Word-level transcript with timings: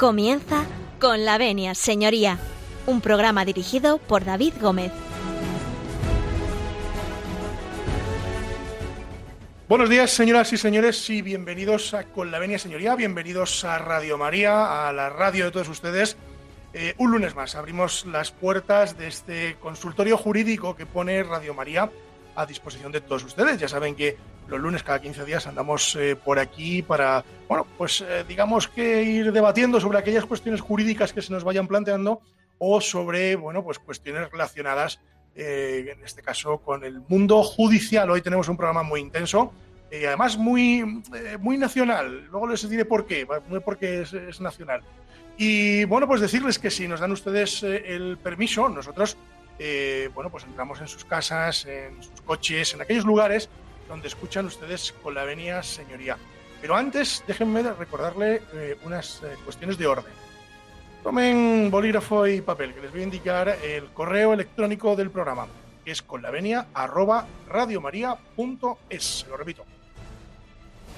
Comienza 0.00 0.64
con 0.98 1.26
la 1.26 1.36
venia, 1.36 1.74
señoría, 1.74 2.38
un 2.86 3.02
programa 3.02 3.44
dirigido 3.44 3.98
por 3.98 4.24
David 4.24 4.54
Gómez. 4.58 4.92
Buenos 9.68 9.90
días, 9.90 10.10
señoras 10.10 10.54
y 10.54 10.56
señores, 10.56 11.10
y 11.10 11.20
bienvenidos 11.20 11.92
a 11.92 12.04
Con 12.04 12.30
la 12.30 12.38
Venia 12.38 12.58
Señoría, 12.58 12.96
bienvenidos 12.96 13.62
a 13.66 13.76
Radio 13.76 14.16
María, 14.16 14.88
a 14.88 14.92
la 14.94 15.10
radio 15.10 15.44
de 15.44 15.50
todos 15.50 15.68
ustedes. 15.68 16.16
Eh, 16.72 16.94
un 16.96 17.10
lunes 17.10 17.34
más 17.34 17.54
abrimos 17.54 18.06
las 18.06 18.30
puertas 18.30 18.96
de 18.96 19.06
este 19.06 19.56
consultorio 19.60 20.16
jurídico 20.16 20.74
que 20.74 20.86
pone 20.86 21.22
Radio 21.24 21.52
María 21.52 21.90
a 22.36 22.46
disposición 22.46 22.90
de 22.90 23.02
todos 23.02 23.24
ustedes. 23.24 23.58
Ya 23.58 23.68
saben 23.68 23.94
que 23.94 24.16
los 24.50 24.60
lunes 24.60 24.82
cada 24.82 25.00
15 25.00 25.24
días 25.24 25.46
andamos 25.46 25.94
eh, 25.96 26.16
por 26.16 26.38
aquí 26.40 26.82
para, 26.82 27.24
bueno, 27.48 27.66
pues 27.78 28.00
eh, 28.00 28.24
digamos 28.26 28.66
que 28.66 29.04
ir 29.04 29.32
debatiendo 29.32 29.80
sobre 29.80 29.98
aquellas 29.98 30.26
cuestiones 30.26 30.60
jurídicas 30.60 31.12
que 31.12 31.22
se 31.22 31.32
nos 31.32 31.44
vayan 31.44 31.68
planteando 31.68 32.20
o 32.58 32.80
sobre, 32.80 33.36
bueno, 33.36 33.62
pues 33.62 33.78
cuestiones 33.78 34.28
relacionadas, 34.30 35.00
eh, 35.36 35.94
en 35.96 36.04
este 36.04 36.20
caso, 36.20 36.58
con 36.58 36.84
el 36.84 37.00
mundo 37.08 37.42
judicial. 37.44 38.10
Hoy 38.10 38.22
tenemos 38.22 38.48
un 38.48 38.56
programa 38.56 38.82
muy 38.82 39.00
intenso 39.00 39.52
y 39.90 40.04
además 40.04 40.36
muy, 40.36 41.02
muy 41.38 41.56
nacional. 41.56 42.26
Luego 42.30 42.48
les 42.48 42.68
diré 42.68 42.84
por 42.84 43.06
qué, 43.06 43.26
porque 43.64 44.02
es 44.02 44.40
nacional. 44.40 44.82
Y 45.38 45.84
bueno, 45.84 46.06
pues 46.06 46.20
decirles 46.20 46.58
que 46.58 46.70
si 46.70 46.86
nos 46.86 47.00
dan 47.00 47.12
ustedes 47.12 47.62
el 47.62 48.18
permiso, 48.18 48.68
nosotros 48.68 49.16
bueno, 50.14 50.30
pues 50.30 50.44
entramos 50.44 50.80
en 50.80 50.88
sus 50.88 51.04
casas, 51.04 51.66
en 51.66 52.02
sus 52.02 52.20
coches, 52.22 52.74
en 52.74 52.82
aquellos 52.82 53.04
lugares 53.04 53.48
donde 53.90 54.08
escuchan 54.08 54.46
ustedes 54.46 54.94
con 55.02 55.14
la 55.14 55.24
venia 55.24 55.62
señoría. 55.62 56.16
Pero 56.60 56.76
antes, 56.76 57.24
déjenme 57.26 57.62
recordarle 57.62 58.40
eh, 58.54 58.78
unas 58.84 59.20
eh, 59.22 59.34
cuestiones 59.44 59.76
de 59.76 59.86
orden. 59.86 60.12
Tomen 61.02 61.70
bolígrafo 61.70 62.26
y 62.26 62.40
papel, 62.40 62.72
que 62.72 62.82
les 62.82 62.92
voy 62.92 63.00
a 63.00 63.04
indicar 63.04 63.48
el 63.48 63.86
correo 63.86 64.32
electrónico 64.32 64.94
del 64.94 65.10
programa, 65.10 65.46
que 65.84 65.90
es 65.90 66.02
con 66.02 66.22
la 66.22 66.30
venia 66.30 66.68
arroba. 66.72 67.26
Lo 67.48 67.66
repito, 69.36 69.64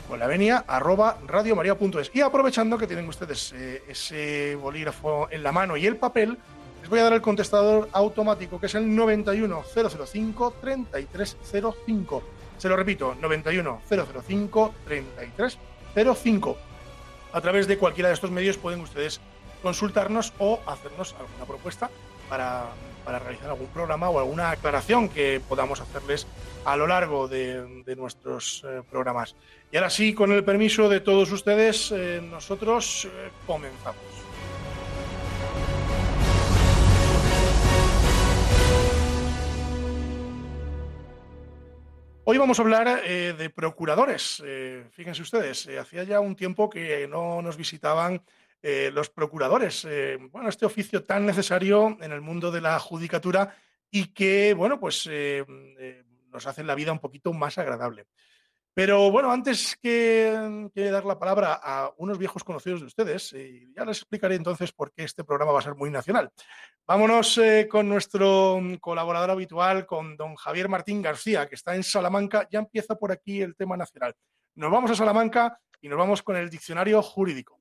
con 0.08 0.18
la 0.18 0.26
venia 0.26 0.64
arroba 0.66 1.18
radiomaria.es. 1.26 2.10
Y 2.12 2.20
aprovechando 2.20 2.76
que 2.76 2.86
tienen 2.86 3.08
ustedes 3.08 3.54
eh, 3.54 3.84
ese 3.88 4.54
bolígrafo 4.56 5.28
en 5.30 5.42
la 5.42 5.52
mano 5.52 5.78
y 5.78 5.86
el 5.86 5.96
papel, 5.96 6.36
les 6.80 6.90
voy 6.90 6.98
a 6.98 7.04
dar 7.04 7.14
el 7.14 7.22
contestador 7.22 7.88
automático, 7.92 8.60
que 8.60 8.66
es 8.66 8.74
el 8.74 8.94
91005 8.94 10.54
3305. 10.60 12.22
Se 12.62 12.68
lo 12.68 12.76
repito, 12.76 13.16
91 13.20 13.82
005 13.88 14.74
3305. 14.84 16.56
A 17.32 17.40
través 17.40 17.66
de 17.66 17.76
cualquiera 17.76 18.08
de 18.08 18.14
estos 18.14 18.30
medios 18.30 18.56
pueden 18.56 18.82
ustedes 18.82 19.20
consultarnos 19.64 20.32
o 20.38 20.60
hacernos 20.64 21.16
alguna 21.18 21.44
propuesta 21.44 21.90
para, 22.28 22.68
realizar 23.04 23.50
algún 23.50 23.66
programa 23.66 24.10
o 24.10 24.20
alguna 24.20 24.50
aclaración 24.50 25.08
que 25.08 25.40
podamos 25.48 25.80
hacerles 25.80 26.28
a 26.64 26.76
lo 26.76 26.86
largo 26.86 27.26
de, 27.26 27.82
nuestros 27.96 28.62
eh, 28.64 28.82
programas. 28.88 29.34
Y 29.72 29.76
ahora 29.78 29.90
sí, 29.90 30.14
con 30.14 30.30
el 30.30 30.44
permiso 30.44 30.88
de 30.88 31.00
todos 31.00 31.32
ustedes, 31.32 31.90
eh, 31.90 32.20
nosotros 32.22 33.06
eh, 33.06 33.30
comenzamos. 33.44 34.21
Hoy 42.24 42.38
vamos 42.38 42.60
a 42.60 42.62
hablar 42.62 43.02
eh, 43.04 43.34
de 43.36 43.50
procuradores. 43.50 44.40
Eh, 44.46 44.86
fíjense 44.92 45.22
ustedes, 45.22 45.66
eh, 45.66 45.80
hacía 45.80 46.04
ya 46.04 46.20
un 46.20 46.36
tiempo 46.36 46.70
que 46.70 47.08
no 47.08 47.42
nos 47.42 47.56
visitaban 47.56 48.22
los 48.92 49.10
procuradores. 49.10 49.84
bueno, 50.30 50.48
este 50.48 50.64
oficio 50.64 51.02
tan 51.02 51.26
necesario 51.26 51.98
en 52.00 52.12
el 52.12 52.20
mundo 52.20 52.52
de 52.52 52.60
la 52.60 52.78
judicatura 52.78 53.56
y 53.90 54.12
que, 54.14 54.54
bueno, 54.54 54.78
pues 54.78 55.10
nos 56.30 56.46
hace 56.46 56.62
la 56.62 56.76
vida 56.76 56.92
un 56.92 57.00
poquito 57.00 57.32
más 57.32 57.58
agradable. 57.58 58.06
Pero 58.74 59.10
bueno, 59.10 59.30
antes 59.30 59.76
que, 59.82 60.70
dar 60.74 61.04
la 61.04 61.18
palabra 61.18 61.60
a 61.62 61.92
unos 61.98 62.16
viejos 62.16 62.42
conocidos 62.42 62.80
de 62.80 62.86
ustedes, 62.86 63.32
eh, 63.34 63.68
ya 63.76 63.84
les 63.84 63.98
explicaré 63.98 64.34
entonces 64.34 64.72
por 64.72 64.92
qué 64.92 65.04
este 65.04 65.24
programa 65.24 65.52
va 65.52 65.58
a 65.58 65.62
ser 65.62 65.74
muy 65.74 65.90
nacional. 65.90 66.30
Vámonos 66.86 67.36
eh, 67.38 67.68
con 67.70 67.88
nuestro 67.88 68.60
colaborador 68.80 69.30
habitual, 69.30 69.84
con 69.84 70.16
don 70.16 70.36
Javier 70.36 70.70
Martín 70.70 71.02
García, 71.02 71.46
que 71.48 71.54
está 71.54 71.74
en 71.74 71.82
Salamanca. 71.82 72.48
Ya 72.50 72.60
empieza 72.60 72.94
por 72.94 73.12
aquí 73.12 73.42
el 73.42 73.54
tema 73.56 73.76
nacional. 73.76 74.14
Nos 74.54 74.70
vamos 74.70 74.90
a 74.90 74.94
Salamanca 74.94 75.58
y 75.82 75.88
nos 75.88 75.98
vamos 75.98 76.22
con 76.22 76.36
el 76.36 76.48
diccionario 76.48 77.02
jurídico. 77.02 77.58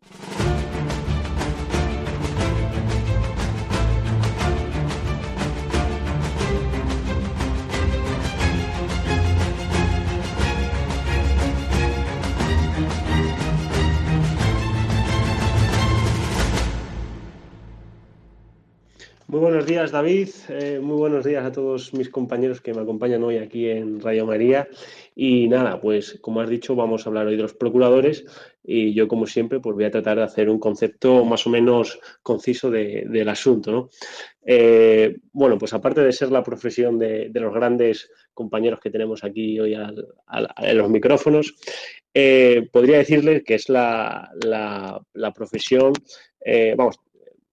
Muy 19.32 19.40
buenos 19.40 19.66
días, 19.66 19.92
David. 19.92 20.28
Eh, 20.50 20.82
muy 20.84 20.98
buenos 20.98 21.24
días 21.24 21.46
a 21.46 21.54
todos 21.54 21.94
mis 21.94 22.10
compañeros 22.10 22.60
que 22.60 22.74
me 22.74 22.82
acompañan 22.82 23.24
hoy 23.24 23.38
aquí 23.38 23.70
en 23.70 24.02
Radio 24.02 24.26
María. 24.26 24.68
Y 25.16 25.48
nada, 25.48 25.80
pues 25.80 26.20
como 26.20 26.42
has 26.42 26.50
dicho, 26.50 26.76
vamos 26.76 27.06
a 27.06 27.10
hablar 27.10 27.28
hoy 27.28 27.38
de 27.38 27.44
los 27.44 27.54
procuradores 27.54 28.26
y 28.62 28.94
yo, 28.94 29.08
como 29.08 29.26
siempre, 29.26 29.62
pues 29.62 29.74
voy 29.74 29.86
a 29.86 29.90
tratar 29.90 30.18
de 30.18 30.24
hacer 30.26 30.50
un 30.50 30.60
concepto 30.60 31.24
más 31.24 31.48
o 31.48 31.50
menos 31.50 31.98
conciso 32.22 32.70
del 32.70 33.30
asunto. 33.30 33.90
Eh, 34.46 35.16
bueno, 35.32 35.58
pues 35.58 35.72
aparte 35.72 36.02
de 36.02 36.12
ser 36.12 36.30
la 36.30 36.44
profesión 36.44 37.00
de, 37.00 37.32
los 37.34 37.54
grandes 37.54 38.12
compañeros 38.34 38.82
que 38.82 38.92
tenemos 38.92 39.24
aquí 39.24 39.58
hoy 39.62 39.76
en 39.76 40.78
los 40.78 40.90
micrófonos, 40.90 41.56
eh, 42.14 42.68
podría 42.70 42.98
decirles 42.98 43.44
que 43.46 43.56
es 43.56 43.70
la, 43.70 44.30
profesión, 45.34 45.94
vamos, 46.76 47.00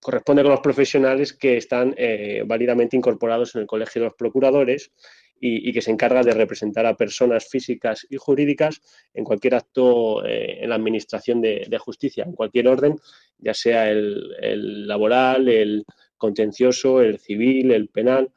corresponde 0.00 0.42
con 0.42 0.52
los 0.52 0.60
profesionales 0.60 1.32
que 1.32 1.56
están 1.56 1.94
eh, 1.96 2.42
válidamente 2.46 2.96
incorporados 2.96 3.54
en 3.54 3.62
el 3.62 3.66
Colegio 3.66 4.02
de 4.02 4.08
los 4.08 4.16
Procuradores 4.16 4.92
y, 5.40 5.72
que 5.72 5.82
se 5.82 5.92
encarga 5.92 6.22
de 6.24 6.32
representar 6.32 6.84
a 6.84 6.96
personas 6.96 7.48
físicas 7.48 8.04
y 8.10 8.16
jurídicas 8.16 8.80
en 9.14 9.22
cualquier 9.22 9.54
acto 9.54 10.26
eh, 10.26 10.58
en 10.62 10.68
la 10.70 10.74
administración 10.74 11.40
de, 11.40 11.78
justicia, 11.78 12.24
en 12.24 12.32
cualquier 12.32 12.66
orden, 12.66 12.96
ya 13.38 13.54
sea 13.54 13.88
el 13.88 14.88
laboral, 14.88 15.48
el 15.48 15.84
contencioso, 16.18 17.00
el 17.00 17.18
civil, 17.18 17.70
el 17.70 17.88
penal. 17.88 18.30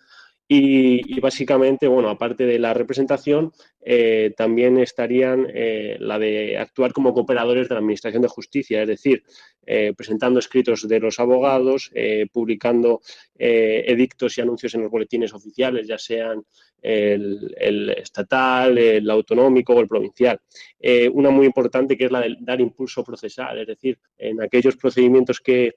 Y, 0.54 1.18
básicamente, 1.22 1.88
bueno, 1.88 2.10
aparte 2.10 2.46
de 2.46 2.60
la 2.60 2.74
representación, 2.74 3.54
eh, 3.82 4.34
también 4.36 4.78
estarían 4.80 5.48
eh, 5.48 5.96
la 5.98 6.20
de 6.20 6.58
actuar 6.58 6.92
como 6.92 7.14
cooperadores 7.14 7.70
de 7.70 7.76
la 7.76 7.80
Administración 7.80 8.22
de 8.22 8.28
Justicia, 8.28 8.82
es 8.82 8.88
decir, 8.90 9.24
eh, 9.66 9.94
presentando 9.96 10.40
escritos 10.40 10.86
de 10.86 11.00
los 11.00 11.22
abogados, 11.22 11.90
publicando 12.34 13.00
edictos 13.38 14.38
y 14.38 14.42
anuncios 14.42 14.76
en 14.76 14.82
los 14.82 14.92
boletines 14.92 15.34
oficiales, 15.34 15.88
ya 15.88 15.98
sean 15.98 16.44
el, 16.82 17.96
estatal, 17.98 18.78
el 18.78 19.10
autonómico 19.10 19.74
o 19.74 19.80
el 19.80 19.88
provincial. 19.88 20.42
una 21.14 21.30
muy 21.30 21.46
importante 21.46 21.96
que 21.96 22.06
es 22.06 22.12
la 22.12 22.20
de 22.20 22.36
dar 22.42 22.60
impulso 22.60 23.06
procesal, 23.06 23.58
es 23.60 23.68
decir, 23.68 23.98
en 24.18 24.42
aquellos 24.42 24.76
procedimientos 24.76 25.40
que 25.40 25.76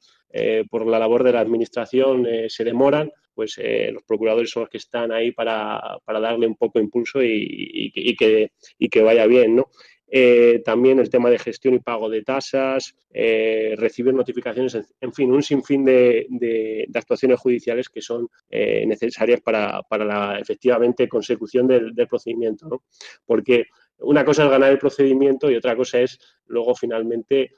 por 0.68 0.84
la 0.84 0.98
labor 0.98 1.22
de 1.22 1.32
la 1.32 1.40
Administración 1.40 2.26
se 2.48 2.64
demoran, 2.64 3.12
pues 3.34 3.58
eh, 3.58 3.90
los 3.92 4.02
procuradores 4.04 4.50
son 4.50 4.62
los 4.62 4.70
que 4.70 4.78
están 4.78 5.12
ahí 5.12 5.32
para, 5.32 5.98
darle 6.06 6.46
un 6.46 6.56
poco 6.56 6.78
de 6.78 6.84
impulso 6.84 7.20
y, 7.22 8.16
que, 8.16 8.50
que, 8.90 9.02
vaya 9.02 9.26
bien, 9.26 9.56
¿no? 9.56 9.68
Eh, 10.06 10.62
también 10.64 11.00
el 11.00 11.10
tema 11.10 11.28
de 11.28 11.38
gestión 11.38 11.74
y 11.74 11.80
pago 11.80 12.08
de 12.08 12.22
tasas, 12.22 12.94
eh, 13.10 13.74
recibir 13.76 14.14
notificaciones, 14.14 14.78
en, 15.00 15.12
fin, 15.12 15.32
un 15.32 15.42
sinfín 15.42 15.84
de, 15.84 16.86
actuaciones 16.94 17.40
judiciales 17.40 17.88
que 17.88 18.00
son 18.00 18.28
necesarias 18.50 19.40
para, 19.40 19.82
la 19.90 20.38
efectivamente 20.38 21.08
consecución 21.08 21.66
del, 21.66 21.94
del 21.94 22.06
procedimiento. 22.06 22.68
¿no? 22.68 22.84
Porque 23.26 23.66
una 23.98 24.24
cosa 24.24 24.44
es 24.44 24.50
ganar 24.50 24.70
el 24.70 24.78
procedimiento 24.78 25.50
y 25.50 25.56
otra 25.56 25.74
cosa 25.74 26.00
es 26.00 26.18
luego 26.46 26.74
finalmente 26.74 27.50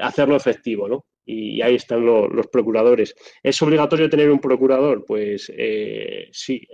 hacerlo 0.00 0.36
efectivo, 0.36 0.88
¿no? 0.88 1.06
Y 1.24 1.62
ahí 1.62 1.76
están 1.76 2.04
los 2.04 2.46
procuradores. 2.48 3.14
¿Es 3.42 3.60
obligatorio 3.62 4.10
tener 4.10 4.30
un 4.30 4.40
procurador? 4.40 5.04
Pues 5.04 5.52
eh, 5.56 6.28
sí, 6.32 6.66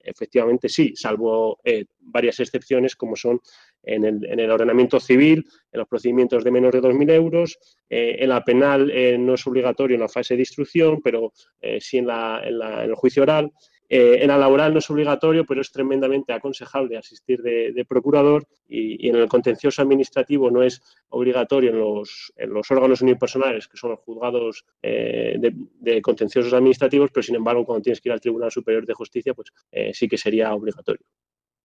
efectivamente 0.00 0.68
sí, 0.68 0.94
salvo 0.94 1.58
eh, 1.64 1.86
varias 2.00 2.40
excepciones 2.40 2.96
como 2.96 3.16
son 3.16 3.40
en 3.86 4.04
el, 4.04 4.50
ordenamiento 4.50 4.98
civil, 4.98 5.44
en 5.70 5.78
los 5.78 5.88
procedimientos 5.88 6.42
de 6.42 6.50
menos 6.50 6.72
de 6.72 6.80
2.000 6.80 7.12
euros, 7.12 7.58
eh, 7.90 8.16
en 8.18 8.30
la 8.30 8.42
penal 8.42 8.90
no 9.18 9.34
es 9.34 9.46
obligatorio 9.46 9.96
en 9.96 10.00
la 10.00 10.08
fase 10.08 10.36
de 10.36 10.40
instrucción, 10.40 11.02
pero 11.02 11.34
sí 11.80 11.98
en, 11.98 12.06
la, 12.06 12.40
en, 12.42 12.62
el 12.62 12.94
juicio 12.94 13.24
oral, 13.24 13.52
Eh, 13.88 14.18
en 14.22 14.28
la 14.28 14.38
laboral 14.38 14.72
no 14.72 14.78
es 14.78 14.90
obligatorio, 14.90 15.44
pero 15.44 15.60
es 15.60 15.70
tremendamente 15.70 16.32
aconsejable 16.32 16.96
asistir 16.96 17.42
de, 17.42 17.84
procurador 17.86 18.46
y, 18.66 19.08
en 19.08 19.16
el 19.16 19.28
contencioso 19.28 19.82
administrativo 19.82 20.50
no 20.50 20.62
es 20.62 20.80
obligatorio 21.10 21.70
en 21.70 21.78
los, 21.78 22.32
en 22.36 22.52
los 22.52 22.70
órganos 22.70 23.02
unipersonales, 23.02 23.68
que 23.68 23.76
son 23.76 23.90
los 23.90 24.00
juzgados 24.00 24.64
eh, 24.82 25.38
de, 25.38 26.02
contenciosos 26.02 26.52
administrativos, 26.54 27.10
pero 27.12 27.22
sin 27.22 27.36
embargo 27.36 27.64
cuando 27.64 27.82
tienes 27.82 28.00
que 28.00 28.08
ir 28.08 28.14
al 28.14 28.20
Tribunal 28.20 28.50
Superior 28.50 28.86
de 28.86 28.94
Justicia, 28.94 29.34
pues 29.34 29.52
eh, 29.70 29.92
sí 29.92 30.08
que 30.08 30.18
sería 30.18 30.54
obligatorio. 30.54 31.04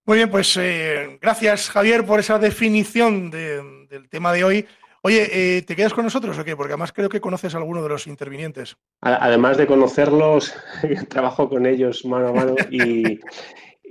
Muy 0.05 0.17
bien, 0.17 0.29
pues 0.29 0.59
gracias 1.21 1.69
Javier 1.69 2.03
por 2.03 2.19
esa 2.19 2.39
definición 2.39 3.29
del 3.29 4.09
tema 4.09 4.33
de 4.33 4.43
hoy. 4.43 4.65
Oye, 5.01 5.57
eh, 5.57 5.61
¿te 5.61 5.75
quedas 5.75 5.93
con 5.93 6.03
nosotros 6.03 6.37
o 6.37 6.43
qué? 6.43 6.55
Porque 6.55 6.73
además 6.73 6.91
creo 6.91 7.09
que 7.09 7.21
conoces 7.21 7.55
a 7.55 7.57
alguno 7.57 7.81
de 7.81 7.89
los 7.89 8.07
intervinientes. 8.07 8.77
Además 9.01 9.57
de 9.57 9.65
conocerlos, 9.65 10.53
trabajo 11.09 11.49
con 11.49 11.65
ellos 11.65 12.03
mano 12.05 12.27
a 12.29 12.33
mano 12.33 12.55
y, 12.69 13.19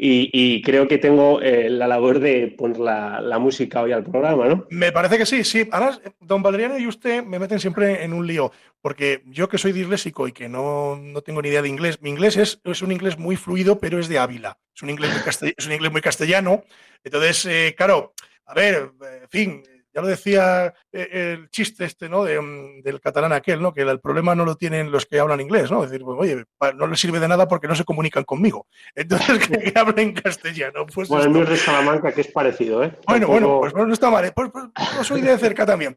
y, 0.01 0.63
creo 0.63 0.87
que 0.87 0.99
tengo 0.99 1.41
eh, 1.41 1.71
la 1.71 1.89
labor 1.89 2.21
de 2.21 2.55
poner 2.57 2.79
la, 2.79 3.39
música 3.41 3.83
hoy 3.83 3.93
al 3.93 4.05
programa, 4.05 4.47
¿no? 4.47 4.67
Me 4.71 4.93
parece 4.93 5.19
que 5.19 5.27
sí, 5.27 5.45
sí. 5.45 5.67
Además, 5.73 6.01
don 6.21 6.43
Valeriano 6.43 6.79
y 6.79 6.87
usted 6.87 7.25
me 7.25 7.39
meten 7.39 7.59
siempre 7.59 8.05
en 8.05 8.13
un 8.13 8.27
lío, 8.27 8.53
porque 8.81 9.23
yo 9.27 9.49
que 9.49 9.59
soy 9.59 9.73
disléxico 9.73 10.29
y 10.29 10.33
que 10.33 10.49
no, 10.49 11.01
tengo 11.25 11.43
ni 11.43 11.49
idea 11.49 11.63
de 11.63 11.69
inglés, 11.69 12.01
mi 12.03 12.11
inglés 12.11 12.37
es, 12.37 12.61
es, 12.65 12.83
un 12.83 12.93
inglés 12.93 13.19
muy 13.19 13.37
fluido, 13.37 13.81
pero 13.81 13.99
es 13.99 14.09
de 14.09 14.19
Ávila. 14.19 14.59
Es 14.75 14.83
un 14.83 14.91
inglés 14.91 15.11
muy, 15.13 15.55
es 15.57 15.67
un 15.67 15.73
inglés 15.73 15.91
muy 15.91 16.01
castellano. 16.01 16.63
Entonces, 17.03 17.47
eh, 17.47 17.75
claro, 17.77 18.13
a 18.47 18.55
ver, 18.55 18.93
en 19.23 19.29
fin 19.29 19.63
ya 19.99 20.03
lo 20.03 20.09
decía 20.09 20.75
eh, 20.93 21.09
el 21.13 21.51
chiste 21.51 21.85
este, 21.85 22.09
¿no? 22.09 22.23
Mm, 22.23 22.83
del 22.83 23.01
catalán 23.01 23.33
aquel, 23.33 23.61
¿no? 23.61 23.75
Que 23.75 23.83
el 23.83 23.99
problema 23.99 24.35
no 24.37 24.45
lo 24.45 24.55
tienen 24.55 24.93
los 24.93 25.07
que 25.07 25.19
hablan 25.19 25.41
inglés, 25.41 25.73
¿no? 25.73 25.83
Es 25.83 25.91
decir, 25.91 26.05
pues, 26.05 26.17
oye, 26.21 26.45
no 26.77 26.87
les 26.87 27.01
sirve 27.01 27.19
de 27.19 27.27
nada 27.27 27.49
porque 27.49 27.67
no 27.67 27.75
se 27.75 27.85
comunican 27.85 28.23
conmigo. 28.23 28.69
Entonces, 28.95 29.39
que, 29.49 29.73
hablen 29.75 30.13
castellano. 30.13 30.87
Pues 30.87 31.09
bueno, 31.09 31.25
el 31.25 31.31
mío 31.31 31.43
es 31.43 31.49
de 31.49 31.57
Salamanca, 31.57 32.13
que 32.13 32.21
es 32.21 32.29
parecido, 32.29 32.85
¿eh? 32.85 32.93
Bueno, 33.09 33.27
bueno, 33.27 33.59
pues 33.61 33.75
no 33.75 33.93
está 33.93 34.09
mal, 34.09 34.25
¿eh? 34.25 34.33
Pues, 34.33 34.51
pues, 34.53 34.67
pues, 34.73 35.07
soy 35.07 35.21
de 35.21 35.37
cerca 35.37 35.67
también. 35.67 35.97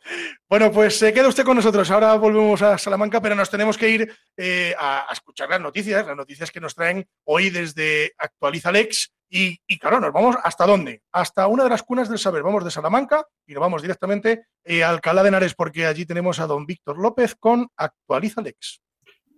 Bueno, 0.50 0.72
pues 0.72 0.98
se 0.98 1.14
queda 1.14 1.28
usted 1.28 1.44
con 1.44 1.58
nosotros. 1.58 1.92
Ahora 1.92 2.16
volvemos 2.16 2.60
a 2.64 2.80
Salamanca, 2.80 3.22
pero 3.22 3.36
nos 3.36 3.52
tenemos 3.52 3.78
que 3.78 3.90
ir 3.90 4.14
eh, 4.36 4.74
a, 4.80 5.06
a 5.10 5.14
escuchar 5.14 5.48
las 5.48 5.62
noticias, 5.62 6.08
las 6.08 6.18
noticias 6.18 6.50
que 6.50 6.60
nos 6.60 6.74
traen 6.74 7.08
hoy 7.26 7.52
desde 7.52 8.14
Actualiza 8.18 8.72
Lex 8.72 9.12
y, 9.34 9.80
claro, 9.80 10.02
nos 10.02 10.12
vamos 10.12 10.36
hasta 10.44 10.66
dónde? 10.66 11.04
Hasta 11.14 11.48
una 11.48 11.64
de 11.64 11.70
las 11.70 11.84
cunas 11.84 12.10
del 12.10 12.20
saber. 12.20 12.44
Vamos 12.44 12.66
de 12.66 12.72
Salamanca 12.72 13.26
y 13.48 13.54
nos 13.54 13.62
vamos 13.62 13.82
directamente 13.82 14.48
eh, 14.66 14.84
a 14.84 14.90
Alcalá 14.90 15.24
de 15.24 15.30
Henares 15.30 15.56
porque 15.56 15.86
allí 15.86 16.06
tenemos 16.06 16.42
a 16.42 16.48
don 16.48 16.66
Víctor 16.66 16.98
López 16.98 17.36
con 17.36 17.70
Actualiza 17.78 18.42
Lex. 18.42 18.82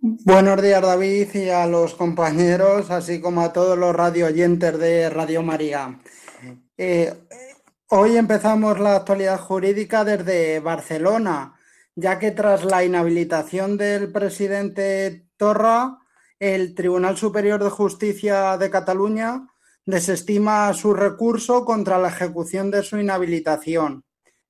Buenos 0.01 0.61
días 0.61 0.81
David 0.81 1.33
y 1.35 1.49
a 1.49 1.67
los 1.67 1.93
compañeros, 1.93 2.89
así 2.89 3.21
como 3.21 3.41
a 3.41 3.53
todos 3.53 3.77
los 3.77 3.95
radio 3.95 4.25
oyentes 4.25 4.77
de 4.79 5.09
Radio 5.11 5.43
María. 5.43 5.99
Eh, 6.75 7.13
hoy 7.89 8.17
empezamos 8.17 8.79
la 8.79 8.95
actualidad 8.95 9.39
jurídica 9.39 10.03
desde 10.03 10.59
Barcelona, 10.59 11.53
ya 11.95 12.17
que 12.17 12.31
tras 12.31 12.65
la 12.65 12.83
inhabilitación 12.83 13.77
del 13.77 14.11
presidente 14.11 15.27
Torra, 15.37 15.99
el 16.39 16.73
Tribunal 16.73 17.15
Superior 17.15 17.63
de 17.63 17.69
Justicia 17.69 18.57
de 18.57 18.71
Cataluña 18.71 19.52
desestima 19.85 20.73
su 20.73 20.93
recurso 20.93 21.65
contra 21.65 21.97
la 21.97 22.09
ejecución 22.09 22.71
de 22.71 22.83
su 22.83 22.97
inhabilitación. 22.97 24.03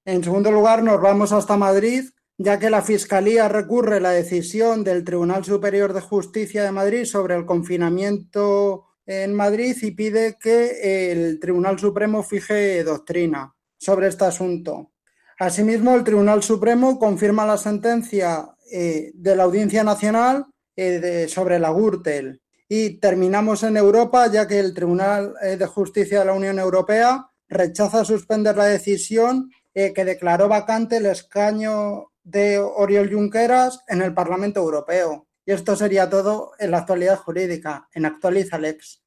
En 0.06 0.24
segundo 0.24 0.51
lugar, 0.51 0.83
nos 0.83 1.01
vamos 1.01 1.31
hasta 1.31 1.57
Madrid, 1.57 2.06
ya 2.38 2.59
que 2.59 2.69
la 2.69 2.81
Fiscalía 2.81 3.47
recurre 3.47 4.00
la 4.00 4.12
decisión 4.12 4.83
del 4.83 5.03
Tribunal 5.03 5.45
Superior 5.45 5.94
de 5.94 6.01
Justicia 6.01 6.63
de 6.63 6.71
Madrid 6.71 7.06
sobre 7.06 7.35
el 7.35 7.45
confinamiento 7.45 8.85
en 9.06 9.33
Madrid 9.33 9.75
y 9.81 9.91
pide 9.91 10.38
que 10.39 11.12
el 11.12 11.39
Tribunal 11.39 11.80
Supremo 11.80 12.24
fije 12.24 12.83
doctrina 12.83 13.53
sobre 13.77 14.07
este 14.07 14.25
asunto. 14.25 14.91
Asimismo, 15.39 15.95
el 15.95 16.03
Tribunal 16.03 16.44
Supremo 16.44 17.00
confirma 17.00 17.45
la 17.45 17.57
sentencia 17.57 18.56
eh, 18.71 19.12
de 19.13 19.35
la 19.35 19.44
Audiencia 19.44 19.83
Nacional 19.83 20.45
eh, 20.75 21.27
sobre 21.30 21.59
la 21.59 21.71
Gürtel 21.71 22.43
y 22.68 23.00
terminamos 23.00 23.63
en 23.63 23.77
Europa, 23.77 24.27
ya 24.27 24.48
que 24.48 24.60
el 24.60 24.74
Tribunal 24.74 25.33
eh, 25.42 25.57
de 25.57 25.65
Justicia 25.65 26.19
de 26.19 26.25
la 26.25 26.33
Unión 26.33 26.60
Europea 26.60 27.27
rechaza 27.48 28.06
suspender 28.06 28.56
la 28.56 28.65
decisión 28.65 29.51
eh, 29.74 29.94
que 29.94 30.06
declaró 30.06 30.48
vacante 30.48 30.98
el 30.98 31.06
escaño 31.06 32.12
de 32.24 32.60
Oriol 32.60 33.12
Junqueras 33.12 33.80
en 33.88 34.01
el 34.01 34.13
Parlamento 34.13 34.60
Europeo. 34.60 35.27
Y 35.45 35.51
esto 35.51 35.75
sería 35.75 36.10
todo 36.10 36.54
en 36.57 36.71
la 36.71 36.80
actualidad 36.80 37.18
jurídica, 37.18 37.89
en 37.94 38.06
Actualiza 38.06 38.57
Lex. 38.57 39.04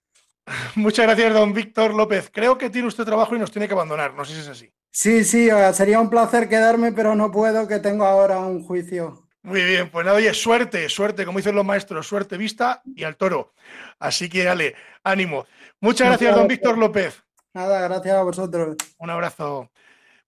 Muchas 0.77 1.07
gracias, 1.07 1.33
don 1.33 1.53
Víctor 1.53 1.95
López. 1.95 2.31
Creo 2.33 2.59
que 2.59 2.71
tiene 2.71 2.89
usted 2.89 3.05
trabajo 3.05 3.35
y 3.35 3.39
nos 3.39 3.51
tiene 3.51 3.67
que 3.67 3.75
abandonar. 3.75 4.15
No 4.15 4.25
sé 4.25 4.35
si 4.35 4.41
es 4.41 4.49
así. 4.49 4.73
Sí, 4.91 5.25
sí, 5.25 5.51
sería 5.75 6.01
un 6.01 6.09
placer 6.09 6.49
quedarme, 6.49 6.91
pero 6.93 7.15
no 7.15 7.31
puedo, 7.31 7.69
que 7.69 7.81
tengo 7.81 8.07
ahora 8.07 8.39
un 8.39 8.63
juicio. 8.63 9.26
Muy 9.47 9.63
bien, 9.63 9.91
pues 9.91 10.05
nada, 10.05 10.19
oye, 10.19 10.35
suerte, 10.35 10.89
suerte, 10.89 11.25
como 11.25 11.39
dicen 11.39 11.55
los 11.55 11.65
maestros, 11.65 12.05
suerte 12.05 12.37
vista 12.37 12.83
y 12.85 13.05
al 13.05 13.17
toro. 13.17 13.53
Así 14.01 14.29
que 14.29 14.43
dale, 14.43 14.75
ánimo. 15.05 15.47
Muchas 15.79 16.09
gracias, 16.09 16.35
don 16.35 16.49
Víctor 16.49 16.77
López. 16.77 17.23
Nada, 17.55 17.81
gracias 17.83 18.17
a 18.17 18.25
vosotros. 18.25 18.75
Un 18.99 19.09
abrazo. 19.09 19.71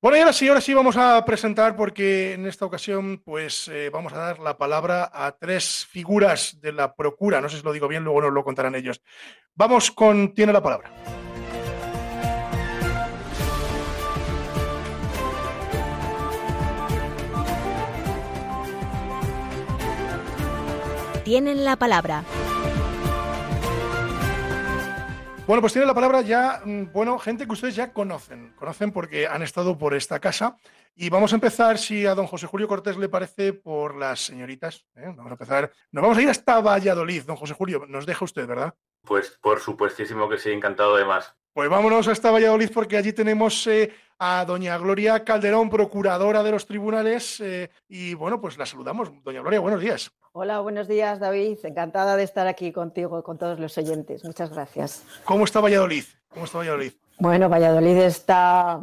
Bueno, 0.00 0.17
y 0.17 0.20
ahora 0.20 0.32
sí, 0.32 0.47
ahora 0.47 0.61
sí 0.61 0.73
vamos 0.73 0.97
a 0.97 1.25
presentar, 1.25 1.75
porque 1.75 2.35
en 2.35 2.47
esta 2.47 2.65
ocasión, 2.65 3.20
pues 3.25 3.67
eh, 3.67 3.91
vamos 3.93 4.12
a 4.12 4.19
dar 4.19 4.38
la 4.38 4.56
palabra 4.56 5.11
a 5.12 5.32
tres 5.32 5.85
figuras 5.91 6.61
de 6.61 6.70
la 6.70 6.94
Procura. 6.94 7.41
No 7.41 7.49
sé 7.49 7.56
si 7.56 7.65
lo 7.65 7.73
digo 7.73 7.88
bien, 7.88 8.05
luego 8.05 8.23
nos 8.23 8.32
lo 8.32 8.44
contarán 8.44 8.76
ellos. 8.76 9.03
Vamos 9.56 9.91
con, 9.91 10.32
tiene 10.32 10.53
la 10.53 10.62
palabra. 10.62 10.93
Tienen 21.29 21.63
la 21.63 21.77
palabra. 21.77 22.25
Bueno, 25.47 25.61
pues 25.61 25.75
tiene 25.75 25.85
la 25.85 25.93
palabra 25.93 26.23
ya, 26.23 26.63
mm, 26.65 26.85
bueno, 26.91 27.19
gente 27.19 27.44
que 27.44 27.53
ustedes 27.53 27.77
ya 27.77 27.93
conocen, 27.93 28.55
conocen 28.56 28.93
porque 28.93 29.27
han 29.27 29.43
estado 29.43 29.77
por 29.77 29.93
esta 29.93 30.20
casa. 30.20 30.56
Y 30.97 31.11
vamos 31.11 31.32
a 31.32 31.35
empezar, 31.35 31.77
si 31.77 32.06
a 32.06 32.15
don 32.15 32.27
José 32.27 32.47
Julio 32.47 32.67
Cortés 32.67 32.97
le 32.97 33.11
parece, 33.11 33.53
por 33.53 33.94
las 33.94 34.20
señoritas. 34.20 34.87
¿eh? 34.97 35.13
Vamos 35.15 35.27
a 35.27 35.35
empezar. 35.35 35.70
Nos 35.93 36.01
vamos 36.01 36.17
a 36.17 36.23
ir 36.23 36.31
hasta 36.31 36.63
Valladolid, 36.63 37.25
don 37.25 37.37
José 37.37 37.53
Julio. 37.53 37.85
Nos 37.87 38.06
deja 38.06 38.25
usted, 38.25 38.47
¿verdad? 38.47 38.73
Pues 39.03 39.39
por 39.43 39.61
supuestísimo 39.61 40.31
que 40.31 40.39
sí, 40.39 40.51
encantado 40.51 40.97
además. 40.97 41.37
Pues 41.58 41.69
vámonos 41.69 42.06
hasta 42.06 42.31
Valladolid 42.31 42.70
porque 42.72 42.96
allí 42.96 43.12
tenemos 43.12 43.67
eh, 43.67 43.93
a 44.20 44.44
doña 44.44 44.79
Gloria 44.79 45.24
Calderón, 45.24 45.69
procuradora 45.69 46.44
de 46.44 46.53
los 46.53 46.69
tribunales. 46.69 47.41
Eh, 47.41 47.69
y 47.88 48.15
bueno, 48.15 48.41
pues 48.41 48.56
la 48.56 48.65
saludamos. 48.65 49.10
Doña 49.24 49.41
Gloria, 49.41 49.58
buenos 49.58 49.81
días. 49.81 50.12
Hola, 50.31 50.60
buenos 50.60 50.86
días, 50.86 51.19
David. 51.19 51.58
Encantada 51.65 52.15
de 52.15 52.22
estar 52.22 52.46
aquí 52.46 52.70
contigo, 52.70 53.24
con 53.24 53.38
todos 53.38 53.58
los 53.58 53.77
oyentes. 53.77 54.22
Muchas 54.22 54.50
gracias. 54.53 55.05
¿Cómo 55.24 55.43
está 55.43 55.58
Valladolid? 55.58 56.05
¿Cómo 56.29 56.44
está 56.44 56.58
Valladolid? 56.58 56.93
Bueno, 57.19 57.48
Valladolid 57.48 58.03
está 58.03 58.81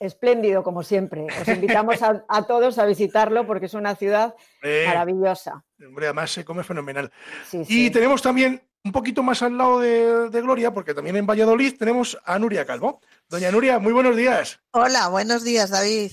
espléndido, 0.00 0.64
como 0.64 0.82
siempre. 0.82 1.28
Os 1.40 1.46
invitamos 1.46 2.02
a, 2.02 2.42
todos 2.48 2.76
a 2.80 2.86
visitarlo 2.86 3.46
porque 3.46 3.66
es 3.66 3.74
una 3.74 3.94
ciudad 3.94 4.34
maravillosa. 4.84 5.64
Hombre, 5.86 6.06
además 6.06 6.32
se 6.32 6.44
come 6.44 6.64
fenomenal. 6.64 7.12
y 7.52 7.88
tenemos 7.90 8.20
también 8.20 8.60
un 8.84 8.92
poquito 8.92 9.22
más 9.22 9.42
al 9.42 9.58
lado 9.58 9.80
de, 9.80 10.30
de, 10.30 10.40
Gloria, 10.40 10.72
porque 10.72 10.94
también 10.94 11.16
en 11.16 11.26
Valladolid 11.26 11.76
tenemos 11.78 12.18
a 12.24 12.38
Nuria 12.38 12.64
Calvo. 12.64 13.00
Doña 13.28 13.50
Nuria, 13.50 13.78
muy 13.78 13.92
buenos 13.92 14.16
días. 14.16 14.60
Hola, 14.72 15.08
buenos 15.08 15.44
días, 15.44 15.70
David. 15.70 16.12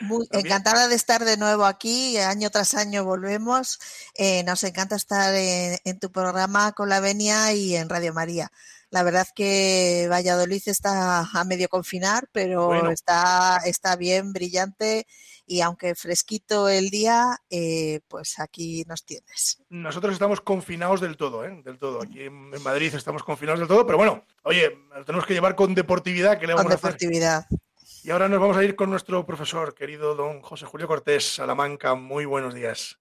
Muy 0.00 0.26
encantada 0.30 0.86
de 0.88 0.94
estar 0.94 1.24
de 1.24 1.36
nuevo 1.36 1.64
aquí, 1.64 2.18
año 2.18 2.50
tras 2.50 2.74
año 2.74 3.04
volvemos. 3.04 3.80
Eh, 4.14 4.44
nos 4.44 4.62
encanta 4.64 4.96
estar 4.96 5.34
en, 5.34 5.98
tu 5.98 6.12
programa 6.12 6.72
con 6.72 6.88
la 6.88 7.00
Venia 7.00 7.52
y 7.52 7.74
en 7.74 7.88
Radio 7.88 8.12
María. 8.12 8.52
La 8.90 9.02
verdad 9.02 9.26
que 9.34 10.06
Valladolid 10.10 10.62
está 10.66 11.28
a 11.32 11.44
medio 11.44 11.68
confinar, 11.68 12.28
pero 12.32 12.90
está, 12.90 13.60
está 13.64 13.96
bien, 13.96 14.32
brillante 14.32 15.06
y 15.48 15.62
aunque 15.62 15.94
fresquito 15.94 16.68
el 16.68 16.90
día, 16.90 17.38
eh, 17.48 18.00
pues 18.06 18.38
aquí 18.38 18.84
nos 18.86 19.04
tienes. 19.04 19.62
Nosotros 19.70 20.12
estamos 20.12 20.42
confinados 20.42 21.00
del 21.00 21.16
todo, 21.16 21.44
¿eh? 21.44 21.62
Del 21.64 21.78
todo. 21.78 22.02
Aquí 22.02 22.24
en, 22.24 22.50
Madrid 22.62 22.94
estamos 22.94 23.22
confinados 23.22 23.58
del 23.58 23.66
todo, 23.66 23.86
pero 23.86 23.96
bueno, 23.96 24.24
oye, 24.42 24.78
tenemos 25.06 25.24
que 25.24 25.32
llevar 25.32 25.56
con 25.56 25.74
deportividad. 25.74 26.38
que 26.38 26.46
le 26.46 26.52
vamos 26.52 26.66
con 26.66 26.76
deportividad. 26.76 27.46
Y 28.04 28.10
ahora 28.10 28.28
nos 28.28 28.40
vamos 28.40 28.58
a 28.58 28.64
ir 28.64 28.76
con 28.76 28.90
nuestro 28.90 29.24
profesor, 29.24 29.74
querido 29.74 30.14
don 30.14 30.42
José 30.42 30.66
Julio 30.66 30.86
Cortés 30.86 31.34
Salamanca. 31.34 31.94
Muy 31.94 32.26
buenos 32.26 32.52
días. 32.52 32.98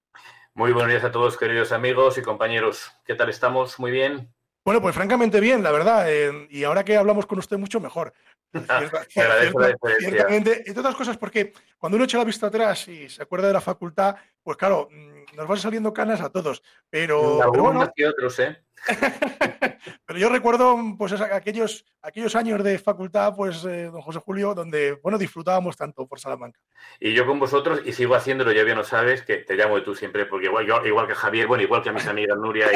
Muy 0.54 0.72
buenos 0.72 0.90
días 0.92 1.04
a 1.04 1.12
todos, 1.12 1.38
queridos 1.38 1.74
amigos 1.74 2.18
y 2.18 2.22
compañeros. 2.22 2.92
¿Qué 3.06 3.14
tal 3.14 3.30
estamos? 3.30 3.78
¿Muy 3.78 3.92
bien? 3.92 4.34
Bueno, 4.68 4.82
pues 4.82 4.94
francamente 4.94 5.40
bien, 5.40 5.64
la 5.64 5.72
verdad. 5.72 6.12
Eh, 6.12 6.46
y 6.50 6.66
ahora 6.66 6.84
que 6.84 6.98
hablamos 6.98 7.26
con 7.26 7.40
usted 7.40 7.58
mucho 7.58 7.80
mejor. 7.80 8.12
ciertamente, 9.08 10.58
entre 10.66 10.80
otras 10.82 10.94
cosas, 10.94 11.16
porque 11.16 11.54
cuando 11.78 11.96
uno 11.96 12.04
echa 12.04 12.18
la 12.18 12.26
vista 12.26 12.48
atrás 12.48 12.86
y 12.90 13.08
se 13.08 13.24
acuerda 13.24 13.48
de 13.48 13.54
la 13.54 13.62
facultad, 13.62 14.18
pues 14.44 14.58
claro, 14.58 14.90
mm, 14.92 15.17
nos 15.36 15.48
van 15.48 15.58
saliendo 15.58 15.94
canas 15.94 16.22
a 16.22 16.30
todos. 16.30 16.64
Pero, 16.90 17.40
pero 17.52 17.64
bueno, 17.64 17.82
otros, 17.82 18.40
¿eh? 18.40 18.64
Pero 20.06 20.20
yo 20.20 20.30
recuerdo 20.30 20.78
pues 20.98 21.14
aquellos, 21.14 21.86
aquellos 22.02 22.36
años 22.36 22.64
de 22.64 22.80
facultad, 22.80 23.34
pues, 23.36 23.64
eh, 23.66 23.86
don 23.86 24.02
José 24.02 24.20
Julio, 24.20 24.54
donde, 24.54 24.94
bueno, 25.04 25.18
disfrutábamos 25.18 25.76
tanto 25.76 26.08
por 26.08 26.20
Salamanca. 26.20 26.60
Y 27.00 27.14
yo 27.14 27.26
con 27.26 27.40
vosotros, 27.40 27.82
y 27.86 27.94
sigo 27.94 28.16
haciéndolo, 28.16 28.52
ya 28.52 28.64
bien 28.64 28.78
lo 28.78 28.84
sabes, 28.84 29.24
que 29.24 29.38
te 29.38 29.56
llamo 29.56 29.76
de 29.76 29.82
tú 29.82 29.96
siempre, 29.96 30.26
porque 30.26 30.48
igual, 30.48 30.66
yo, 30.66 30.86
igual 30.86 31.08
que 31.08 31.16
Javier, 31.16 31.48
bueno, 31.48 31.64
igual 31.64 31.82
que 31.82 31.90
a 31.90 31.94
mis 31.94 32.08
amigas 32.08 32.38
Nuria 32.38 32.68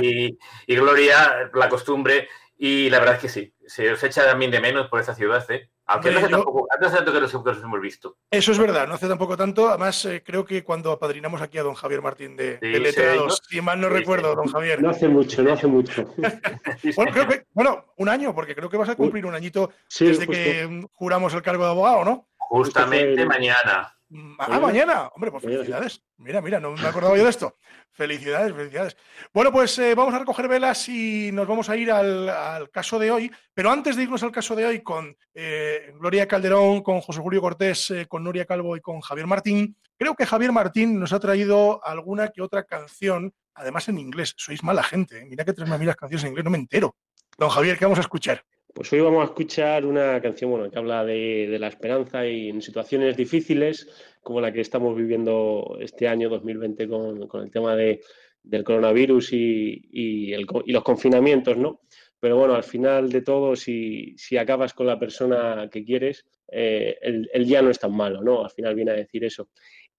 y, 0.00 0.38
y 0.66 0.76
Gloria, 0.76 1.50
la 1.52 1.68
costumbre, 1.68 2.28
y 2.64 2.88
la 2.90 3.00
verdad 3.00 3.16
es 3.16 3.22
que 3.22 3.28
sí, 3.28 3.52
se 3.66 3.90
os 3.90 4.00
echa 4.04 4.24
también 4.24 4.52
de 4.52 4.60
menos 4.60 4.86
por 4.86 5.00
esa 5.00 5.16
ciudad, 5.16 5.44
¿eh? 5.50 5.68
Aunque 5.84 6.12
no 6.12 6.18
hace, 6.20 6.28
tampoco, 6.28 6.68
tanto 6.80 7.12
que 7.12 7.20
los, 7.20 7.34
hemos 7.34 7.80
visto. 7.80 8.18
Eso 8.30 8.52
es 8.52 8.58
verdad, 8.60 8.86
no 8.86 8.94
hace 8.94 9.08
tampoco 9.08 9.36
tanto. 9.36 9.68
Además, 9.68 10.04
eh, 10.04 10.22
creo 10.24 10.44
que 10.44 10.62
cuando 10.62 10.92
apadrinamos 10.92 11.42
aquí 11.42 11.58
a 11.58 11.64
don 11.64 11.74
Javier 11.74 12.02
Martín 12.02 12.36
de, 12.36 12.60
Letrados, 12.60 13.42
si 13.48 13.60
mal 13.60 13.80
no 13.80 13.88
recuerdo, 13.88 14.36
don 14.36 14.46
Javier. 14.46 14.80
No 14.80 14.90
hace 14.90 15.08
mucho, 15.08 15.42
no 15.42 15.54
hace 15.54 15.66
mucho. 15.66 16.04
bueno, 16.96 17.12
creo 17.12 17.26
que, 17.26 17.46
bueno, 17.50 17.84
un 17.96 18.08
año, 18.08 18.32
porque 18.32 18.54
creo 18.54 18.70
que 18.70 18.76
vas 18.76 18.90
a 18.90 18.94
cumplir 18.94 19.26
un 19.26 19.34
añito 19.34 19.72
desde 19.98 20.28
que 20.28 20.86
juramos 20.92 21.34
el 21.34 21.42
cargo 21.42 21.64
de 21.64 21.70
abogado, 21.70 22.04
¿no? 22.04 22.28
Justamente 22.38 23.26
mañana. 23.26 23.92
Ah, 24.38 24.60
mañana. 24.60 25.08
Hombre, 25.14 25.30
pues 25.30 25.42
felicidades. 25.42 26.02
Mira, 26.18 26.42
mira, 26.42 26.60
no 26.60 26.72
me 26.72 26.86
acordaba 26.86 27.16
yo 27.16 27.24
de 27.24 27.30
esto. 27.30 27.56
Felicidades, 27.92 28.54
felicidades. 28.54 28.96
Bueno, 29.32 29.50
pues 29.52 29.78
eh, 29.78 29.94
vamos 29.94 30.14
a 30.14 30.18
recoger 30.18 30.48
velas 30.48 30.88
y 30.88 31.30
nos 31.32 31.46
vamos 31.46 31.68
a 31.70 31.76
ir 31.76 31.90
al, 31.90 32.70
caso 32.70 32.98
de 32.98 33.10
hoy. 33.10 33.30
Pero 33.54 33.70
antes 33.70 33.96
de 33.96 34.02
irnos 34.02 34.22
al 34.22 34.32
caso 34.32 34.54
de 34.54 34.66
hoy 34.66 34.82
con 34.82 35.16
eh, 35.34 35.92
Gloria 35.98 36.28
Calderón, 36.28 36.82
con 36.82 37.00
José 37.00 37.20
Julio 37.20 37.40
Cortés, 37.40 37.90
eh, 37.90 38.06
con 38.06 38.24
Nuria 38.24 38.44
Calvo 38.44 38.76
y 38.76 38.80
con 38.80 39.00
Javier 39.00 39.26
Martín, 39.26 39.76
creo 39.96 40.14
que 40.14 40.26
Javier 40.26 40.52
Martín 40.52 40.98
nos 40.98 41.12
ha 41.12 41.20
traído 41.20 41.84
alguna 41.84 42.28
que 42.28 42.42
otra 42.42 42.64
canción, 42.64 43.32
además 43.54 43.88
en 43.88 43.98
inglés. 43.98 44.34
Sois 44.36 44.62
mala 44.62 44.82
gente. 44.82 45.24
Mira 45.24 45.44
que 45.44 45.52
tres 45.52 45.68
las 45.68 45.96
canciones 45.96 46.24
en 46.24 46.30
inglés, 46.30 46.44
no 46.44 46.50
me 46.50 46.58
entero. 46.58 46.96
Don 47.38 47.48
Javier, 47.48 47.78
¿qué 47.78 47.86
vamos 47.86 47.98
a 47.98 48.02
escuchar? 48.02 48.44
Pues 48.74 48.90
hoy 48.94 49.00
vamos 49.00 49.20
a 49.20 49.26
escuchar 49.26 49.84
una 49.84 50.18
canción 50.22 50.50
bueno, 50.50 50.70
que 50.70 50.78
habla 50.78 51.04
de, 51.04 51.58
la 51.60 51.68
esperanza 51.68 52.26
y 52.26 52.48
en 52.48 52.62
situaciones 52.62 53.16
difíciles 53.18 53.86
como 54.22 54.40
la 54.40 54.50
que 54.50 54.62
estamos 54.62 54.96
viviendo 54.96 55.76
este 55.78 56.08
año 56.08 56.30
2020 56.30 56.88
con, 56.88 57.28
el 57.42 57.50
tema 57.50 57.76
de, 57.76 58.00
del 58.42 58.64
coronavirus 58.64 59.32
y, 59.34 60.34
los 60.66 60.82
confinamientos, 60.84 61.58
¿no? 61.58 61.82
Pero 62.18 62.38
bueno, 62.38 62.54
al 62.54 62.64
final 62.64 63.10
de 63.10 63.20
todo, 63.20 63.56
si, 63.56 64.16
acabas 64.40 64.72
con 64.72 64.86
la 64.86 64.98
persona 64.98 65.68
que 65.70 65.84
quieres, 65.84 66.24
eh, 66.48 66.96
el, 67.02 67.44
día 67.44 67.60
no 67.60 67.68
es 67.68 67.78
tan 67.78 67.94
malo, 67.94 68.22
¿no? 68.22 68.42
Al 68.44 68.50
final 68.50 68.74
viene 68.74 68.92
a 68.92 68.94
decir 68.94 69.22
eso. 69.24 69.50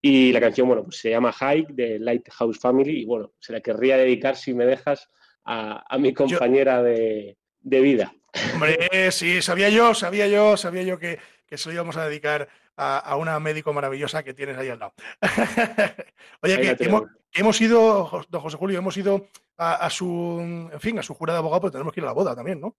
Y 0.02 0.32
la 0.32 0.40
canción, 0.40 0.68
bueno, 0.68 0.84
pues 0.84 0.98
se 0.98 1.12
llama 1.12 1.32
Hike 1.32 1.74
de 1.74 2.00
Lighthouse 2.00 2.60
Family 2.60 3.02
y 3.02 3.06
bueno, 3.06 3.34
se 3.40 3.54
la 3.54 3.62
querría 3.62 3.98
dedicar, 3.98 4.36
si 4.36 4.54
me 4.56 4.66
dejas, 4.66 5.10
a, 5.46 5.98
mi 6.00 6.14
compañera 6.14 6.82
de, 6.82 7.38
de 7.62 7.82
vida. 7.82 8.14
Hombre, 8.54 9.12
sí, 9.12 9.42
sabía 9.42 9.70
yo, 9.70 9.94
sabía 9.94 10.28
yo, 10.28 10.58
sabía 10.58 10.84
yo 10.84 10.98
que, 10.98 11.20
que 11.46 11.58
se 11.58 11.70
lo 11.70 11.74
íbamos 11.74 11.98
a 11.98 12.08
dedicar 12.08 12.50
a, 12.78 13.16
una 13.18 13.40
médico 13.40 13.74
maravillosa 13.74 14.24
que 14.24 14.34
tienes 14.34 14.58
ahí 14.58 14.70
al 14.70 14.80
lado. 14.80 14.94
Oye, 16.42 16.76
que, 16.76 16.90
hemos, 17.34 17.62
ido, 17.62 18.26
don 18.30 18.42
José 18.42 18.58
Julio, 18.58 18.80
hemos 18.80 18.98
ido 18.98 19.28
a, 19.58 19.90
su, 19.90 20.40
en 20.72 20.80
fin, 20.80 20.98
a 21.00 21.04
su 21.04 21.14
jurada 21.14 21.38
de 21.38 21.42
abogado, 21.42 21.62
pero 21.62 21.72
tenemos 21.72 21.94
que 21.94 22.00
ir 22.00 22.06
a 22.06 22.08
la 22.08 22.14
boda 22.14 22.36
también, 22.36 22.60
¿no? 22.60 22.76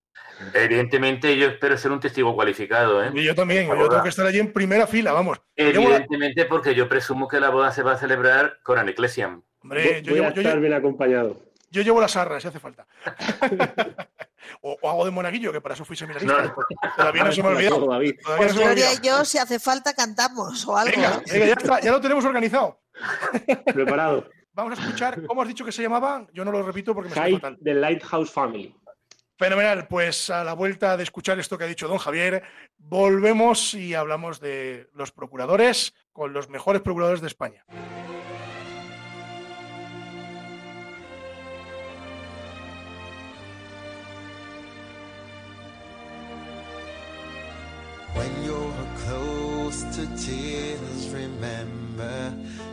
Evidentemente, 0.52 1.36
yo 1.36 1.48
espero 1.48 1.78
ser 1.78 1.92
un 1.92 2.00
testigo 2.00 2.34
cualificado, 2.34 3.02
¿eh? 3.04 3.10
Y 3.14 3.22
yo 3.22 3.34
también, 3.34 3.68
yo 3.68 3.88
tengo 3.88 4.02
que 4.02 4.08
estar 4.08 4.26
allí 4.26 4.40
en 4.40 4.52
primera 4.52 4.86
fila, 4.86 5.12
vamos. 5.12 5.40
Evidentemente, 5.56 6.44
porque 6.46 6.74
yo 6.74 6.88
presumo 6.88 7.28
que 7.28 7.40
la 7.40 7.50
boda 7.50 7.70
se 7.70 7.82
va 7.82 7.92
a 7.92 7.98
celebrar 7.98 8.58
con 8.62 8.78
Aneclesiam. 8.78 9.42
Hombre, 9.62 10.02
yo, 10.02 10.14
voy 10.14 10.24
a 10.24 10.28
estar 10.28 10.60
bien 10.60 10.74
acompañado. 10.74 11.40
Yo 11.70 11.82
llevo 11.82 12.00
las 12.00 12.16
arras, 12.16 12.42
si 12.42 12.48
hace 12.48 12.60
falta. 12.60 12.86
o, 14.60 14.76
hago 14.88 15.04
de 15.04 15.10
monaguillo, 15.10 15.52
que 15.52 15.60
para 15.60 15.74
eso 15.74 15.84
fui 15.84 15.96
seminarista. 15.96 16.54
Todavía 16.96 17.24
no 17.24 17.32
se 17.32 17.42
me 17.42 17.48
ha 17.48 17.52
olvidado. 17.52 17.86
Pues 18.36 18.54
Gloria 18.54 18.92
y 18.94 19.06
yo, 19.06 19.24
si 19.24 19.38
hace 19.38 19.58
falta, 19.58 19.94
cantamos 19.94 20.66
o 20.66 20.76
algo. 20.76 20.94
Venga, 20.94 21.22
ya, 21.26 21.54
está, 21.54 21.80
ya 21.80 21.92
lo 21.92 22.00
tenemos 22.00 22.24
organizado. 22.24 22.80
Preparado. 23.64 24.28
Vamos 24.52 24.78
a 24.78 24.82
escuchar, 24.82 25.26
¿cómo 25.26 25.42
has 25.42 25.48
dicho 25.48 25.64
que 25.64 25.72
se 25.72 25.82
llamaba? 25.82 26.26
Yo 26.32 26.44
no 26.44 26.52
lo 26.52 26.62
repito 26.62 26.94
porque 26.94 27.10
me 27.10 27.14
sale 27.16 27.34
fatal. 27.34 27.58
The 27.62 27.74
Lighthouse 27.74 28.30
Family. 28.30 28.74
Fenomenal, 29.36 29.88
pues 29.88 30.30
a 30.30 30.44
la 30.44 30.52
vuelta 30.52 30.96
de 30.96 31.02
escuchar 31.02 31.40
esto 31.40 31.58
que 31.58 31.64
ha 31.64 31.66
dicho 31.66 31.88
don 31.88 31.98
Javier, 31.98 32.44
volvemos 32.78 33.74
y 33.74 33.94
hablamos 33.94 34.38
de 34.38 34.88
los 34.94 35.10
procuradores 35.10 35.92
con 36.12 36.32
los 36.32 36.48
mejores 36.48 36.82
procuradores 36.82 37.20
de 37.20 37.26
España. 37.26 37.64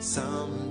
Someday 0.02 0.71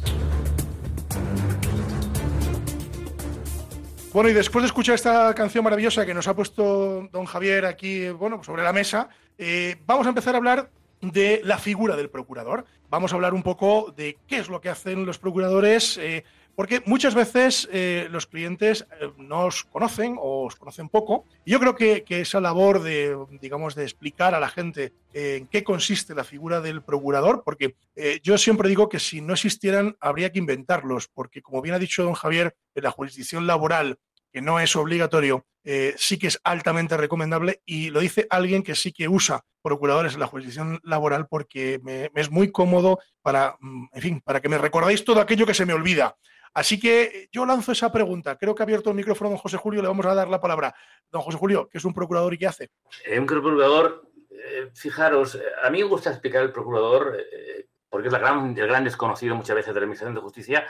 Bueno, 4.13 4.29
y 4.29 4.33
después 4.33 4.61
de 4.63 4.67
escuchar 4.67 4.95
esta 4.95 5.33
canción 5.33 5.63
maravillosa 5.63 6.05
que 6.05 6.13
nos 6.13 6.27
ha 6.27 6.35
puesto 6.35 7.07
don 7.13 7.23
Javier 7.23 7.65
aquí, 7.65 8.09
bueno, 8.09 8.43
sobre 8.43 8.61
la 8.61 8.73
mesa, 8.73 9.07
eh, 9.37 9.77
vamos 9.85 10.05
a 10.05 10.09
empezar 10.09 10.35
a 10.35 10.37
hablar 10.37 10.69
de 10.99 11.39
la 11.45 11.57
figura 11.57 11.95
del 11.95 12.09
procurador. 12.09 12.65
Vamos 12.89 13.13
a 13.13 13.15
hablar 13.15 13.33
un 13.33 13.41
poco 13.41 13.93
de 13.95 14.17
qué 14.27 14.39
es 14.39 14.49
lo 14.49 14.59
que 14.59 14.67
hacen 14.67 15.05
los 15.05 15.17
procuradores, 15.17 15.97
eh, 15.97 16.25
porque 16.55 16.81
muchas 16.85 17.15
veces 17.15 17.67
eh, 17.71 18.07
los 18.11 18.27
clientes 18.27 18.85
eh, 18.99 19.09
no 19.17 19.45
os 19.45 19.63
conocen 19.63 20.15
o 20.19 20.45
os 20.45 20.55
conocen 20.55 20.89
poco. 20.89 21.25
Y 21.45 21.51
yo 21.51 21.59
creo 21.59 21.75
que, 21.75 22.03
esa 22.07 22.41
labor 22.41 22.81
de, 22.81 23.17
digamos, 23.41 23.75
de 23.75 23.83
explicar 23.83 24.35
a 24.35 24.39
la 24.39 24.49
gente 24.49 24.93
eh, 25.13 25.37
en 25.39 25.47
qué 25.47 25.63
consiste 25.63 26.13
la 26.15 26.23
figura 26.23 26.61
del 26.61 26.83
procurador, 26.83 27.43
porque 27.43 27.75
yo 28.23 28.37
siempre 28.37 28.69
digo 28.69 28.89
que 28.89 28.99
si 28.99 29.21
no 29.21 29.33
existieran 29.33 29.95
habría 29.99 30.31
que 30.31 30.39
inventarlos, 30.39 31.07
porque 31.07 31.41
como 31.41 31.61
bien 31.61 31.75
ha 31.75 31.79
dicho 31.79 32.03
don 32.03 32.13
Javier, 32.13 32.55
en 32.75 32.83
la 32.83 32.91
jurisdicción 32.91 33.47
laboral 33.47 33.99
que 34.31 34.41
no 34.41 34.59
es 34.59 34.75
obligatorio, 34.75 35.45
sí 35.97 36.17
que 36.17 36.27
es 36.27 36.39
altamente 36.43 36.97
recomendable 36.97 37.61
y 37.65 37.89
lo 37.89 37.99
dice 37.99 38.27
alguien 38.29 38.63
que 38.63 38.75
sí 38.75 38.91
que 38.91 39.07
usa 39.07 39.43
procuradores 39.61 40.13
en 40.13 40.19
la 40.19 40.27
jurisdicción 40.27 40.79
laboral 40.83 41.27
porque 41.27 41.79
me, 41.83 42.09
es 42.15 42.31
muy 42.31 42.51
cómodo 42.51 42.99
para, 43.21 43.57
mm, 43.59 43.85
en 43.93 44.01
fin, 44.01 44.21
para 44.21 44.41
que 44.41 44.49
me 44.49 44.57
recordéis 44.57 45.05
todo 45.05 45.21
aquello 45.21 45.45
que 45.45 45.53
se 45.53 45.65
me 45.65 45.73
olvida. 45.73 46.17
Así 46.53 46.79
que 46.79 47.29
yo 47.31 47.45
lanzo 47.45 47.71
esa 47.71 47.91
pregunta. 47.91 48.37
Creo 48.37 48.53
que 48.53 48.63
ha 48.63 48.65
abierto 48.65 48.89
el 48.89 48.95
micrófono 48.95 49.29
don 49.29 49.39
José 49.39 49.57
Julio, 49.57 49.81
le 49.81 49.87
vamos 49.87 50.05
a 50.05 50.13
dar 50.13 50.27
la 50.27 50.41
palabra. 50.41 50.75
Don 51.09 51.21
José 51.21 51.37
Julio, 51.37 51.69
¿qué 51.71 51.77
es 51.77 51.85
un 51.85 51.93
procurador 51.93 52.33
y 52.33 52.37
qué 52.37 52.47
hace? 52.47 52.71
Eh, 53.05 53.19
un 53.19 53.25
procurador, 53.25 54.09
eh, 54.29 54.69
fijaros, 54.73 55.35
eh, 55.35 55.43
a 55.63 55.69
mí 55.69 55.79
me 55.79 55.85
gusta 55.85 56.09
explicar 56.09 56.43
el 56.43 56.51
procurador 56.51 57.17
porque 57.89 58.07
es 58.07 58.13
el 58.13 58.19
gran 58.19 58.83
desconocido 58.83 59.35
muchas 59.35 59.55
veces 59.55 59.73
de 59.73 59.79
la 59.79 59.83
Administración 59.83 60.15
de 60.15 60.21
Justicia 60.21 60.65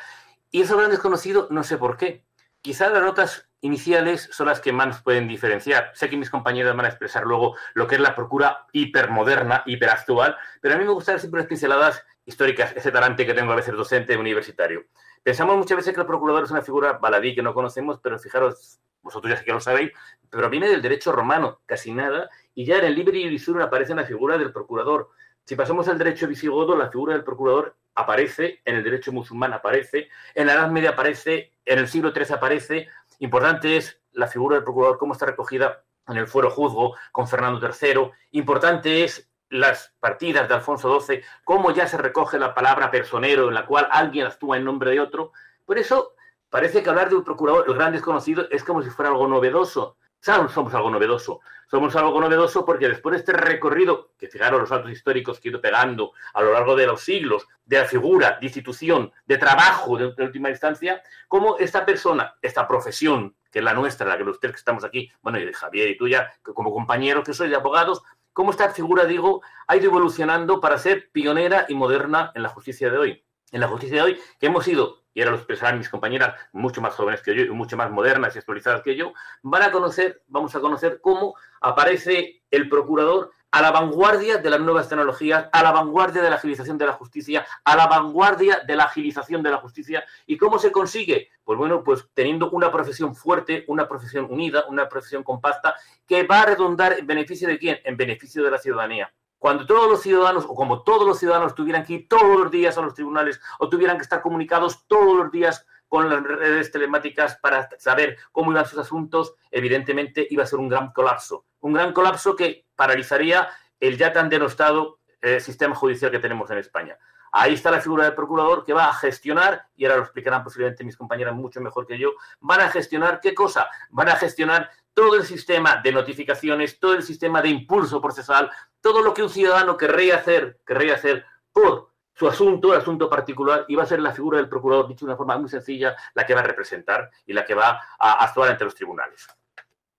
y 0.50 0.62
ese 0.62 0.76
gran 0.76 0.92
desconocido 0.92 1.48
no 1.50 1.64
sé 1.64 1.78
por 1.78 1.98
qué. 1.98 2.26
Quizá 2.62 2.90
las 2.90 3.02
notas 3.02 3.50
iniciales 3.62 4.30
son 4.32 4.48
las 4.48 4.60
que 4.60 4.72
más 4.72 5.02
pueden 5.02 5.28
diferenciar. 5.28 5.92
Sé 5.96 6.10
que 6.10 6.18
mis 6.18 6.30
compañeros 6.30 6.76
van 6.76 6.86
a 6.86 6.90
expresar 6.90 7.24
luego 7.24 7.56
lo 7.74 7.88
que 7.88 7.96
es 7.96 8.02
la 8.02 8.16
procura 8.16 8.68
hipermoderna, 8.72 9.64
hiperactual, 9.66 10.38
pero 10.62 10.76
a 10.76 10.78
mí 10.78 10.84
me 10.84 10.92
gusta 10.92 11.18
siempre 11.18 11.42
las 11.42 11.48
pinceladas 11.48 12.04
históricas, 12.26 12.74
ese 12.76 12.92
talante 12.92 13.26
que 13.26 13.34
tengo 13.34 13.52
a 13.52 13.56
veces 13.56 13.76
docente 13.76 14.16
universitario. 14.16 14.86
Pensamos 15.24 15.56
muchas 15.56 15.78
veces 15.78 15.94
que 15.94 16.02
el 16.02 16.08
procurador 16.08 16.44
es 16.44 16.52
una 16.52 16.64
figura 16.64 16.94
baladí 16.94 17.36
que 17.36 17.44
no 17.44 17.54
conocemos, 17.54 18.00
pero 18.02 18.18
fijaros, 18.18 18.80
vosotros 19.02 19.32
ya 19.32 19.38
sé 19.38 19.46
que 19.46 19.52
lo 19.52 19.60
sabéis, 19.60 19.92
pero 20.30 20.50
viene 20.50 20.68
del 20.68 20.82
derecho 20.82 21.12
romano, 21.12 21.62
casi 21.66 21.94
nada, 21.94 22.30
y 22.56 22.66
ya 22.66 22.78
en 22.78 22.86
el 22.86 22.96
Libre 22.96 23.20
Iurisur 23.20 23.62
aparece 23.62 23.94
una 23.94 24.06
figura 24.06 24.38
del 24.38 24.52
procurador. 24.52 25.10
Si 25.46 25.56
pasamos 25.56 25.88
al 25.88 25.98
derecho 25.98 26.28
visigodo, 26.28 26.76
la 26.76 26.90
figura 26.90 27.14
del 27.14 27.24
procurador 27.24 27.76
aparece, 27.94 28.62
en 28.66 28.76
el 28.76 28.84
derecho 28.84 29.12
musulmán 29.12 29.54
aparece, 29.54 30.10
en 30.34 30.48
la 30.48 30.54
Edad 30.54 30.72
Media 30.72 30.92
aparece, 30.92 31.54
en 31.66 31.80
el 31.80 31.88
siglo 31.88 32.12
III 32.16 32.34
aparece. 32.34 32.88
Importante 33.20 33.78
es 33.78 34.02
la 34.14 34.28
figura 34.28 34.56
del 34.56 34.64
procurador, 34.64 34.98
cómo 34.98 35.14
está 35.14 35.28
recogida 35.28 35.84
en 36.08 36.18
el 36.18 36.28
fuero 36.28 36.50
juzgo 36.50 36.96
con 37.12 37.28
Fernando 37.28 37.60
III. 37.60 38.12
Importante 38.32 39.04
es 39.04 39.31
las 39.52 39.94
partidas 40.00 40.48
de 40.48 40.56
Alfonso 40.56 41.00
XII, 41.00 41.22
cómo 41.44 41.72
ya 41.72 41.88
se 41.88 41.98
recoge 41.98 42.40
la 42.40 42.54
palabra 42.56 42.90
personero 42.90 43.50
en 43.50 43.54
la 43.54 43.66
cual 43.66 43.88
alguien 43.92 44.26
actúa 44.26 44.58
en 44.58 44.66
nombre 44.66 44.92
de 44.92 45.00
otro. 45.00 45.34
Por 45.66 45.78
eso 45.78 46.16
parece 46.50 46.82
que 46.82 46.90
hablar 46.90 47.10
de 47.10 47.16
un 47.16 47.24
procurador, 47.24 47.66
el 47.68 47.76
gran 47.76 47.92
desconocido, 47.92 48.48
es 48.50 48.64
como 48.64 48.82
si 48.82 48.90
fuera 48.90 49.12
algo 49.12 49.28
novedoso. 49.28 49.98
Somos 50.22 50.74
algo 50.76 50.92
novedoso. 50.92 51.42
Somos 51.66 51.96
algo 51.96 52.20
novedoso 52.22 52.64
porque 52.64 52.88
después 52.88 53.14
de 53.14 53.20
este 53.20 53.34
recorrido, 53.34 54.12
que 54.18 54.28
fijaros 54.28 54.60
los 54.60 54.70
saltos 54.70 54.92
históricos 54.92 55.40
que 55.40 55.48
he 55.48 55.52
ido 55.52 55.62
pegando 55.62 56.12
a 56.34 56.42
lo 56.42 56.54
largo 56.54 56.76
de 56.76 56.86
los 56.86 57.02
siglos, 57.02 57.48
de 57.66 57.80
la 57.80 57.86
figura, 57.86 58.38
de 58.40 58.46
institución, 58.46 59.12
de 59.26 59.38
trabajo 59.38 59.98
de, 59.98 60.06
última 60.24 60.50
instancia, 60.50 61.02
cómo 61.28 61.58
esta 61.58 61.86
persona, 61.86 62.36
esta 62.42 62.68
profesión, 62.68 63.36
que 63.52 63.60
es 63.60 63.66
la 63.66 63.74
nuestra, 63.74 64.06
la 64.06 64.18
que 64.18 64.24
ustedes 64.24 64.54
que 64.54 64.60
estamos 64.60 64.84
aquí, 64.84 65.12
bueno, 65.22 65.40
y 65.40 65.46
de 65.46 65.54
Javier 65.54 65.90
y 65.90 65.98
tuya, 65.98 66.32
como 66.44 66.72
compañeros 66.72 67.24
que 67.24 67.34
soy 67.34 67.50
de 67.50 67.56
abogados, 67.56 68.04
cómo 68.34 68.52
esta 68.52 68.70
figura, 68.70 69.06
digo, 69.06 69.42
ha 69.68 69.76
ido 69.76 69.86
evolucionando 69.86 70.60
para 70.60 70.78
ser 70.78 71.12
pionera 71.12 71.66
y 71.70 71.76
moderna 71.76 72.32
en 72.36 72.44
la 72.44 72.50
justicia 72.50 72.90
de 72.90 72.98
hoy. 72.98 73.26
En 73.52 73.60
la 73.60 73.68
justicia 73.68 73.98
de 73.98 74.02
hoy, 74.04 74.20
que 74.40 74.48
hemos 74.48 74.68
ido, 74.68 75.04
y 75.14 75.22
ahora 75.22 75.32
lo 75.32 75.38
expresarán 75.38 75.78
mis 75.78 75.90
compañeras, 75.90 76.36
mucho 76.54 76.82
más 76.82 76.96
jóvenes 76.96 77.22
que 77.22 77.36
yo 77.36 77.54
mucho 77.54 77.76
más 77.76 77.92
modernas 77.92 78.36
y 78.36 78.40
actualizadas 78.40 78.82
que 78.82 78.96
yo, 78.96 79.14
van 79.44 79.64
a 79.64 79.72
conocer, 79.72 80.24
vamos 80.28 80.56
a 80.56 80.62
conocer 80.62 81.02
cómo 81.02 81.36
aparece 81.60 82.44
el 82.50 82.70
procurador 82.70 83.32
a 83.52 83.62
la 83.62 83.72
vanguardia 83.72 84.38
de 84.38 84.50
las 84.50 84.62
nuevas 84.62 84.88
tecnologías, 84.88 85.50
a 85.52 85.62
la 85.62 85.72
vanguardia 85.72 86.22
de 86.22 86.30
la 86.30 86.38
agilización 86.38 86.78
de 86.78 86.86
la 86.86 86.94
justicia, 86.94 87.46
a 87.66 87.76
la 87.76 87.88
vanguardia 87.88 88.62
de 88.66 88.76
la 88.76 88.86
agilización 88.86 89.44
de 89.44 89.52
la 89.52 89.58
justicia. 89.58 90.06
¿Y 90.26 90.38
cómo 90.38 90.58
se 90.58 90.72
consigue? 90.72 91.30
Pues 91.44 91.60
bueno, 91.60 91.84
pues 91.84 92.08
teniendo 92.14 92.50
una 92.52 92.72
profesión 92.72 93.14
fuerte, 93.14 93.66
una 93.68 93.88
profesión 93.88 94.28
unida, 94.30 94.64
una 94.70 94.88
profesión 94.88 95.24
compacta, 95.24 95.76
que 96.08 96.24
va 96.24 96.42
a 96.42 96.46
redundar 96.46 96.98
en 96.98 97.06
beneficio 97.06 97.48
de 97.48 97.60
quién? 97.60 97.80
En 97.84 97.98
beneficio 97.98 98.42
de 98.44 98.52
la 98.52 98.58
ciudadanía. 98.58 99.14
Cuando 99.38 99.66
todos 99.66 99.90
los 99.90 100.02
ciudadanos, 100.02 100.46
o 100.48 100.56
como 100.56 100.84
todos 100.84 101.06
los 101.06 101.20
ciudadanos 101.20 101.56
tuvieran 101.56 101.84
que 101.84 101.94
ir 101.94 102.08
todos 102.08 102.40
los 102.40 102.52
días 102.52 102.78
a 102.78 102.82
los 102.82 102.94
tribunales, 102.94 103.42
o 103.60 103.68
tuvieran 103.68 103.98
que 103.98 104.04
estar 104.04 104.22
comunicados 104.22 104.86
todos 104.88 105.16
los 105.18 105.32
días 105.32 105.66
con 105.90 106.10
las 106.10 106.24
redes 106.24 106.72
telemáticas 106.72 107.38
para 107.42 107.68
saber 107.78 108.18
cómo 108.32 108.52
iban 108.52 108.66
sus 108.66 108.80
asuntos, 108.80 109.34
evidentemente 109.50 110.26
iba 110.30 110.44
a 110.44 110.48
ser 110.48 110.60
un 110.60 110.70
gran 110.70 110.94
colapso. 110.94 111.44
Un 111.62 111.74
gran 111.74 111.94
colapso 111.94 112.36
que 112.36 112.66
paralizaría 112.76 113.50
el 113.80 113.98
ya 113.98 114.14
tan 114.14 114.30
denostado 114.30 115.00
eh, 115.22 115.40
sistema 115.40 115.76
judicial 115.76 116.12
que 116.12 116.20
tenemos 116.20 116.50
en 116.52 116.58
España. 116.58 116.98
Ahí 117.32 117.54
está 117.54 117.72
la 117.72 117.80
figura 117.80 118.04
del 118.04 118.14
procurador 118.14 118.66
que 118.66 118.74
va 118.74 118.90
a 118.90 118.94
gestionar, 118.94 119.68
y 119.76 119.86
ahora 119.86 119.98
lo 119.98 120.04
explicarán 120.04 120.44
posiblemente 120.44 120.84
mis 120.84 120.98
compañeras 120.98 121.34
mucho 121.34 121.62
mejor 121.62 121.88
que 121.88 121.98
yo, 121.98 122.12
van 122.42 122.60
a 122.60 122.70
gestionar 122.70 123.22
qué 123.22 123.34
cosa? 123.34 123.70
Van 123.90 124.10
a 124.10 124.18
gestionar 124.18 124.70
todo 124.94 125.16
el 125.16 125.24
sistema 125.24 125.78
de 125.78 125.94
notificaciones, 125.94 126.80
todo 126.80 126.94
el 126.94 127.04
sistema 127.04 127.42
de 127.42 127.50
impulso 127.50 128.02
procesal, 128.02 128.52
todo 128.82 129.02
lo 129.02 129.14
que 129.14 129.24
un 129.24 129.30
ciudadano 129.30 129.78
querría 129.78 130.18
hacer, 130.18 130.60
querría 130.66 130.96
hacer 130.96 131.26
por 131.54 131.92
su 132.14 132.28
asunto, 132.28 132.74
el 132.74 132.82
asunto 132.82 133.10
particular, 133.10 133.66
y 133.70 133.76
va 133.76 133.84
a 133.84 133.88
ser 133.88 134.02
la 134.02 134.12
figura 134.12 134.38
del 134.38 134.50
procurador, 134.50 134.88
dicho 134.88 135.06
de 135.06 135.12
una 135.12 135.18
forma 135.18 135.38
muy 135.38 135.50
sencilla, 135.50 135.96
la 136.14 136.26
que 136.26 136.34
va 136.34 136.42
a 136.42 136.44
representar 136.44 137.10
y 137.26 137.32
la 137.32 137.46
que 137.46 137.56
va 137.56 137.80
a 137.98 138.24
actuar 138.26 138.50
ante 138.50 138.66
los 138.66 138.76
tribunales. 138.76 139.28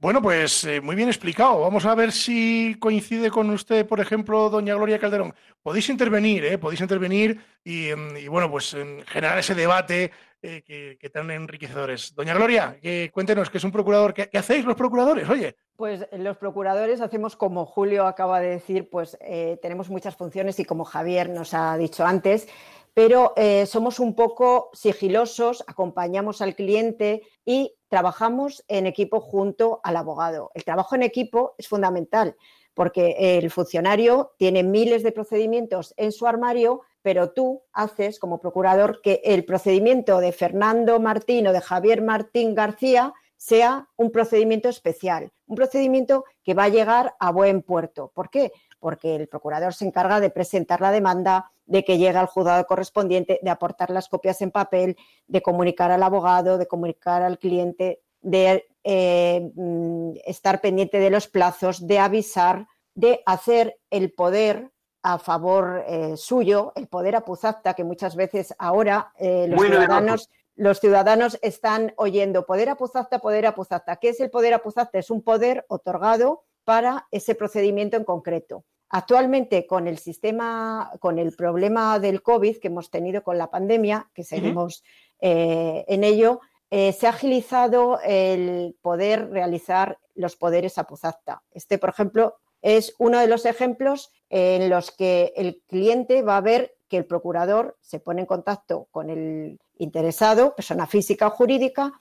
Bueno, 0.02 0.20
pues 0.20 0.64
eh, 0.64 0.80
muy 0.80 0.96
bien 0.96 1.08
explicado. 1.08 1.60
Vamos 1.60 1.86
a 1.86 1.94
ver 1.94 2.10
si 2.10 2.74
coincide 2.80 3.30
con 3.30 3.48
usted, 3.50 3.86
por 3.86 4.00
ejemplo, 4.00 4.50
doña 4.50 4.74
Gloria 4.74 4.98
Calderón. 4.98 5.32
Podéis 5.62 5.88
intervenir, 5.90 6.44
¿eh? 6.44 6.58
Podéis 6.58 6.80
intervenir 6.80 7.40
y, 7.62 7.94
mm, 7.94 8.28
bueno, 8.28 8.50
pues 8.50 8.76
generar 9.06 9.38
ese 9.38 9.54
debate 9.54 10.10
eh, 10.42 10.96
que, 11.00 11.10
tan 11.10 11.30
enriquecedores. 11.30 12.16
Doña 12.16 12.34
Gloria, 12.34 12.76
cuéntenos, 13.12 13.48
¿qué 13.48 13.58
es 13.58 13.64
un 13.64 13.70
procurador? 13.70 14.12
¿Qué, 14.12 14.28
hacéis 14.36 14.64
los 14.64 14.74
procuradores? 14.74 15.28
Oye. 15.28 15.54
Pues 15.76 16.04
los 16.10 16.36
procuradores 16.36 17.00
hacemos 17.00 17.36
como 17.36 17.64
Julio 17.64 18.08
acaba 18.08 18.40
de 18.40 18.48
decir, 18.48 18.90
pues 18.90 19.16
eh, 19.20 19.56
tenemos 19.62 19.88
muchas 19.88 20.16
funciones 20.16 20.58
y 20.58 20.64
como 20.64 20.84
Javier 20.84 21.30
nos 21.30 21.54
ha 21.54 21.76
dicho 21.76 22.04
antes, 22.04 22.48
pero 22.94 23.33
eh, 23.37 23.66
somos 23.66 23.98
un 24.00 24.14
poco 24.14 24.70
sigilosos, 24.72 25.64
acompañamos 25.66 26.42
al 26.42 26.55
cliente 26.55 27.22
y 27.44 27.74
trabajamos 27.88 28.64
en 28.68 28.87
equipo 28.87 29.20
junto 29.20 29.81
al 29.83 29.96
abogado. 29.96 30.50
El 30.55 30.64
trabajo 30.64 30.94
en 30.94 31.02
equipo 31.02 31.55
es 31.59 31.68
fundamental 31.68 32.37
porque 32.74 33.38
el 33.38 33.50
funcionario 33.50 34.33
tiene 34.38 34.62
miles 34.62 35.02
de 35.02 35.12
procedimientos 35.12 35.92
en 35.96 36.12
su 36.12 36.26
armario, 36.26 36.83
pero 37.02 37.33
tú 37.33 37.62
haces 37.72 38.18
como 38.18 38.40
procurador 38.40 39.00
que 39.02 39.20
el 39.24 39.44
procedimiento 39.44 40.20
de 40.20 40.33
Fernando 40.33 40.98
Martín 41.00 41.46
o 41.46 41.52
de 41.52 41.61
Javier 41.61 42.02
Martín 42.02 42.55
García 42.55 43.12
sea 43.37 43.88
un 43.96 44.12
procedimiento 44.12 44.68
especial, 44.68 45.33
un 45.46 45.57
procedimiento 45.57 46.24
que 46.44 46.55
va 46.55 46.64
a 46.64 46.68
llegar 46.68 47.14
a 47.18 47.33
buen 47.33 47.62
puerto. 47.62 48.12
¿Por 48.14 48.31
qué? 48.31 48.52
Porque 48.82 49.14
el 49.14 49.28
procurador 49.28 49.74
se 49.74 49.86
encarga 49.86 50.18
de 50.18 50.30
presentar 50.30 50.80
la 50.80 50.90
demanda, 50.90 51.52
de 51.66 51.84
que 51.84 51.98
llegue 51.98 52.18
al 52.18 52.26
juzgado 52.26 52.66
correspondiente, 52.66 53.38
de 53.40 53.50
aportar 53.50 53.90
las 53.90 54.08
copias 54.08 54.42
en 54.42 54.50
papel, 54.50 54.96
de 55.28 55.40
comunicar 55.40 55.92
al 55.92 56.02
abogado, 56.02 56.58
de 56.58 56.66
comunicar 56.66 57.22
al 57.22 57.38
cliente, 57.38 58.02
de 58.20 58.66
eh, 58.82 59.52
mm, 59.54 60.14
estar 60.26 60.60
pendiente 60.60 60.98
de 60.98 61.10
los 61.10 61.28
plazos, 61.28 61.86
de 61.86 62.00
avisar, 62.00 62.66
de 62.96 63.22
hacer 63.24 63.78
el 63.90 64.12
poder 64.12 64.72
a 65.04 65.18
favor 65.18 65.84
eh, 65.86 66.16
suyo, 66.16 66.72
el 66.74 66.88
poder 66.88 67.14
apuzapta, 67.14 67.74
que 67.74 67.84
muchas 67.84 68.16
veces 68.16 68.52
ahora 68.58 69.12
eh, 69.16 69.46
los 69.48 69.62
ciudadanos 69.62 70.28
los 70.54 70.80
ciudadanos 70.80 71.38
están 71.42 71.94
oyendo 71.96 72.44
poder 72.44 72.68
apuzacta, 72.68 73.20
poder 73.20 73.46
apuzacta. 73.46 73.96
¿Qué 73.96 74.10
es 74.10 74.20
el 74.20 74.30
poder 74.30 74.54
apuzacta? 74.54 74.98
Es 74.98 75.10
un 75.10 75.22
poder 75.22 75.64
otorgado 75.68 76.44
para 76.64 77.08
ese 77.10 77.34
procedimiento 77.34 77.96
en 77.96 78.04
concreto. 78.04 78.64
Actualmente, 78.94 79.66
con 79.66 79.88
el 79.88 79.96
sistema, 79.96 80.92
con 81.00 81.18
el 81.18 81.35
problema 81.35 81.98
del 81.98 82.22
COVID 82.22 82.59
que 82.59 82.68
hemos 82.68 82.90
tenido 82.90 83.22
con 83.22 83.38
la 83.38 83.50
pandemia, 83.50 84.11
que 84.12 84.22
seguimos 84.22 84.85
eh, 85.18 85.87
en 85.88 86.05
ello, 86.05 86.40
eh, 86.70 86.92
se 86.92 87.07
ha 87.07 87.11
agilizado 87.11 88.00
el 88.05 88.76
poder 88.83 89.31
realizar 89.31 89.98
los 90.14 90.37
poderes 90.37 90.76
apuzacta. 90.76 91.42
Este, 91.52 91.78
por 91.78 91.88
ejemplo, 91.88 92.37
es 92.61 92.94
uno 92.98 93.18
de 93.18 93.28
los 93.28 93.46
ejemplos 93.46 94.12
en 94.28 94.68
los 94.68 94.90
que 94.90 95.33
el 95.37 95.62
cliente 95.66 96.20
va 96.20 96.37
a 96.37 96.42
ver 96.42 96.74
que 96.88 96.98
el 96.98 97.07
procurador 97.07 97.78
se 97.81 97.98
pone 97.98 98.20
en 98.20 98.26
contacto 98.26 98.88
con 98.90 99.09
el 99.09 99.59
interesado, 99.78 100.55
persona 100.55 100.87
física 100.87 101.28
o 101.28 101.31
jurídica, 101.31 101.94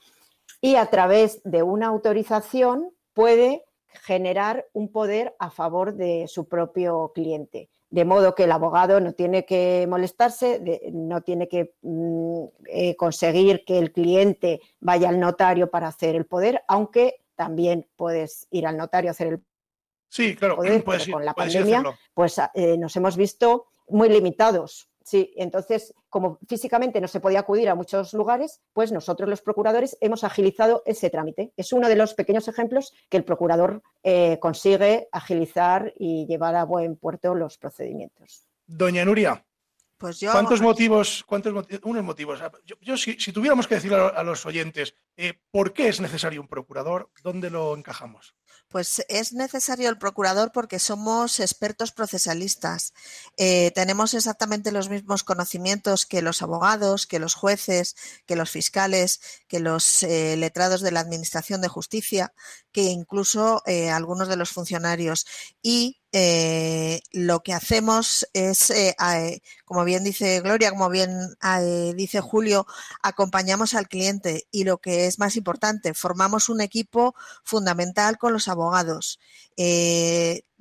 y 0.60 0.76
a 0.76 0.88
través 0.88 1.42
de 1.46 1.64
una 1.64 1.88
autorización 1.88 2.92
puede 3.14 3.64
generar 3.94 4.68
un 4.74 4.92
poder 4.92 5.36
a 5.40 5.50
favor 5.50 5.94
de 5.94 6.26
su 6.28 6.48
propio 6.48 7.12
cliente. 7.14 7.70
De 7.90 8.06
modo 8.06 8.36
que 8.36 8.46
el 8.46 8.52
abogado 8.52 9.00
no 9.02 9.14
tiene 9.14 9.46
que 9.46 9.86
molestarse, 9.90 10.62
no 10.94 11.22
tiene 11.22 11.48
que 11.48 11.74
mm, 11.82 12.44
eh, 12.68 12.96
conseguir 12.96 13.66
que 13.66 13.78
el 13.78 13.92
cliente 13.92 14.62
vaya 14.80 15.10
al 15.10 15.20
notario 15.20 15.70
para 15.70 15.90
hacer 15.90 16.16
el 16.16 16.26
poder, 16.26 16.64
aunque 16.68 17.22
también 17.36 17.88
puedes 17.96 18.48
ir 18.52 18.66
al 18.68 18.78
notario 18.78 19.10
a 19.10 19.12
hacer 19.12 19.28
el 19.28 19.44
sí, 20.08 20.36
claro, 20.36 20.56
poder, 20.58 20.84
con 21.12 21.26
la 21.26 21.34
pandemia, 21.34 21.84
pues 22.14 22.40
eh, 22.54 22.78
nos 22.78 22.96
hemos 22.96 23.18
visto 23.18 23.68
muy 23.88 24.10
limitados 24.10 24.91
Sí, 25.04 25.34
entonces, 25.36 25.94
como 26.10 26.38
físicamente 26.48 27.02
no 27.02 27.08
se 27.08 27.20
podía 27.20 27.40
acudir 27.40 27.70
a 27.70 27.76
muchos 27.76 28.14
lugares, 28.14 28.62
pues 28.74 28.92
nosotros 28.92 29.30
los 29.30 29.42
procuradores 29.42 29.98
hemos 30.00 30.24
agilizado 30.24 30.84
ese 30.86 31.10
trámite. 31.10 31.54
Es 31.58 31.74
uno 31.74 31.88
de 31.90 31.96
los 31.96 32.14
pequeños 32.14 32.48
ejemplos 32.48 32.94
que 33.10 33.18
el 33.18 33.24
procurador 33.24 33.82
eh, 34.04 34.38
consigue 34.40 35.08
agilizar 35.12 35.94
y 35.98 36.26
llevar 36.28 36.56
a 36.56 36.66
buen 36.66 36.96
puerto 36.98 37.34
los 37.36 37.58
procedimientos. 37.58 38.48
Doña 38.66 39.04
Nuria, 39.04 39.44
pues 39.98 40.20
yo... 40.20 40.32
¿cuántos 40.32 40.62
motivos, 40.62 41.24
cuántos 41.28 41.54
motivos, 41.54 41.82
unos 41.86 42.04
motivos? 42.04 42.40
Yo, 42.82 42.98
si, 42.98 43.16
tuviéramos 43.32 43.68
que 43.68 43.76
decirle 43.76 43.98
a, 43.98 44.24
los 44.24 44.46
oyentes, 44.46 44.96
eh, 45.16 45.34
¿por 45.52 45.74
qué 45.74 45.90
es 45.90 46.02
necesario 46.02 46.42
un 46.42 46.48
procurador? 46.48 47.12
¿Dónde 47.24 47.50
lo 47.50 47.76
encajamos? 47.76 48.36
Pues 48.72 49.04
es 49.10 49.34
necesario 49.34 49.90
el 49.90 49.98
procurador 49.98 50.54
porque 50.54 50.80
somos 50.80 51.42
expertos 51.42 51.92
procesalistas. 51.92 52.94
Eh, 53.36 53.72
tenemos 53.76 54.14
exactamente 54.14 54.72
los 54.72 54.88
mismos 54.88 55.24
conocimientos 55.24 56.06
que 56.06 56.22
los 56.22 56.42
abogados, 56.42 57.06
que 57.06 57.20
los 57.20 57.34
jueces, 57.34 57.98
que 58.26 58.38
los 58.38 58.50
fiscales, 58.50 59.20
que 59.50 59.60
los 59.60 60.04
eh, 60.04 60.38
letrados 60.38 60.80
de 60.80 60.92
la 60.92 61.02
Administración 61.02 61.60
de 61.60 61.68
Justicia, 61.68 62.34
que 62.72 62.84
incluso 62.84 63.62
eh, 63.66 63.90
algunos 63.90 64.28
de 64.28 64.38
los 64.38 64.50
funcionarios. 64.50 65.26
Y 65.62 65.98
lo 67.14 67.40
que 67.42 67.54
hacemos 67.54 68.28
es, 68.34 68.74
como 69.64 69.86
bien 69.86 70.04
dice 70.04 70.42
Gloria, 70.42 70.72
como 70.72 70.90
bien 70.90 71.10
dice 71.96 72.20
Julio, 72.20 72.68
acompañamos 73.02 73.76
al 73.76 73.88
cliente 73.88 74.46
y 74.52 74.66
lo 74.66 74.80
que 74.80 75.06
es 75.06 75.20
más 75.20 75.38
importante, 75.38 75.94
formamos 75.94 76.50
un 76.50 76.60
equipo 76.60 77.16
fundamental 77.46 78.18
con 78.18 78.34
los 78.34 78.50
abogados. 78.50 79.20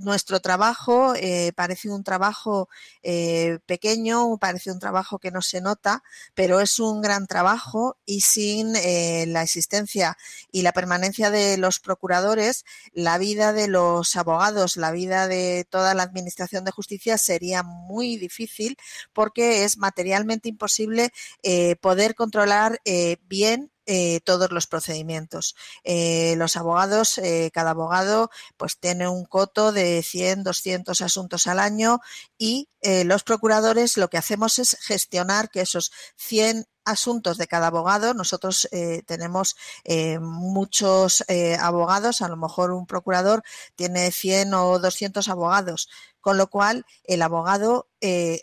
Eh, 0.01 0.05
nuestro 0.11 0.41
trabajo 0.41 1.15
eh, 1.15 1.53
parece 1.55 1.91
un 1.91 2.03
trabajo 2.05 2.69
eh, 3.03 3.59
pequeño, 3.67 4.39
parece 4.39 4.73
un 4.73 4.79
trabajo 4.79 5.19
que 5.19 5.31
no 5.31 5.43
se 5.43 5.61
nota, 5.61 6.03
pero 6.35 6.61
es 6.61 6.79
un 6.79 7.01
gran 7.01 7.27
trabajo 7.27 7.97
y 8.07 8.23
sin 8.23 8.73
la 8.73 9.43
existencia 9.43 10.17
y 10.51 10.63
la 10.63 10.73
permanencia 10.73 11.31
de 11.31 11.57
los 11.57 11.81
procuradores, 11.81 12.65
la 12.93 13.19
vida 13.19 13.53
de 13.53 13.69
los 13.69 14.17
abogados, 14.17 14.77
la 14.77 14.91
vida 14.91 15.29
de 15.29 15.67
toda 15.69 15.95
la 15.95 16.03
Administración 16.03 16.65
de 16.65 16.71
Justicia 16.71 17.19
sería 17.19 17.63
muy 17.63 18.17
difícil 18.17 18.77
porque 19.13 19.65
es 19.65 19.79
materialmente 19.79 20.49
imposible 20.49 21.13
poder 21.81 22.15
controlar 22.15 22.81
bien 23.29 23.71
eh, 23.92 24.20
todos 24.20 24.53
los 24.53 24.68
procedimientos. 24.68 25.57
Eh, 25.83 26.35
los 26.37 26.57
abogados, 26.57 27.18
eh, 27.18 27.50
cada 27.53 27.70
abogado 27.70 28.31
pues 28.57 28.79
tiene 28.79 29.09
un 29.09 29.24
coto 29.24 29.72
de 29.72 30.05
100, 30.05 30.44
200 30.44 31.00
asuntos 31.00 31.48
al 31.48 31.59
año 31.59 31.98
y 32.38 32.68
los 33.05 33.24
procuradores 33.24 33.98
lo 33.98 34.09
que 34.09 34.16
hacemos 34.16 34.59
es 34.59 34.79
gestionar 34.81 35.50
que 35.50 35.61
esos 35.61 35.92
100 36.16 36.66
asuntos 36.85 37.37
de 37.37 37.46
cada 37.46 37.66
abogado. 37.66 38.14
Nosotros 38.14 38.66
tenemos 39.05 39.55
muchos 40.20 41.22
abogados, 41.59 42.22
a 42.22 42.29
lo 42.29 42.38
mejor 42.38 42.70
un 42.70 42.87
procurador 42.87 43.42
tiene 43.76 44.11
100 44.11 44.55
o 44.55 44.79
200 44.79 45.29
abogados 45.29 45.88
con 46.20 46.37
lo 46.37 46.48
cual 46.48 46.85
el 47.05 47.22
abogado 47.22 47.88
eh, 48.00 48.42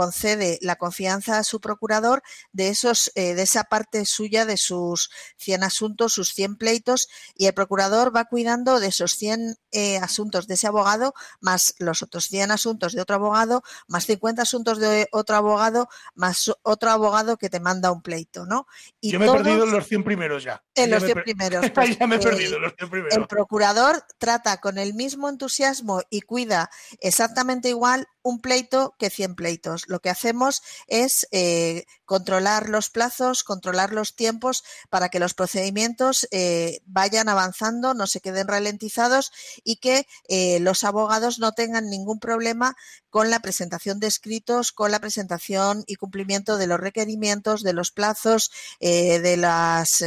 concede 0.00 0.58
la 0.62 0.76
confianza 0.76 1.36
a 1.36 1.44
su 1.44 1.60
procurador 1.60 2.22
de, 2.52 2.70
esos, 2.70 3.12
eh, 3.16 3.34
de 3.34 3.42
esa 3.42 3.64
parte 3.64 4.06
suya 4.06 4.46
de 4.46 4.56
sus 4.56 5.10
100 5.36 5.62
asuntos, 5.62 6.14
sus 6.14 6.32
100 6.32 6.56
pleitos, 6.56 7.08
y 7.34 7.44
el 7.44 7.52
procurador 7.52 8.16
va 8.16 8.24
cuidando 8.24 8.80
de 8.80 8.86
esos 8.86 9.12
100 9.12 9.58
asuntos 10.00 10.46
de 10.46 10.54
ese 10.54 10.66
abogado, 10.66 11.12
más 11.40 11.74
los 11.78 12.02
otros 12.02 12.28
100 12.28 12.50
asuntos 12.50 12.94
de 12.94 13.02
otro 13.02 13.16
abogado, 13.16 13.62
más 13.88 14.06
50 14.06 14.40
asuntos 14.40 14.78
de 14.78 15.06
otro 15.12 15.36
abogado, 15.36 15.90
más 16.14 16.50
otro 16.62 16.90
abogado 16.90 17.36
que 17.36 17.50
te 17.50 17.60
manda 17.60 17.92
un 17.92 18.00
pleito, 18.00 18.46
¿no? 18.46 18.66
Y 19.02 19.12
Yo 19.12 19.18
me 19.18 19.26
he 19.26 19.30
perdido 19.30 19.64
en 19.64 19.70
los 19.70 19.86
100 19.86 20.02
primeros 20.02 20.44
ya. 20.44 20.64
En 20.74 20.90
los 20.90 21.04
100 21.04 21.22
primeros. 21.24 21.66
Pues, 21.74 21.98
ya 21.98 22.06
me 22.06 22.16
he 22.16 22.18
perdido 22.18 22.56
en 22.56 22.62
los 22.62 22.72
100 22.74 22.90
primeros. 22.90 23.18
El 23.18 23.26
procurador 23.26 24.02
trata 24.16 24.60
con 24.62 24.78
el 24.78 24.94
mismo 24.94 25.28
entusiasmo 25.28 26.00
y 26.08 26.22
cuida 26.22 26.70
exactamente 27.00 27.68
igual 27.68 28.08
un 28.22 28.40
pleito 28.40 28.94
que 28.98 29.10
100 29.10 29.34
pleitos. 29.34 29.84
Lo 29.88 30.00
que 30.00 30.10
hacemos 30.10 30.62
es 30.86 31.26
eh, 31.30 31.84
controlar 32.04 32.68
los 32.68 32.90
plazos, 32.90 33.44
controlar 33.44 33.92
los 33.92 34.14
tiempos 34.14 34.64
para 34.90 35.08
que 35.08 35.20
los 35.20 35.34
procedimientos 35.34 36.28
eh, 36.30 36.80
vayan 36.84 37.28
avanzando, 37.28 37.94
no 37.94 38.06
se 38.06 38.20
queden 38.20 38.48
ralentizados 38.48 39.32
y 39.64 39.76
que 39.76 40.06
eh, 40.28 40.60
los 40.60 40.84
abogados 40.84 41.38
no 41.38 41.52
tengan 41.52 41.88
ningún 41.88 42.20
problema 42.20 42.76
con 43.08 43.30
la 43.30 43.40
presentación 43.40 43.98
de 44.00 44.06
escritos, 44.06 44.72
con 44.72 44.90
la 44.90 45.00
presentación 45.00 45.82
y 45.86 45.96
cumplimiento 45.96 46.58
de 46.58 46.66
los 46.66 46.78
requerimientos, 46.78 47.62
de 47.62 47.72
los 47.72 47.90
plazos, 47.90 48.52
de 48.80 49.36
las, 49.36 50.04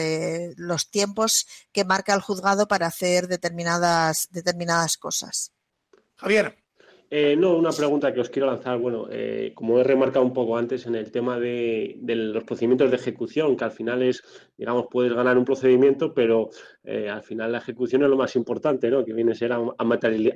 los 0.56 0.90
tiempos 0.90 1.48
que 1.74 1.84
marca 1.84 2.14
el 2.14 2.22
juzgado 2.22 2.70
para 2.70 2.88
hacer 2.88 3.28
determinadas, 3.28 4.30
determinadas 4.32 4.96
cosas. 4.96 5.52
Javier. 6.16 6.63
Eh, 7.16 7.36
no, 7.36 7.56
una 7.56 7.70
pregunta 7.70 8.12
que 8.12 8.22
os 8.22 8.32
quiero 8.32 8.48
lanzar. 8.48 8.80
Bueno, 8.80 9.06
eh, 9.12 9.52
como 9.54 9.78
he 9.80 9.84
remarcado 9.84 10.26
un 10.26 10.34
poco 10.34 10.58
antes 10.58 10.88
en 10.88 10.96
el 10.96 11.12
tema 11.12 11.40
de, 11.40 11.96
los 12.02 12.44
procedimientos 12.44 12.90
de 12.90 12.96
ejecución, 12.96 13.56
que 13.56 13.66
al 13.66 13.70
final 13.70 14.02
es, 14.02 14.24
digamos, 14.58 14.88
puedes 14.90 15.14
ganar 15.14 15.38
un 15.38 15.46
procedimiento, 15.46 16.12
pero 16.12 16.50
eh, 16.84 17.08
al 17.08 17.22
final 17.22 17.52
la 17.52 17.60
ejecución 17.60 18.02
es 18.02 18.10
lo 18.10 18.18
más 18.18 18.36
importante, 18.36 18.90
¿no? 18.90 19.06
Que 19.06 19.14
viene 19.14 19.34
a 19.34 19.36
ser 19.36 19.54
a, 19.54 19.62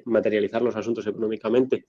materializar 0.06 0.62
los 0.62 0.76
asuntos 0.76 1.08
económicamente. 1.08 1.88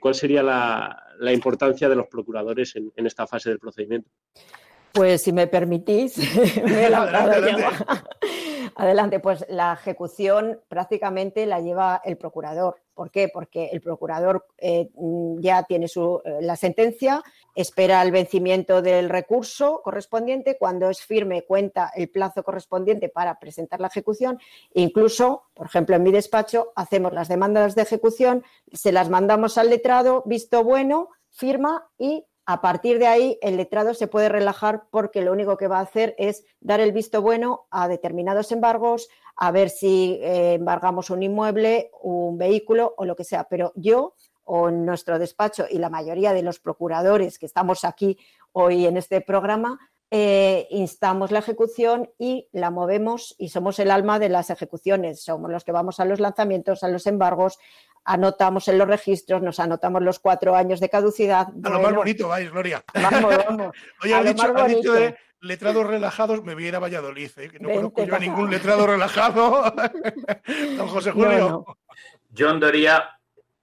¿Cuál 0.00 0.14
sería 0.16 0.42
la, 0.42 1.32
importancia 1.32 1.88
de 1.88 1.94
los 1.94 2.08
procuradores 2.08 2.74
en, 2.74 3.06
esta 3.06 3.28
fase 3.28 3.50
del 3.50 3.60
procedimiento? 3.60 4.10
Pues 4.90 5.22
si 5.22 5.32
me 5.32 5.46
permitís, 5.46 6.18
me 6.64 6.90
la 6.90 7.04
Adelante, 8.74 9.20
pues 9.20 9.46
la 9.48 9.74
ejecución 9.74 10.58
prácticamente 10.66 11.46
la 11.46 11.60
lleva 11.60 12.02
el 12.04 12.16
procurador. 12.16 12.83
¿Por 12.94 13.10
qué? 13.10 13.28
Porque 13.28 13.70
el 13.72 13.80
procurador 13.80 14.46
eh, 14.58 14.88
ya 15.38 15.64
tiene 15.64 15.88
su, 15.88 16.22
eh, 16.24 16.38
la 16.40 16.56
sentencia, 16.56 17.22
espera 17.54 18.02
el 18.02 18.12
vencimiento 18.12 18.82
del 18.82 19.08
recurso 19.08 19.80
correspondiente, 19.82 20.56
cuando 20.58 20.88
es 20.90 21.02
firme 21.02 21.42
cuenta 21.42 21.90
el 21.94 22.08
plazo 22.08 22.42
correspondiente 22.42 23.08
para 23.08 23.38
presentar 23.38 23.80
la 23.80 23.88
ejecución. 23.88 24.38
Incluso, 24.72 25.44
por 25.54 25.66
ejemplo, 25.66 25.96
en 25.96 26.02
mi 26.02 26.12
despacho 26.12 26.72
hacemos 26.76 27.12
las 27.12 27.28
demandas 27.28 27.74
de 27.74 27.82
ejecución, 27.82 28.44
se 28.72 28.92
las 28.92 29.10
mandamos 29.10 29.58
al 29.58 29.70
letrado, 29.70 30.22
visto 30.26 30.62
bueno, 30.62 31.08
firma 31.30 31.88
y 31.98 32.24
a 32.46 32.60
partir 32.60 32.98
de 32.98 33.06
ahí, 33.06 33.38
el 33.40 33.56
letrado 33.56 33.94
se 33.94 34.06
puede 34.06 34.28
relajar 34.28 34.84
porque 34.90 35.22
lo 35.22 35.32
único 35.32 35.56
que 35.56 35.66
va 35.66 35.78
a 35.78 35.82
hacer 35.82 36.14
es 36.18 36.44
dar 36.60 36.80
el 36.80 36.92
visto 36.92 37.22
bueno 37.22 37.66
a 37.70 37.88
determinados 37.88 38.52
embargos, 38.52 39.08
a 39.36 39.50
ver 39.50 39.70
si 39.70 40.18
eh, 40.22 40.54
embargamos 40.54 41.10
un 41.10 41.22
inmueble, 41.22 41.90
un 42.02 42.38
vehículo 42.38 42.94
o 42.96 43.04
lo 43.04 43.16
que 43.16 43.24
sea. 43.24 43.44
Pero 43.44 43.72
yo 43.76 44.14
o 44.44 44.68
en 44.68 44.84
nuestro 44.84 45.18
despacho 45.18 45.66
y 45.70 45.78
la 45.78 45.88
mayoría 45.88 46.32
de 46.32 46.42
los 46.42 46.60
procuradores 46.60 47.38
que 47.38 47.46
estamos 47.46 47.84
aquí 47.84 48.18
hoy 48.52 48.86
en 48.86 48.96
este 48.96 49.20
programa, 49.20 49.78
eh, 50.10 50.68
instamos 50.70 51.32
la 51.32 51.40
ejecución 51.40 52.10
y 52.18 52.48
la 52.52 52.70
movemos 52.70 53.34
y 53.38 53.48
somos 53.48 53.78
el 53.78 53.90
alma 53.90 54.18
de 54.18 54.28
las 54.28 54.50
ejecuciones. 54.50 55.24
Somos 55.24 55.50
los 55.50 55.64
que 55.64 55.72
vamos 55.72 55.98
a 55.98 56.04
los 56.04 56.20
lanzamientos, 56.20 56.84
a 56.84 56.88
los 56.88 57.06
embargos, 57.06 57.58
anotamos 58.04 58.68
en 58.68 58.78
los 58.78 58.86
registros, 58.86 59.42
nos 59.42 59.58
anotamos 59.58 60.02
los 60.02 60.20
cuatro 60.20 60.54
años 60.54 60.78
de 60.78 60.88
caducidad. 60.88 61.48
A 61.64 61.70
lo 61.70 61.80
más 61.80 61.94
bonito, 61.94 62.28
vais, 62.28 62.50
Gloria. 62.50 62.84
Vamos, 62.94 63.36
vamos. 63.44 63.76
Oye, 64.04 64.14
has 64.14 64.24
dicho, 64.24 64.54
dicho, 64.68 64.92
de 64.92 65.16
letrados 65.44 65.86
relajados, 65.86 66.42
me 66.42 66.54
voy 66.54 66.64
a 66.64 66.68
ir 66.68 66.76
a 66.76 66.80
Valladolid, 66.80 67.30
¿eh? 67.36 67.48
que 67.50 67.60
no 67.60 67.68
conozco 67.68 68.04
yo 68.04 68.14
a 68.16 68.18
ningún 68.18 68.50
letrado 68.50 68.86
relajado. 68.86 69.72
Don 70.76 70.88
José 70.88 71.12
Julio. 71.12 71.64
Yo 72.30 72.50
andaría 72.50 73.10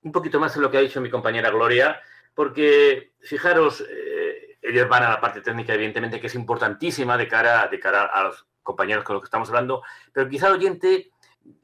un 0.04 0.12
poquito 0.12 0.40
más 0.40 0.56
en 0.56 0.62
lo 0.62 0.72
que 0.72 0.78
ha 0.78 0.82
dicho 0.82 1.02
mi 1.02 1.10
compañera 1.10 1.50
Gloria, 1.50 2.00
porque 2.34 3.14
fijaros, 3.20 3.82
eh, 3.82 4.58
ellos 4.62 4.88
van 4.88 5.04
a 5.04 5.10
la 5.10 5.22
parte 5.22 5.42
técnica, 5.42 5.74
evidentemente, 5.74 6.20
que 6.20 6.28
es 6.28 6.36
importantísima 6.36 7.18
de 7.18 7.28
cara, 7.28 7.68
de 7.68 7.80
cara 7.80 8.06
a 8.06 8.24
los 8.24 8.48
compañeros 8.64 9.04
con 9.04 9.16
los 9.16 9.24
que 9.24 9.28
estamos 9.28 9.50
hablando, 9.50 9.82
pero 10.14 10.30
quizá 10.30 10.48
el 10.48 10.54
oyente, 10.54 11.12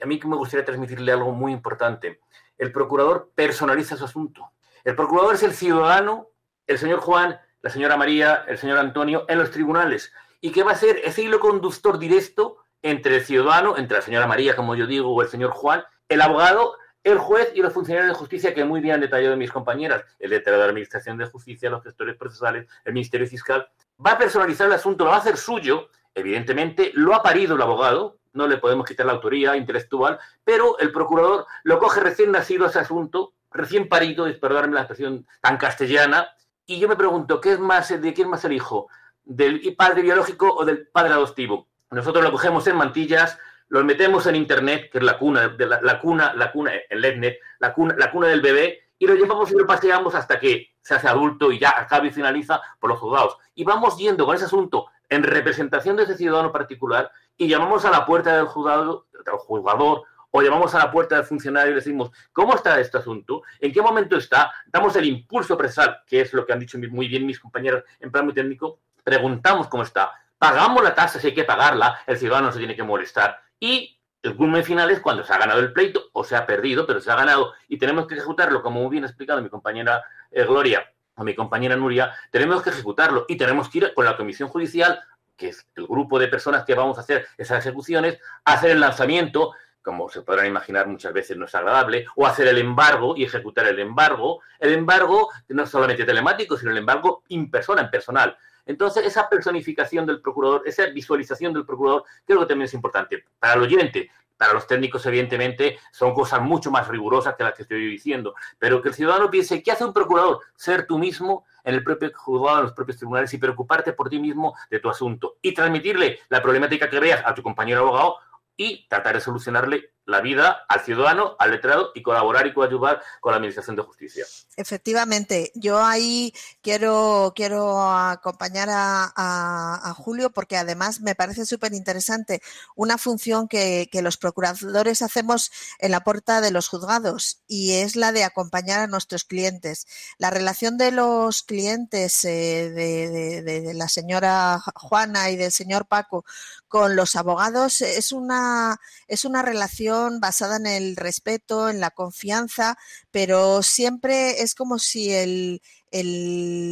a 0.01 0.05
mí 0.05 0.19
que 0.19 0.27
me 0.27 0.35
gustaría 0.35 0.65
transmitirle 0.65 1.11
algo 1.11 1.31
muy 1.31 1.51
importante. 1.51 2.19
El 2.57 2.71
procurador 2.71 3.31
personaliza 3.35 3.95
su 3.95 4.05
asunto. 4.05 4.51
El 4.83 4.95
procurador 4.95 5.35
es 5.35 5.43
el 5.43 5.53
ciudadano, 5.53 6.29
el 6.65 6.77
señor 6.77 6.99
Juan, 6.99 7.39
la 7.67 7.73
señora 7.73 7.97
María, 7.97 8.45
el 8.47 8.57
señor 8.57 8.77
Antonio, 8.77 9.25
en 9.27 9.39
los 9.39 9.51
tribunales. 9.51 10.13
Y 10.39 10.53
que 10.53 10.63
va 10.63 10.71
a 10.71 10.75
ser 10.75 11.01
ese 11.03 11.23
hilo 11.23 11.41
conductor 11.41 11.99
directo 11.99 12.59
entre 12.81 13.17
el 13.17 13.25
ciudadano, 13.25 13.77
entre 13.77 13.97
la 13.97 14.01
señora 14.01 14.25
María, 14.25 14.55
como 14.55 14.73
yo 14.73 14.87
digo, 14.87 15.13
o 15.13 15.21
el 15.21 15.27
señor 15.27 15.51
Juan, 15.51 15.83
el 16.07 16.21
abogado, 16.21 16.77
el 17.03 17.17
juez 17.17 17.51
y 17.55 17.61
los 17.61 17.73
funcionarios 17.73 18.13
de 18.13 18.17
justicia, 18.17 18.53
que 18.53 18.63
muy 18.63 18.79
bien 18.79 18.95
han 18.95 19.01
detallado 19.01 19.35
mis 19.35 19.51
compañeras, 19.51 20.05
el 20.17 20.29
letrado 20.29 20.59
de 20.59 20.65
la 20.65 20.69
Administración 20.69 21.17
de 21.17 21.25
Justicia, 21.25 21.69
los 21.69 21.83
gestores 21.83 22.15
procesales, 22.15 22.69
el 22.85 22.93
Ministerio 22.93 23.27
Fiscal, 23.27 23.67
va 24.03 24.11
a 24.11 24.17
personalizar 24.17 24.67
el 24.67 24.73
asunto, 24.73 25.03
lo 25.03 25.09
va 25.09 25.17
a 25.17 25.19
hacer 25.19 25.35
suyo, 25.35 25.89
evidentemente, 26.15 26.91
lo 26.93 27.15
ha 27.15 27.21
parido 27.21 27.55
el 27.55 27.61
abogado, 27.61 28.19
no 28.31 28.47
le 28.47 28.59
podemos 28.59 28.87
quitar 28.87 29.07
la 29.07 29.11
autoría 29.11 29.57
intelectual, 29.57 30.19
pero 30.45 30.79
el 30.79 30.93
procurador 30.93 31.45
lo 31.63 31.79
coge 31.79 31.99
recién 31.99 32.31
nacido 32.31 32.65
ese 32.65 32.79
asunto, 32.79 33.33
recién 33.51 33.89
parido, 33.89 34.25
es 34.25 34.37
perdonarme 34.37 34.75
la 34.75 34.81
expresión 34.83 35.27
tan 35.41 35.57
castellana, 35.57 36.29
y 36.67 36.79
yo 36.79 36.89
me 36.89 36.97
pregunto, 36.97 37.39
¿qué 37.39 37.53
es 37.53 37.59
más, 37.59 37.89
¿de 37.89 38.13
quién 38.13 38.29
más 38.29 38.43
el 38.43 38.51
hijo? 38.51 38.89
¿Del 39.23 39.75
padre 39.75 40.01
biológico 40.01 40.53
o 40.53 40.65
del 40.65 40.87
padre 40.89 41.13
adoptivo? 41.13 41.69
Nosotros 41.89 42.23
lo 42.23 42.31
cogemos 42.31 42.67
en 42.67 42.75
mantillas, 42.75 43.39
lo 43.69 43.83
metemos 43.85 44.27
en 44.27 44.35
internet, 44.35 44.89
que 44.91 44.97
es 44.97 45.03
la 45.03 45.17
cuna, 45.17 45.47
de 45.47 45.65
la, 45.65 45.99
cuna, 45.99 46.33
la 46.33 46.51
cuna, 46.51 46.73
el 46.89 47.03
Etnet, 47.03 47.39
la 47.59 47.73
cuna, 47.73 47.95
la 47.97 48.11
cuna 48.11 48.27
del 48.27 48.41
bebé, 48.41 48.81
y 48.99 49.07
lo 49.07 49.15
llevamos 49.15 49.49
y 49.51 49.55
lo 49.55 49.65
paseamos 49.65 50.13
hasta 50.13 50.39
que 50.39 50.75
se 50.81 50.95
hace 50.95 51.07
adulto 51.07 51.51
y 51.51 51.59
ya 51.59 51.73
acaba 51.77 52.05
y 52.05 52.11
finaliza 52.11 52.61
por 52.79 52.89
los 52.89 52.99
juzgados. 52.99 53.37
Y 53.55 53.63
vamos 53.63 53.97
yendo 53.97 54.25
con 54.25 54.35
ese 54.35 54.45
asunto 54.45 54.87
en 55.07 55.23
representación 55.23 55.95
de 55.95 56.03
ese 56.03 56.17
ciudadano 56.17 56.51
particular 56.51 57.09
y 57.37 57.47
llamamos 57.47 57.85
a 57.85 57.91
la 57.91 58.05
puerta 58.05 58.35
del 58.35 58.47
juzgado, 58.47 59.07
del 59.25 59.35
juzgador 59.35 60.03
o 60.31 60.41
llamamos 60.41 60.73
a 60.75 60.79
la 60.79 60.91
puerta 60.91 61.15
del 61.15 61.25
funcionario 61.25 61.71
y 61.71 61.73
le 61.75 61.79
decimos, 61.79 62.11
¿cómo 62.31 62.55
está 62.55 62.79
este 62.79 62.97
asunto? 62.97 63.43
¿En 63.59 63.71
qué 63.71 63.81
momento 63.81 64.17
está? 64.17 64.51
Damos 64.67 64.95
el 64.95 65.05
impulso 65.05 65.57
presal, 65.57 66.01
que 66.05 66.21
es 66.21 66.33
lo 66.33 66.45
que 66.45 66.53
han 66.53 66.59
dicho 66.59 66.77
muy 66.89 67.07
bien 67.07 67.25
mis 67.25 67.39
compañeros 67.39 67.83
en 67.99 68.11
plan 68.11 68.25
muy 68.25 68.33
técnico, 68.33 68.79
preguntamos 69.03 69.67
cómo 69.67 69.83
está, 69.83 70.11
pagamos 70.37 70.83
la 70.83 70.93
tasa 70.93 71.19
si 71.19 71.27
hay 71.27 71.33
que 71.33 71.43
pagarla, 71.43 71.99
el 72.05 72.17
ciudadano 72.17 72.51
se 72.51 72.59
tiene 72.59 72.75
que 72.75 72.83
molestar 72.83 73.39
y 73.59 73.99
el 74.21 74.35
culmen 74.35 74.63
final 74.63 74.89
es 74.91 74.99
cuando 74.99 75.23
se 75.23 75.33
ha 75.33 75.37
ganado 75.37 75.59
el 75.59 75.71
pleito 75.71 76.09
o 76.11 76.23
se 76.23 76.35
ha 76.35 76.45
perdido, 76.45 76.85
pero 76.85 76.99
se 76.99 77.11
ha 77.11 77.15
ganado 77.15 77.53
y 77.67 77.77
tenemos 77.77 78.07
que 78.07 78.15
ejecutarlo, 78.15 78.61
como 78.61 78.81
muy 78.81 78.91
bien 78.91 79.03
ha 79.05 79.07
explicado 79.07 79.41
mi 79.41 79.49
compañera 79.49 80.03
eh, 80.31 80.43
Gloria 80.43 80.91
o 81.15 81.23
mi 81.23 81.33
compañera 81.33 81.75
Nuria, 81.75 82.13
tenemos 82.31 82.61
que 82.61 82.69
ejecutarlo 82.69 83.25
y 83.27 83.37
tenemos 83.37 83.69
que 83.69 83.77
ir 83.79 83.93
con 83.93 84.05
la 84.05 84.17
comisión 84.17 84.49
judicial 84.49 84.99
que 85.37 85.49
es 85.49 85.69
el 85.75 85.85
grupo 85.85 86.19
de 86.19 86.27
personas 86.27 86.65
que 86.65 86.73
vamos 86.73 86.97
a 86.97 87.01
hacer 87.01 87.27
esas 87.37 87.59
ejecuciones, 87.59 88.19
a 88.43 88.53
hacer 88.53 88.71
el 88.71 88.79
lanzamiento 88.79 89.53
como 89.87 90.09
se 90.09 90.21
podrán 90.21 90.47
imaginar 90.47 90.85
muchas 90.85 91.13
veces 91.13 91.37
no 91.37 91.45
es 91.45 91.55
agradable, 91.55 92.05
o 92.17 92.27
hacer 92.27 92.45
el 92.49 92.57
embargo 92.57 93.15
y 93.15 93.23
ejecutar 93.23 93.67
el 93.67 93.79
embargo. 93.79 94.41
El 94.59 94.73
embargo 94.73 95.29
no 95.47 95.63
es 95.63 95.69
solamente 95.69 96.03
telemático, 96.03 96.57
sino 96.57 96.71
el 96.71 96.77
embargo 96.79 97.23
in 97.29 97.49
persona, 97.49 97.83
en 97.83 97.89
personal. 97.89 98.37
Entonces, 98.65 99.05
esa 99.05 99.29
personificación 99.29 100.05
del 100.05 100.19
procurador, 100.19 100.63
esa 100.65 100.87
visualización 100.87 101.53
del 101.53 101.65
procurador, 101.65 102.03
creo 102.25 102.41
que 102.41 102.47
también 102.47 102.65
es 102.65 102.73
importante. 102.73 103.23
Para 103.39 103.53
el 103.53 103.61
oyente, 103.61 104.11
para 104.35 104.51
los 104.51 104.67
técnicos, 104.67 105.05
evidentemente, 105.05 105.79
son 105.93 106.13
cosas 106.13 106.41
mucho 106.41 106.69
más 106.69 106.85
rigurosas 106.89 107.35
que 107.35 107.45
las 107.45 107.53
que 107.53 107.61
estoy 107.61 107.87
diciendo. 107.87 108.35
Pero 108.59 108.81
que 108.81 108.89
el 108.89 108.93
ciudadano 108.93 109.31
piense, 109.31 109.63
¿qué 109.63 109.71
hace 109.71 109.85
un 109.85 109.93
procurador? 109.93 110.41
Ser 110.57 110.85
tú 110.85 110.99
mismo 110.99 111.45
en 111.63 111.75
el 111.75 111.83
propio 111.83 112.11
juzgado, 112.13 112.57
en 112.57 112.63
los 112.63 112.73
propios 112.73 112.97
tribunales 112.97 113.33
y 113.33 113.37
preocuparte 113.37 113.93
por 113.93 114.09
ti 114.09 114.19
mismo 114.19 114.53
de 114.69 114.79
tu 114.79 114.89
asunto. 114.89 115.37
Y 115.41 115.53
transmitirle 115.53 116.19
la 116.27 116.41
problemática 116.41 116.89
que 116.89 116.99
veas 116.99 117.23
a 117.25 117.33
tu 117.33 117.41
compañero 117.41 117.81
abogado 117.81 118.17
y 118.57 118.87
tratar 118.87 119.15
de 119.15 119.21
solucionarle 119.21 119.93
la 120.07 120.21
vida 120.21 120.65
al 120.69 120.79
ciudadano, 120.79 121.35
al 121.37 121.51
letrado 121.51 121.91
y 121.93 122.01
colaborar 122.01 122.47
y 122.47 122.53
coadyuvar 122.53 123.01
con 123.19 123.31
la 123.31 123.37
Administración 123.37 123.75
de 123.75 123.81
Justicia. 123.83 124.25
Efectivamente, 124.55 125.51
yo 125.53 125.83
ahí 125.83 126.33
quiero, 126.61 127.33
quiero 127.35 127.81
acompañar 127.81 128.69
a, 128.71 129.93
Julio 129.97 130.29
porque 130.29 130.57
además 130.57 131.01
me 131.01 131.15
parece 131.15 131.45
súper 131.45 131.73
interesante 131.73 132.41
una 132.75 132.97
función 132.97 133.47
que, 133.47 133.89
los 133.97 134.17
procuradores 134.17 135.01
hacemos 135.01 135.51
en 135.79 135.91
la 135.91 136.01
puerta 136.01 136.39
de 136.39 136.51
los 136.51 136.69
juzgados 136.69 137.41
y 137.47 137.73
es 137.73 137.95
la 137.95 138.11
de 138.11 138.23
acompañar 138.23 138.79
a 138.79 138.87
nuestros 138.87 139.25
clientes. 139.25 139.87
La 140.17 140.29
relación 140.29 140.77
de 140.77 140.91
los 140.91 141.43
clientes 141.43 142.23
eh, 142.23 142.69
de, 142.69 143.41
de 143.41 143.73
la 143.73 143.89
señora 143.89 144.61
Juana 144.75 145.31
y 145.31 145.35
del 145.35 145.51
señor 145.51 145.87
Paco 145.87 146.23
con 146.67 146.95
los 146.95 147.15
abogados 147.15 147.81
es 147.81 148.11
una, 148.11 148.79
es 149.07 149.25
una 149.25 149.41
relación 149.41 150.19
basada 150.19 150.57
en 150.57 150.67
el 150.67 150.95
respeto, 150.95 151.69
en 151.69 151.79
la 151.79 151.91
confianza, 151.91 152.77
pero 153.11 153.63
siempre 153.63 154.41
es 154.41 154.55
como 154.55 154.79
si 154.79 155.11
el, 155.11 155.61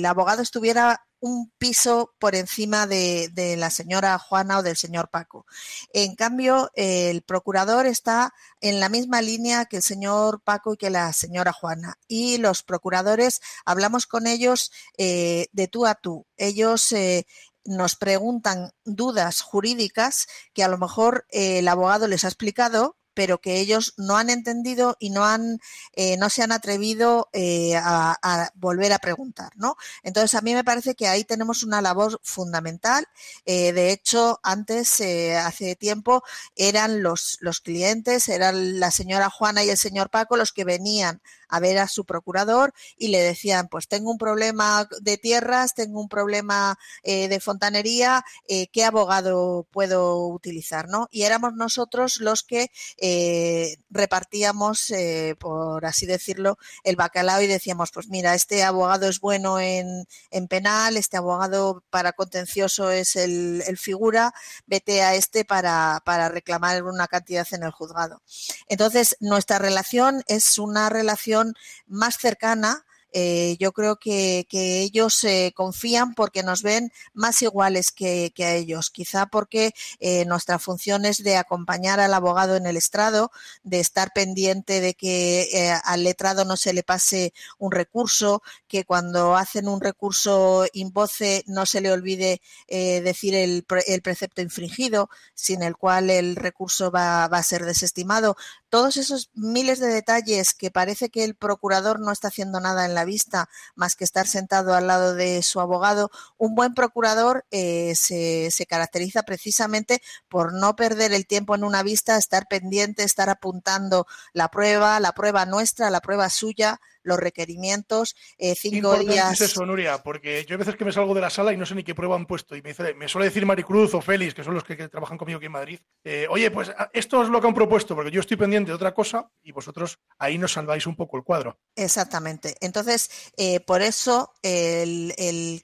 abogado 0.05 0.41
estuviera 0.41 1.01
un 1.21 1.51
piso 1.57 2.13
por 2.19 2.35
encima 2.35 2.85
de, 2.85 3.55
la 3.57 3.71
señora 3.71 4.19
Juana 4.19 4.59
o 4.59 4.63
del 4.63 4.75
señor 4.75 5.09
Paco. 5.09 5.45
En 5.93 6.15
cambio, 6.15 6.69
el 6.75 7.23
procurador 7.23 7.87
está 7.87 8.33
en 8.61 8.79
la 8.79 8.89
misma 8.89 9.21
línea 9.21 9.65
que 9.65 9.77
el 9.77 9.83
señor 9.83 10.41
Paco 10.43 10.73
y 10.73 10.77
que 10.77 10.91
la 10.91 11.11
señora 11.13 11.51
Juana. 11.51 11.97
Y 12.07 12.37
los 12.37 12.61
procuradores 12.61 13.41
hablamos 13.65 14.05
con 14.05 14.27
ellos 14.27 14.71
eh, 14.97 15.47
de 15.51 15.67
tú 15.67 15.87
a 15.87 15.95
tú. 15.95 16.27
Ellos 16.37 16.91
eh, 16.91 17.25
nos 17.65 17.95
preguntan 17.95 18.71
dudas 18.83 19.41
jurídicas 19.41 20.27
que 20.53 20.63
a 20.63 20.67
lo 20.67 20.77
mejor 20.77 21.25
eh, 21.29 21.59
el 21.59 21.67
abogado 21.67 22.07
les 22.07 22.23
ha 22.23 22.27
explicado, 22.27 22.97
pero 23.15 23.41
que 23.41 23.59
ellos 23.59 23.95
no 23.97 24.17
han 24.17 24.29
entendido 24.29 24.97
y 24.99 25.09
no 25.09 25.25
han 25.25 25.59
eh, 25.93 26.17
no 26.17 26.29
se 26.29 26.43
han 26.43 26.51
atrevido 26.51 27.29
eh, 27.33 27.75
a, 27.77 28.51
volver 28.53 28.93
a 28.93 28.99
preguntar, 28.99 29.51
¿no? 29.55 29.77
Entonces 30.03 30.35
a 30.35 30.41
mí 30.41 30.53
me 30.53 30.63
parece 30.63 30.93
que 30.95 31.07
ahí 31.07 31.23
tenemos 31.23 31.63
una 31.63 31.81
labor 31.81 32.19
fundamental. 32.23 33.07
Eh, 33.45 33.71
de 33.73 33.91
hecho, 33.91 34.39
antes 34.43 35.01
hace 35.01 35.75
tiempo 35.75 36.23
eran 36.55 37.01
los 37.01 37.37
los 37.39 37.61
clientes, 37.61 38.27
eran 38.29 38.79
la 38.79 38.91
señora 38.91 39.29
Juana 39.29 39.63
y 39.63 39.69
el 39.69 39.77
señor 39.77 40.09
Paco 40.09 40.37
los 40.37 40.51
que 40.51 40.65
venían 40.65 41.21
a 41.55 41.59
ver 41.59 41.77
a 41.77 41.87
su 41.87 42.03
procurador 42.03 42.73
y 42.97 43.07
le 43.07 43.21
decían, 43.21 43.69
pues 43.69 43.87
tengo 43.87 44.11
un 44.11 44.17
problema 44.17 44.87
de 45.01 45.17
tierras, 45.17 45.73
tengo 45.73 46.01
un 46.01 46.09
problema 46.09 46.77
eh, 47.03 47.29
de 47.29 47.39
fontanería, 47.39 48.25
eh, 48.47 48.67
¿qué 48.67 48.83
abogado 48.83 49.65
puedo 49.71 50.27
utilizar? 50.27 50.89
¿no? 50.89 51.07
Y 51.11 51.23
éramos 51.23 51.53
nosotros 51.53 52.17
los 52.17 52.43
que 52.43 52.71
eh, 52.97 53.77
repartíamos, 53.89 54.93
por 55.39 55.85
así 55.85 56.05
decirlo, 56.05 56.57
el 56.83 56.95
bacalao 56.95 57.41
y 57.41 57.47
decíamos, 57.47 57.91
pues 57.91 58.09
mira, 58.09 58.35
este 58.35 58.63
abogado 58.63 59.07
es 59.07 59.19
bueno 59.19 59.59
en, 59.59 60.05
penal, 60.49 60.97
este 60.97 61.17
abogado 61.17 61.83
para 61.89 62.13
contencioso 62.13 62.91
es 62.91 63.15
el, 63.15 63.63
figura, 63.77 64.33
vete 64.65 65.01
a 65.03 65.15
este 65.15 65.45
para, 65.45 66.01
para 66.05 66.29
reclamar 66.29 66.83
una 66.83 67.07
cantidad 67.07 67.47
en 67.51 67.63
el 67.63 67.71
juzgado. 67.71 68.21
Entonces, 68.67 69.15
nuestra 69.19 69.59
relación 69.59 70.23
es 70.27 70.57
una 70.57 70.89
relación 70.89 71.44
más 71.87 72.17
cercana 72.17 72.85
eh, 73.17 73.55
yo 73.61 73.71
creo 73.71 73.95
que, 73.95 74.45
ellos 74.51 75.23
eh, 75.23 75.53
confían 75.55 76.15
porque 76.15 76.43
nos 76.43 76.61
ven 76.61 76.91
más 77.13 77.41
iguales 77.41 77.93
que, 77.93 78.33
a 78.39 78.53
ellos, 78.53 78.89
quizá 78.89 79.27
porque 79.27 79.73
eh, 80.01 80.25
nuestra 80.25 80.59
función 80.59 81.05
es 81.05 81.23
de 81.23 81.37
acompañar 81.37 82.01
al 82.01 82.13
abogado 82.13 82.57
en 82.57 82.65
el 82.65 82.75
estrado, 82.75 83.31
de 83.63 83.79
estar 83.79 84.11
pendiente 84.13 84.81
de 84.81 84.95
que 84.95 85.73
al 85.85 86.03
letrado 86.03 86.43
no 86.43 86.57
se 86.57 86.73
le 86.73 86.83
pase 86.83 87.33
un 87.57 87.71
recurso, 87.71 88.43
que 88.67 88.83
cuando 88.83 89.37
hacen 89.37 89.69
un 89.69 89.79
recurso 89.79 90.65
in 90.73 90.91
voce 90.91 91.45
no 91.47 91.65
se 91.65 91.79
le 91.79 91.93
olvide 91.93 92.41
decir 92.67 93.33
el, 93.33 93.63
precepto 93.63 94.41
infringido, 94.41 95.09
sin 95.33 95.63
el 95.63 95.77
cual 95.77 96.09
el 96.09 96.35
recurso 96.35 96.91
va, 96.91 97.29
va 97.29 97.37
a 97.37 97.43
ser 97.43 97.63
desestimado. 97.63 98.35
Todos 98.69 98.97
esos 98.97 99.29
miles 99.33 99.79
de 99.79 99.87
detalles 99.87 100.53
que 100.53 100.69
parece 100.69 101.09
que 101.09 101.23
el 101.23 101.35
procurador 101.35 102.01
no 102.01 102.11
está 102.11 102.27
haciendo 102.27 102.59
nada 102.59 102.85
en 102.85 102.93
la 102.93 103.04
vista 103.05 103.49
más 103.75 103.95
que 103.95 104.03
estar 104.03 104.27
sentado 104.27 104.73
al 104.73 104.87
lado 104.87 105.15
de 105.15 105.41
su 105.43 105.59
abogado, 105.59 106.11
un 106.37 106.55
buen 106.55 106.73
procurador 106.73 107.45
eh, 107.51 107.93
se, 107.95 108.51
se, 108.51 108.65
caracteriza 108.65 109.23
precisamente 109.23 110.01
por 110.27 110.53
no 110.53 110.75
perder 110.75 111.13
el 111.13 111.27
tiempo 111.27 111.55
en 111.55 111.63
una 111.63 111.83
vista, 111.83 112.17
estar 112.17 112.47
pendiente, 112.47 113.03
estar 113.03 113.29
apuntando 113.29 114.07
la 114.33 114.49
prueba, 114.49 114.99
la 114.99 115.13
prueba 115.13 115.45
nuestra, 115.45 115.89
la 115.89 116.01
prueba 116.01 116.29
suya, 116.29 116.79
los 117.05 117.19
requerimientos, 117.19 118.15
eh, 118.37 118.55
cinco 118.55 118.97
días. 118.97 119.39
Es 119.39 119.51
eso, 119.51 119.65
Nuria, 119.65 120.03
porque 120.03 120.43
yo 120.45 120.55
a 120.55 120.57
veces 120.57 120.75
que 120.75 120.83
me 120.83 120.91
salgo 120.91 121.13
de 121.13 121.21
la 121.21 121.29
sala 121.29 121.53
y 121.53 121.57
no 121.57 121.65
sé 121.65 121.75
ni 121.75 121.83
qué 121.83 121.95
prueba 121.95 122.15
han 122.15 122.25
puesto. 122.25 122.55
Y 122.55 122.61
me, 122.61 122.69
dice, 122.69 122.93
me 122.95 123.07
suele 123.07 123.27
decir 123.27 123.45
Maricruz 123.45 123.93
o 123.93 124.01
Félix, 124.01 124.33
que 124.33 124.43
son 124.43 124.55
los 124.55 124.63
que, 124.63 124.75
trabajan 124.89 125.17
conmigo 125.17 125.37
aquí 125.37 125.45
en 125.45 125.51
Madrid, 125.51 125.79
eh, 126.03 126.27
oye, 126.29 126.51
pues 126.51 126.69
ah, 126.77 126.89
esto 126.93 127.23
es 127.23 127.29
lo 127.29 127.39
que 127.39 127.47
han 127.47 127.53
propuesto, 127.53 127.95
porque 127.95 128.11
yo 128.11 128.19
estoy 128.19 128.37
pendiente 128.37 128.71
de 128.71 128.75
otra 128.75 128.93
cosa 128.93 129.29
y 129.43 129.51
vosotros 129.51 129.99
ahí 130.17 130.37
nos 130.37 130.53
salváis 130.53 130.87
un 130.87 130.95
poco 130.95 131.17
el 131.17 131.23
cuadro. 131.23 131.59
Exactamente. 131.75 132.55
Entonces, 132.59 133.09
eh, 133.37 133.59
por 133.59 133.81
eso 133.81 134.33
el, 134.41 135.13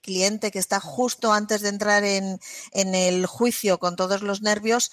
cliente 0.01 0.51
que 0.51 0.59
está 0.59 0.79
justo 0.79 1.33
antes 1.33 1.61
de 1.61 1.69
entrar 1.69 2.03
en, 2.03 2.39
el 2.73 3.25
juicio 3.25 3.79
con 3.79 3.95
todos 3.95 4.21
los 4.21 4.41
nervios, 4.41 4.91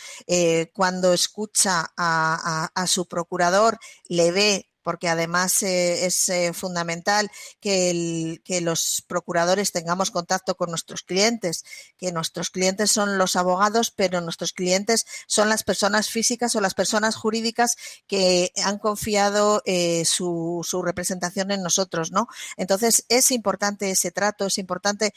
cuando 0.72 1.12
escucha 1.12 1.92
a 1.96 2.86
su 2.86 3.06
procurador, 3.06 3.78
le 4.08 4.30
ve 4.30 4.68
porque 4.88 5.10
además 5.10 5.62
eh, 5.64 6.06
es 6.06 6.30
eh, 6.30 6.54
fundamental 6.54 7.30
que, 7.60 8.40
los 8.62 9.04
procuradores 9.06 9.70
tengamos 9.70 10.10
contacto 10.10 10.54
con 10.56 10.70
nuestros 10.70 11.02
clientes, 11.02 11.62
que 11.98 12.10
nuestros 12.10 12.48
clientes 12.48 12.90
son 12.90 13.18
los 13.18 13.36
abogados, 13.36 13.90
pero 13.90 14.22
nuestros 14.22 14.54
clientes 14.54 15.04
son 15.26 15.50
las 15.50 15.62
personas 15.62 16.08
físicas 16.08 16.56
o 16.56 16.62
las 16.62 16.72
personas 16.72 17.16
jurídicas 17.16 17.76
que 18.06 18.50
han 18.64 18.78
confiado 18.78 19.60
eh, 19.66 20.06
su, 20.06 20.64
su, 20.66 20.80
representación 20.80 21.50
en 21.50 21.62
nosotros, 21.62 22.10
¿no? 22.10 22.26
Entonces 22.56 23.04
es 23.10 23.30
importante 23.30 23.90
ese 23.90 24.10
trato, 24.10 24.46
es 24.46 24.56
importante. 24.56 25.12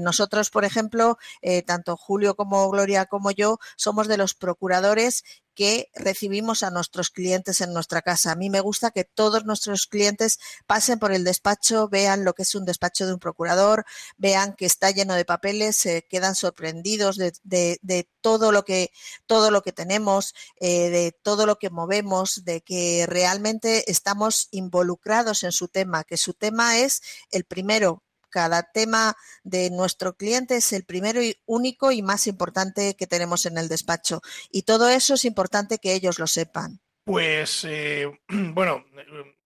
nosotros, 0.00 0.50
por 0.50 0.64
ejemplo, 0.64 1.16
tanto 1.64 1.96
Julio 1.96 2.34
como 2.34 2.68
Gloria 2.70 3.06
como 3.06 3.30
yo, 3.30 3.60
somos 3.76 4.08
de 4.08 4.16
los 4.16 4.34
procuradores 4.34 5.22
que 5.54 5.90
recibimos 5.94 6.62
a 6.62 6.70
nuestros 6.70 7.10
clientes 7.10 7.60
en 7.60 7.72
nuestra 7.72 8.02
casa. 8.02 8.32
A 8.32 8.36
mí 8.36 8.50
me 8.50 8.60
gusta 8.60 8.90
que 8.90 9.04
todos 9.04 9.44
nuestros 9.44 9.86
clientes 9.86 10.38
pasen 10.66 10.98
por 10.98 11.12
el 11.12 11.24
despacho, 11.24 11.88
vean 11.88 12.24
lo 12.24 12.34
que 12.34 12.42
es 12.42 12.54
un 12.54 12.64
despacho 12.64 13.06
de 13.06 13.14
un 13.14 13.18
procurador, 13.18 13.84
vean 14.16 14.54
que 14.54 14.66
está 14.66 14.90
lleno 14.90 15.14
de 15.14 15.24
papeles, 15.24 15.76
se 15.76 16.06
quedan 16.08 16.34
sorprendidos 16.34 17.16
de, 17.16 18.08
todo 18.20 18.52
lo 18.52 18.64
que 18.64 19.72
tenemos, 19.72 20.34
eh, 20.60 20.90
de 20.90 21.12
todo 21.22 21.46
lo 21.46 21.56
que 21.58 21.70
movemos, 21.70 22.44
de 22.44 22.60
que 22.60 23.06
realmente 23.06 23.90
estamos 23.90 24.48
involucrados 24.50 25.42
en 25.42 25.52
su 25.52 25.68
tema, 25.68 26.04
que 26.04 26.16
su 26.16 26.34
tema 26.34 26.78
es 26.78 27.02
el 27.30 27.44
primero 27.44 28.02
cada 28.30 28.62
tema 28.62 29.16
de 29.42 29.70
nuestro 29.70 30.16
cliente 30.16 30.56
es 30.56 30.72
el 30.72 30.84
primero 30.84 31.22
y 31.22 31.36
único 31.46 31.92
y 31.92 32.02
más 32.02 32.26
importante 32.26 32.94
que 32.94 33.06
tenemos 33.06 33.46
en 33.46 33.58
el 33.58 33.68
despacho. 33.68 34.22
Y 34.50 34.62
todo 34.62 34.88
eso 34.88 35.14
es 35.14 35.24
importante 35.24 35.78
que 35.78 35.94
ellos 35.94 36.18
lo 36.18 36.26
sepan. 36.26 36.80
Pues, 37.04 37.64
eh, 37.64 38.06
bueno, 38.28 38.84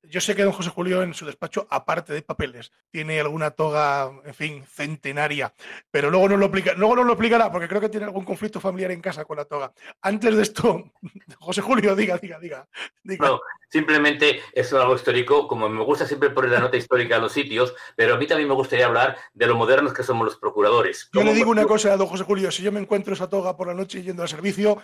yo 0.08 0.20
sé 0.20 0.34
que 0.34 0.44
don 0.44 0.52
José 0.52 0.70
Julio 0.70 1.02
en 1.02 1.14
su 1.14 1.26
despacho, 1.26 1.66
aparte 1.70 2.12
de 2.12 2.22
papeles, 2.22 2.72
tiene 2.90 3.20
alguna 3.20 3.50
toga, 3.50 4.10
en 4.24 4.34
fin, 4.34 4.64
centenaria, 4.64 5.52
pero 5.90 6.10
luego 6.10 6.28
no 6.28 6.36
lo 6.36 6.46
explica, 6.46 6.74
luego 6.74 6.96
no 6.96 7.04
lo 7.04 7.12
explicará 7.12 7.50
porque 7.50 7.68
creo 7.68 7.80
que 7.80 7.88
tiene 7.88 8.06
algún 8.06 8.24
conflicto 8.24 8.60
familiar 8.60 8.90
en 8.90 9.00
casa 9.00 9.24
con 9.24 9.36
la 9.36 9.44
toga. 9.44 9.72
Antes 10.02 10.36
de 10.36 10.42
esto, 10.42 10.92
José 11.38 11.60
Julio, 11.60 11.94
diga, 11.94 12.18
diga, 12.18 12.38
diga. 12.40 12.68
No, 13.04 13.40
simplemente 13.68 14.40
es 14.52 14.72
algo 14.72 14.94
histórico, 14.94 15.48
como 15.48 15.68
me 15.68 15.84
gusta 15.84 16.06
siempre 16.06 16.30
poner 16.30 16.50
la 16.50 16.60
nota 16.60 16.76
histórica 16.76 17.16
a 17.16 17.20
los 17.20 17.32
sitios, 17.32 17.74
pero 17.96 18.14
a 18.14 18.18
mí 18.18 18.26
también 18.26 18.48
me 18.48 18.54
gustaría 18.54 18.86
hablar 18.86 19.16
de 19.32 19.46
lo 19.46 19.56
modernos 19.56 19.92
que 19.92 20.02
somos 20.02 20.24
los 20.24 20.36
procuradores. 20.36 21.08
Yo 21.12 21.22
le 21.22 21.34
digo 21.34 21.50
una 21.50 21.64
cosa 21.64 21.92
a 21.92 21.96
don 21.96 22.06
José 22.06 22.24
Julio, 22.24 22.50
si 22.50 22.62
yo 22.62 22.72
me 22.72 22.80
encuentro 22.80 23.14
esa 23.14 23.28
toga 23.28 23.56
por 23.56 23.66
la 23.66 23.74
noche 23.74 24.02
yendo 24.02 24.22
al 24.22 24.28
servicio, 24.28 24.78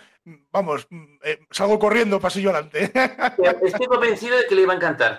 vamos, 0.51 0.87
eh, 1.23 1.39
salgo 1.49 1.79
corriendo 1.79 2.19
pasillo 2.19 2.49
adelante. 2.51 2.91
Estoy 3.63 3.87
convencido 3.87 4.37
de 4.37 4.45
que 4.45 4.55
le 4.55 4.61
iba 4.63 4.73
a 4.73 4.75
encantar. 4.75 5.10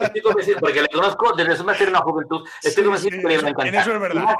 Estoy 0.00 0.20
convencido, 0.20 0.58
porque 0.60 0.82
le 0.82 0.88
conozco 0.88 1.34
desde 1.34 1.56
su 1.56 1.64
más 1.64 1.80
una 1.80 2.00
juventud. 2.00 2.48
Estoy 2.62 2.84
convencido 2.84 3.20
que 3.20 3.28
le 3.28 3.38
va 3.38 3.48
a 3.48 3.50
encantar. 3.50 3.82
Eso 3.82 3.94
es 3.94 4.00
verdad. 4.00 4.36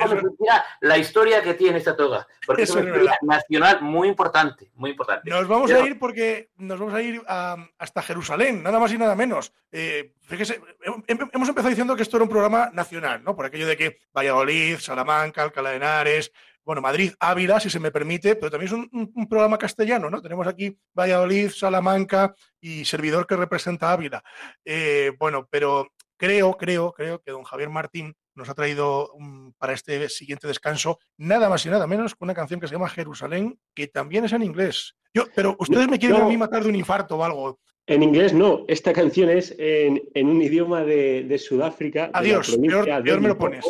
La 0.81 0.99
historia 0.99 1.43
que 1.43 1.55
tiene 1.55 1.79
esta 1.79 1.97
toga. 1.97 2.27
Porque 2.47 2.63
es 2.63 2.71
una 2.71 2.85
historia 2.85 3.19
nacional 3.23 3.81
muy 3.83 4.09
importante, 4.09 4.71
muy 4.75 4.91
importante. 4.91 5.29
Nos 5.31 5.47
vamos 5.47 5.71
a 5.71 5.81
ir 5.81 5.99
porque 5.99 6.51
nos 6.57 6.79
vamos 6.79 6.95
a 6.95 7.03
ir 7.03 7.23
hasta 7.27 8.03
Jerusalén, 8.03 8.63
nada 8.63 8.79
más 8.79 8.93
y 8.93 8.99
nada 8.99 9.15
menos. 9.15 9.53
Eh, 9.71 10.13
fíjese, 10.23 10.61
hemos 11.07 11.49
empezado 11.49 11.69
diciendo 11.69 11.97
que 11.97 12.03
esto 12.03 12.17
era 12.17 12.25
un 12.25 12.31
programa 12.31 12.71
nacional, 12.73 13.23
¿no? 13.23 13.37
Por 13.37 13.47
aquello 13.47 13.67
de 13.67 13.77
que 13.77 13.99
Valladolid, 14.15 14.79
Salamanca, 14.79 15.43
Alcalá 15.43 15.71
de 15.71 15.77
Henares, 15.77 16.33
bueno, 16.67 16.83
Madrid, 16.83 17.13
Ávila, 17.21 17.61
si 17.61 17.71
se 17.71 17.79
me 17.79 17.93
permite, 17.93 18.35
pero 18.35 18.51
también 18.51 18.67
es 18.67 18.89
un, 19.15 19.29
programa 19.29 19.57
castellano, 19.57 20.11
¿no? 20.11 20.21
Tenemos 20.21 20.49
aquí 20.49 20.77
Valladolid, 20.99 21.51
Salamanca 21.51 22.35
y 22.61 22.85
servidor 22.85 23.25
que 23.25 23.37
representa 23.37 23.93
Ávila. 23.93 24.25
Eh, 24.65 25.13
bueno, 25.17 25.47
pero 25.49 25.93
creo, 26.17 26.57
creo, 26.57 26.93
creo 26.93 27.23
que 27.23 27.31
don 27.31 27.45
Javier 27.45 27.71
Martín 27.71 28.17
nos 28.35 28.49
ha 28.49 28.55
traído 28.55 29.13
para 29.59 29.75
este 29.75 30.09
siguiente 30.09 30.49
descanso 30.49 30.99
nada 31.17 31.49
más 31.49 31.65
y 31.65 31.71
nada 31.71 31.87
menos 31.87 32.17
que 32.17 32.25
una 32.25 32.35
canción 32.35 32.59
que 32.59 32.67
se 32.67 32.75
llama 32.75 32.89
Jerusalén, 32.89 33.61
que 33.73 33.87
también 33.87 34.25
es 34.25 34.33
en 34.33 34.43
inglés. 34.43 34.97
Yo, 35.15 35.27
pero 35.37 35.55
ustedes 35.61 35.89
me 35.89 36.01
quieren 36.01 36.21
a 36.21 36.25
mí 36.27 36.37
matar 36.37 36.65
de 36.65 36.71
un 36.71 36.75
infarto 36.75 37.17
o 37.17 37.23
algo. 37.23 37.61
En 37.87 38.03
inglés 38.03 38.33
no, 38.33 38.65
esta 38.67 38.93
canción 38.93 39.31
es 39.31 39.55
en, 39.57 40.01
un 40.17 40.43
idioma 40.43 40.85
de, 40.85 41.39
Sudáfrica. 41.39 42.11
Adiós, 42.13 42.59
peor, 42.59 43.21
me 43.21 43.29
lo 43.29 43.39
pones. 43.39 43.65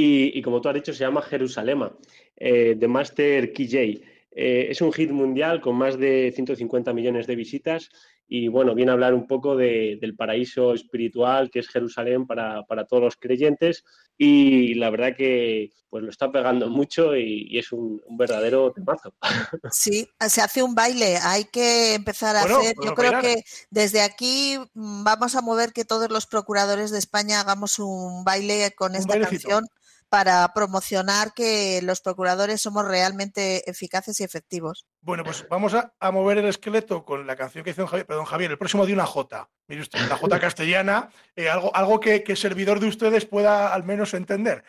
Y, 0.00 0.42
como 0.42 0.60
tú 0.60 0.68
has 0.68 0.76
dicho, 0.76 0.92
se 0.92 1.04
llama 1.04 1.22
Jerusalema, 1.22 1.92
eh, 2.36 2.76
de 2.78 2.88
Master 2.88 3.52
KJ. 3.52 4.00
Eh, 4.30 4.68
es 4.70 4.80
un 4.80 4.92
hit 4.92 5.10
mundial 5.10 5.60
con 5.60 5.74
más 5.74 5.98
de 5.98 6.30
150 6.32 6.92
millones 6.92 7.26
de 7.26 7.34
visitas 7.34 7.90
y 8.28 8.46
bueno, 8.48 8.74
viene 8.74 8.90
a 8.90 8.94
hablar 8.94 9.14
un 9.14 9.26
poco 9.26 9.56
del 9.56 10.14
paraíso 10.14 10.74
espiritual 10.74 11.50
que 11.50 11.60
es 11.60 11.68
Jerusalén 11.68 12.26
para, 12.26 12.62
todos 12.86 13.02
los 13.02 13.16
creyentes 13.16 13.84
y 14.18 14.74
la 14.74 14.90
verdad 14.90 15.16
que 15.16 15.70
pues 15.88 16.04
lo 16.04 16.10
está 16.10 16.30
pegando 16.30 16.68
mucho 16.68 17.16
y, 17.16 17.58
es 17.58 17.72
un, 17.72 18.02
verdadero 18.10 18.70
temazo. 18.72 19.14
Sí, 19.72 20.06
se 20.28 20.42
hace 20.42 20.62
un 20.62 20.74
baile, 20.74 21.16
hay 21.16 21.44
que 21.46 21.94
empezar 21.94 22.36
a 22.36 22.42
hacer, 22.42 22.76
yo 22.84 22.94
creo 22.94 23.20
que 23.22 23.42
desde 23.70 24.02
aquí 24.02 24.58
mm, 24.74 25.02
vamos 25.02 25.34
a 25.34 25.40
mover 25.40 25.72
que 25.72 25.86
todos 25.86 26.10
los 26.10 26.26
procuradores 26.26 26.90
de 26.90 26.98
España 26.98 27.40
hagamos 27.40 27.78
un 27.78 28.22
baile 28.24 28.72
con 28.76 28.94
esta 28.94 29.18
canción 29.18 29.64
para 30.08 30.52
promocionar 30.54 31.32
que 31.34 31.80
los 31.82 32.00
procuradores 32.00 32.60
somos 32.60 32.86
realmente 32.86 33.68
eficaces 33.70 34.20
y 34.20 34.24
efectivos. 34.24 34.86
Bueno, 35.00 35.24
pues 35.24 35.46
vamos 35.48 35.74
a, 35.74 35.92
mover 36.10 36.38
el 36.38 36.46
esqueleto 36.46 37.04
con 37.04 37.26
la 37.26 37.36
canción 37.36 37.64
que 37.64 37.70
hizo 37.70 37.86
Javier, 37.86 38.06
perdón, 38.06 38.24
Javier, 38.24 38.50
el 38.50 38.58
próximo 38.58 38.86
de 38.86 38.94
una 38.94 39.06
J. 39.06 39.48
Mire 39.68 39.82
usted, 39.82 40.04
una 40.04 40.16
J 40.16 40.40
castellana, 40.40 41.10
eh, 41.36 41.48
algo, 41.48 41.74
algo 41.74 42.00
que, 42.00 42.22
que, 42.22 42.36
servidor 42.36 42.80
de 42.80 42.88
ustedes 42.88 43.26
pueda 43.26 43.72
al 43.72 43.84
menos 43.84 44.14
entender. 44.14 44.64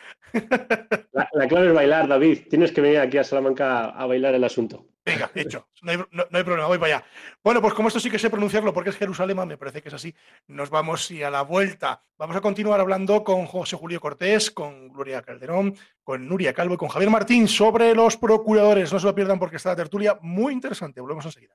La, 1.12 1.28
la, 1.32 1.48
clave 1.48 1.68
es 1.68 1.74
bailar, 1.74 2.08
David. 2.08 2.48
Tienes 2.48 2.72
que 2.72 2.80
venir 2.80 2.98
aquí 2.98 3.18
a 3.18 3.24
Salamanca 3.24 3.86
a 3.86 4.06
bailar 4.06 4.34
el 4.34 4.44
asunto. 4.44 4.86
Venga, 5.04 5.30
hecho. 5.34 5.68
No 5.82 5.92
hay, 5.92 6.44
problema, 6.44 6.66
voy 6.66 6.78
para 6.78 6.96
allá. 6.96 7.06
Bueno, 7.42 7.60
pues 7.62 7.72
como 7.74 7.88
esto 7.88 8.00
sí 8.00 8.10
que 8.10 8.18
sé 8.18 8.28
pronunciarlo 8.28 8.72
porque 8.72 8.90
es 8.90 8.96
Jerusalén, 8.96 9.36
me 9.48 9.56
parece 9.56 9.82
que 9.82 9.88
es 9.88 9.94
así, 9.94 10.14
nos 10.46 10.68
vamos 10.68 11.10
y 11.10 11.22
a 11.22 11.30
la 11.30 11.42
vuelta. 11.42 12.04
Vamos 12.18 12.36
a 12.36 12.40
continuar 12.40 12.80
hablando 12.80 13.24
con 13.24 13.46
José 13.46 13.76
Julio 13.76 14.00
Cortés, 14.00 14.50
con 14.50 14.88
Gloria 14.88 15.22
Calderón, 15.22 15.74
con 16.04 16.28
Nuria 16.28 16.52
Calvo 16.52 16.74
y 16.74 16.76
con 16.76 16.88
Javier 16.88 17.10
Martín 17.10 17.48
sobre 17.48 17.94
los 17.94 18.16
procuradores. 18.16 18.92
No 18.92 19.00
se 19.00 19.06
lo 19.06 19.14
pierdan 19.14 19.38
porque 19.38 19.56
está 19.56 19.70
la 19.70 19.76
tertulia 19.76 20.18
muy 20.20 20.52
interesante. 20.52 21.00
Volvemos 21.00 21.24
enseguida. 21.24 21.54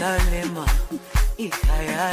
Jerusalema 0.00 0.64
ikhaya 1.36 2.08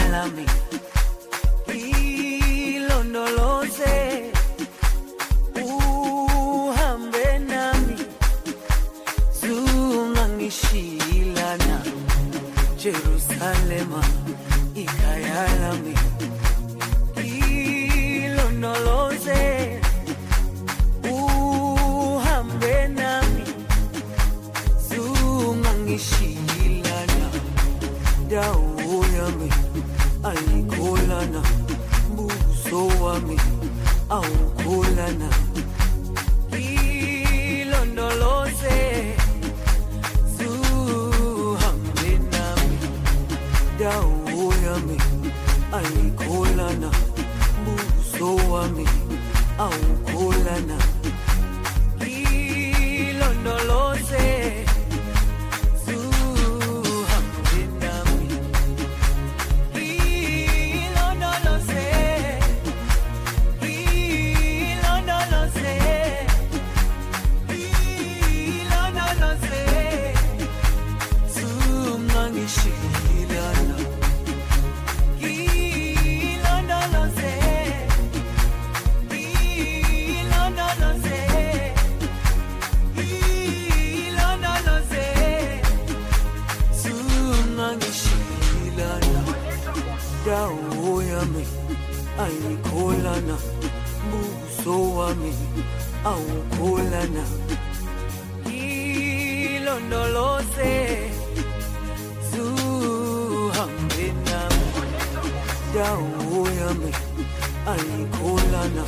ayikholana 108.47 108.83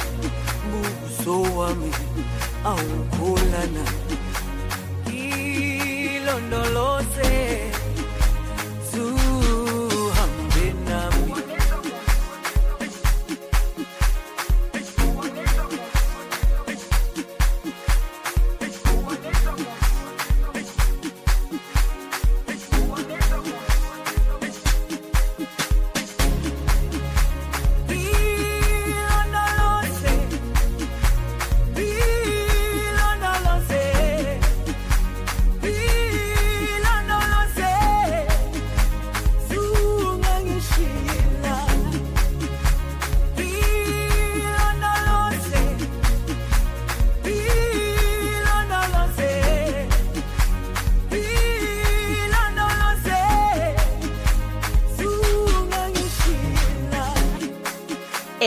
buso 0.71 1.41
wami 1.57 1.91
awukholana 2.65 3.83
ilondoloze 6.25 7.31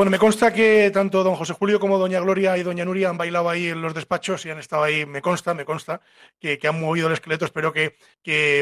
Bueno, 0.00 0.12
me 0.12 0.18
consta 0.18 0.50
que 0.50 0.90
tanto 0.90 1.22
don 1.22 1.34
José 1.34 1.52
Julio 1.52 1.78
como 1.78 1.98
doña 1.98 2.20
Gloria 2.20 2.56
y 2.56 2.62
doña 2.62 2.86
Nuria 2.86 3.10
han 3.10 3.18
bailado 3.18 3.50
ahí 3.50 3.66
en 3.66 3.82
los 3.82 3.92
despachos 3.92 4.46
y 4.46 4.48
han 4.48 4.58
estado 4.58 4.82
ahí, 4.82 5.04
me 5.04 5.20
consta, 5.20 5.52
me 5.52 5.66
consta, 5.66 6.00
que, 6.38 6.58
han 6.66 6.80
movido 6.80 7.08
el 7.08 7.12
esqueleto. 7.12 7.44
Espero 7.44 7.70
que, 7.70 7.96
que, 8.22 8.60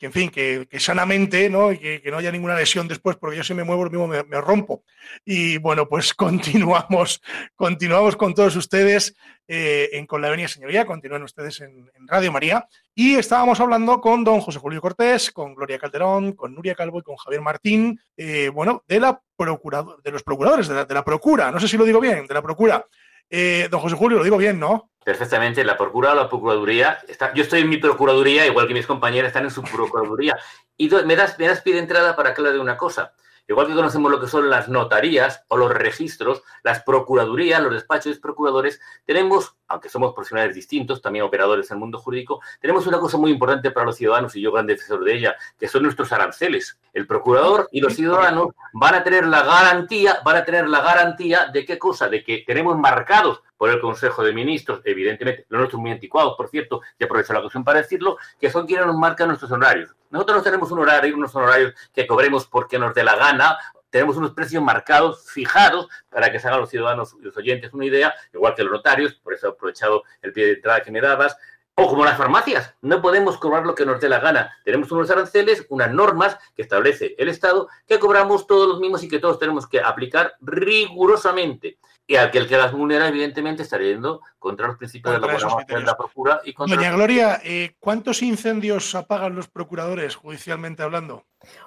en 0.00 0.12
fin, 0.12 0.30
que, 0.30 0.66
sanamente, 0.80 1.48
¿no? 1.48 1.70
Y 1.70 1.78
que, 1.78 2.10
no 2.10 2.16
haya 2.16 2.32
ninguna 2.32 2.56
lesión 2.56 2.88
después, 2.88 3.14
porque 3.14 3.36
yo 3.36 3.44
si 3.44 3.54
me 3.54 3.62
muevo, 3.62 3.84
mismo 3.84 4.08
me, 4.08 4.24
me 4.24 4.40
rompo. 4.40 4.82
Y 5.24 5.58
bueno, 5.58 5.88
pues 5.88 6.12
continuamos, 6.14 7.22
continuamos 7.54 8.16
con 8.16 8.34
todos 8.34 8.56
ustedes 8.56 9.14
eh, 9.46 9.90
en 9.92 10.06
Con 10.06 10.22
la 10.22 10.30
Venia 10.30 10.48
Señoría, 10.48 10.86
continúen 10.86 11.22
ustedes 11.22 11.60
en, 11.60 11.88
en 11.94 12.08
Radio 12.08 12.32
María. 12.32 12.66
Y 12.94 13.14
estábamos 13.14 13.60
hablando 13.60 14.00
con 14.00 14.24
don 14.24 14.40
José 14.40 14.58
Julio 14.58 14.80
Cortés, 14.80 15.30
con 15.30 15.54
Gloria 15.54 15.78
Calderón, 15.78 16.32
con 16.32 16.54
Nuria 16.54 16.74
Calvo 16.74 16.98
y 16.98 17.02
con 17.02 17.16
Javier 17.16 17.42
Martín, 17.42 18.00
eh, 18.16 18.48
bueno, 18.48 18.84
de 18.86 19.00
la 19.00 19.20
procurador, 19.44 20.02
de 20.02 20.10
los 20.10 20.22
procuradores, 20.22 20.68
de 20.68 20.74
la, 20.74 20.84
de 20.84 20.94
la 20.94 21.04
Procura, 21.04 21.50
no 21.50 21.60
sé 21.60 21.68
si 21.68 21.76
lo 21.76 21.84
digo 21.84 22.00
bien, 22.00 22.26
de 22.26 22.34
la 22.34 22.42
Procura. 22.42 22.86
Eh, 23.28 23.68
don 23.70 23.80
José 23.80 23.94
Julio, 23.94 24.18
lo 24.18 24.24
digo 24.24 24.36
bien, 24.36 24.58
¿no? 24.58 24.90
Perfectamente, 25.04 25.64
la 25.64 25.76
Procura 25.76 26.12
o 26.12 26.14
la 26.14 26.28
Procuraduría. 26.28 26.98
Yo 27.34 27.42
estoy 27.42 27.60
en 27.60 27.68
mi 27.68 27.78
Procuraduría, 27.78 28.46
igual 28.46 28.66
que 28.66 28.74
mis 28.74 28.86
compañeras 28.86 29.28
están 29.28 29.44
en 29.44 29.50
su 29.50 29.62
Procuraduría. 29.62 30.36
Y 30.76 30.88
me 30.88 31.16
das, 31.16 31.38
me 31.38 31.46
das 31.46 31.60
pie 31.60 31.74
de 31.74 31.80
entrada 31.80 32.16
para 32.16 32.34
que 32.34 32.42
de 32.42 32.58
una 32.58 32.76
cosa. 32.76 33.12
Igual 33.50 33.66
que 33.66 33.74
conocemos 33.74 34.12
lo 34.12 34.20
que 34.20 34.28
son 34.28 34.48
las 34.48 34.68
notarías 34.68 35.44
o 35.48 35.56
los 35.56 35.72
registros, 35.72 36.44
las 36.62 36.84
procuradurías, 36.84 37.60
los 37.60 37.72
despachos 37.72 38.14
de 38.14 38.20
procuradores, 38.20 38.80
tenemos, 39.04 39.56
aunque 39.66 39.88
somos 39.88 40.14
profesionales 40.14 40.54
distintos, 40.54 41.02
también 41.02 41.24
operadores 41.24 41.68
en 41.68 41.74
el 41.74 41.80
mundo 41.80 41.98
jurídico, 41.98 42.40
tenemos 42.60 42.86
una 42.86 43.00
cosa 43.00 43.18
muy 43.18 43.32
importante 43.32 43.72
para 43.72 43.86
los 43.86 43.96
ciudadanos, 43.96 44.36
y 44.36 44.40
yo 44.40 44.52
gran 44.52 44.68
defensor 44.68 45.02
de 45.02 45.16
ella, 45.16 45.36
que 45.58 45.66
son 45.66 45.82
nuestros 45.82 46.12
aranceles. 46.12 46.78
El 46.92 47.08
procurador 47.08 47.68
y 47.72 47.80
los 47.80 47.94
ciudadanos 47.94 48.50
van 48.72 48.94
a 48.94 49.02
tener 49.02 49.26
la 49.26 49.42
garantía, 49.42 50.20
van 50.24 50.36
a 50.36 50.44
tener 50.44 50.68
la 50.68 50.82
garantía 50.82 51.50
de 51.52 51.64
qué 51.64 51.76
cosa, 51.76 52.08
de 52.08 52.22
que 52.22 52.44
tenemos 52.46 52.78
marcados 52.78 53.42
por 53.60 53.68
el 53.68 53.78
Consejo 53.78 54.24
de 54.24 54.32
Ministros, 54.32 54.80
evidentemente, 54.84 55.44
los 55.50 55.58
nuestros 55.58 55.82
muy 55.82 55.90
anticuados, 55.90 56.32
por 56.34 56.48
cierto, 56.48 56.80
y 56.98 57.04
aprovecho 57.04 57.34
la 57.34 57.40
ocasión 57.40 57.62
para 57.62 57.82
decirlo, 57.82 58.16
que 58.40 58.48
son 58.48 58.66
quienes 58.66 58.86
nos 58.86 58.96
marcan 58.96 59.28
nuestros 59.28 59.52
honorarios. 59.52 59.94
Nosotros 60.08 60.38
no 60.38 60.42
tenemos 60.42 60.70
un 60.70 60.78
horario, 60.78 61.14
unos 61.14 61.36
honorarios 61.36 61.74
que 61.92 62.06
cobremos 62.06 62.46
porque 62.46 62.78
nos 62.78 62.94
dé 62.94 63.04
la 63.04 63.16
gana, 63.16 63.58
tenemos 63.90 64.16
unos 64.16 64.30
precios 64.30 64.62
marcados, 64.62 65.30
fijados, 65.30 65.88
para 66.08 66.32
que 66.32 66.38
se 66.38 66.48
hagan 66.48 66.60
los 66.60 66.70
ciudadanos 66.70 67.14
y 67.20 67.22
los 67.22 67.36
oyentes 67.36 67.74
una 67.74 67.84
idea, 67.84 68.14
igual 68.32 68.54
que 68.54 68.62
los 68.62 68.72
notarios, 68.72 69.12
por 69.16 69.34
eso 69.34 69.48
he 69.48 69.50
aprovechado 69.50 70.04
el 70.22 70.32
pie 70.32 70.46
de 70.46 70.52
entrada 70.52 70.80
que 70.80 70.90
me 70.90 71.02
dabas, 71.02 71.36
o 71.74 71.86
como 71.86 72.06
las 72.06 72.16
farmacias, 72.16 72.74
no 72.80 73.02
podemos 73.02 73.36
cobrar 73.36 73.66
lo 73.66 73.74
que 73.74 73.84
nos 73.84 74.00
dé 74.00 74.08
la 74.08 74.20
gana. 74.20 74.56
Tenemos 74.64 74.90
unos 74.90 75.10
aranceles, 75.10 75.66
unas 75.68 75.92
normas 75.92 76.38
que 76.56 76.62
establece 76.62 77.14
el 77.18 77.28
Estado, 77.28 77.68
que 77.86 77.98
cobramos 77.98 78.46
todos 78.46 78.68
los 78.68 78.80
mismos 78.80 79.02
y 79.02 79.08
que 79.08 79.18
todos 79.18 79.38
tenemos 79.38 79.66
que 79.66 79.80
aplicar 79.80 80.34
rigurosamente. 80.40 81.78
Y 82.10 82.16
al 82.16 82.32
que 82.32 82.38
el 82.38 82.48
que 82.48 82.56
las 82.56 82.72
vulnera, 82.72 83.06
evidentemente, 83.06 83.62
estaría 83.62 83.92
yendo 83.92 84.20
contra 84.36 84.66
los 84.66 84.76
principios 84.76 85.14
Contra 85.14 85.32
de 85.32 85.44
la 85.44 85.78
de 85.78 85.86
la 85.86 85.96
procura 85.96 86.40
y 86.44 86.52
contra 86.52 86.74
Doña 86.74 86.90
Gloria, 86.90 87.40
eh, 87.44 87.76
¿cuántos 87.78 88.20
incendios 88.22 88.96
apagan 88.96 89.36
los 89.36 89.46
procuradores, 89.46 90.16
judicialmente 90.16 90.82
hablando? 90.82 91.22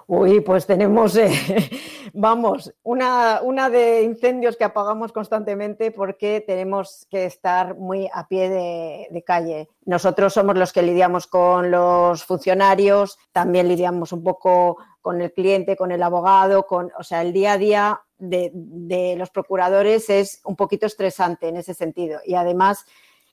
Uy, 0.06 0.42
pues 0.42 0.68
tenemos, 0.68 1.16
eh, 1.16 1.32
vamos, 2.14 2.74
una, 2.84 3.40
una 3.42 3.70
de 3.70 4.04
incendios 4.04 4.58
que 4.58 4.66
apagamos 4.66 5.14
constantemente 5.14 5.92
porque 5.92 6.44
tenemos 6.46 7.08
que 7.10 7.26
estar 7.26 7.78
muy 7.78 8.10
a 8.14 8.28
pie 8.28 8.50
de, 8.50 9.08
de 9.12 9.24
calle. 9.24 9.70
Nosotros 9.86 10.34
somos 10.34 10.58
los 10.58 10.74
que 10.74 10.82
lidiamos 10.82 11.26
con 11.26 11.72
los 11.72 12.26
funcionarios, 12.26 13.18
también 13.32 13.70
lidiamos 13.70 14.12
un 14.12 14.26
poco 14.26 14.78
con 15.00 15.22
el 15.22 15.32
cliente, 15.32 15.78
con 15.78 15.94
el 15.94 16.04
abogado, 16.04 16.68
con, 16.68 16.92
o 16.98 17.04
sea, 17.04 17.22
el 17.22 17.32
día 17.32 17.54
a 17.54 17.58
día 17.58 18.02
de, 18.30 19.16
los 19.18 19.30
procuradores 19.30 20.10
es 20.10 20.42
un 20.46 20.56
poquito 20.56 20.86
estresante 20.86 21.48
en 21.48 21.58
ese 21.58 21.74
sentido. 21.74 22.20
Y 22.26 22.36
además 22.36 22.86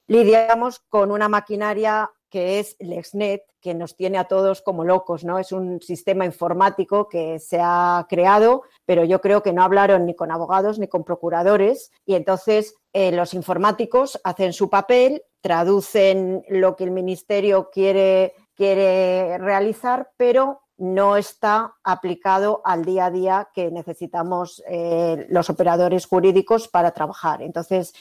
lidiamos 0.06 0.80
con 0.88 1.10
una 1.10 1.28
maquinaria 1.28 2.10
que 2.28 2.60
es 2.60 2.76
LexNet, 2.78 3.42
que 3.60 3.74
nos 3.74 3.96
tiene 3.96 4.16
a 4.16 4.24
todos 4.24 4.62
como 4.62 4.84
locos, 4.84 5.24
¿no? 5.24 5.38
Es 5.38 5.52
un 5.52 5.82
sistema 5.82 6.24
informático 6.24 7.08
que 7.08 7.38
se 7.40 7.58
ha 7.60 8.06
creado, 8.08 8.62
pero 8.86 9.04
yo 9.04 9.20
creo 9.20 9.42
que 9.42 9.52
no 9.52 9.62
hablaron 9.62 10.06
ni 10.06 10.14
con 10.14 10.30
abogados 10.30 10.78
ni 10.78 10.86
con 10.86 11.04
procuradores 11.04 11.90
y 12.06 12.14
entonces 12.14 12.76
eh, 12.92 13.12
los 13.12 13.34
informáticos 13.34 14.18
hacen 14.24 14.52
su 14.52 14.70
papel, 14.70 15.22
traducen 15.40 16.44
lo 16.48 16.76
que 16.76 16.84
el 16.84 16.92
ministerio 16.92 17.68
quiere, 17.70 18.34
quiere 18.54 19.36
realizar, 19.38 20.10
pero 20.16 20.62
no 20.80 21.16
está 21.16 21.74
aplicado 21.84 22.62
al 22.64 22.84
día 22.84 23.06
a 23.06 23.10
día 23.10 23.48
que 23.54 23.70
necesitamos 23.70 24.62
eh, 24.66 25.26
los 25.28 25.50
operadores 25.50 26.06
jurídicos 26.06 26.68
para 26.68 26.92
trabajar. 26.92 27.42
Entonces, 27.42 27.94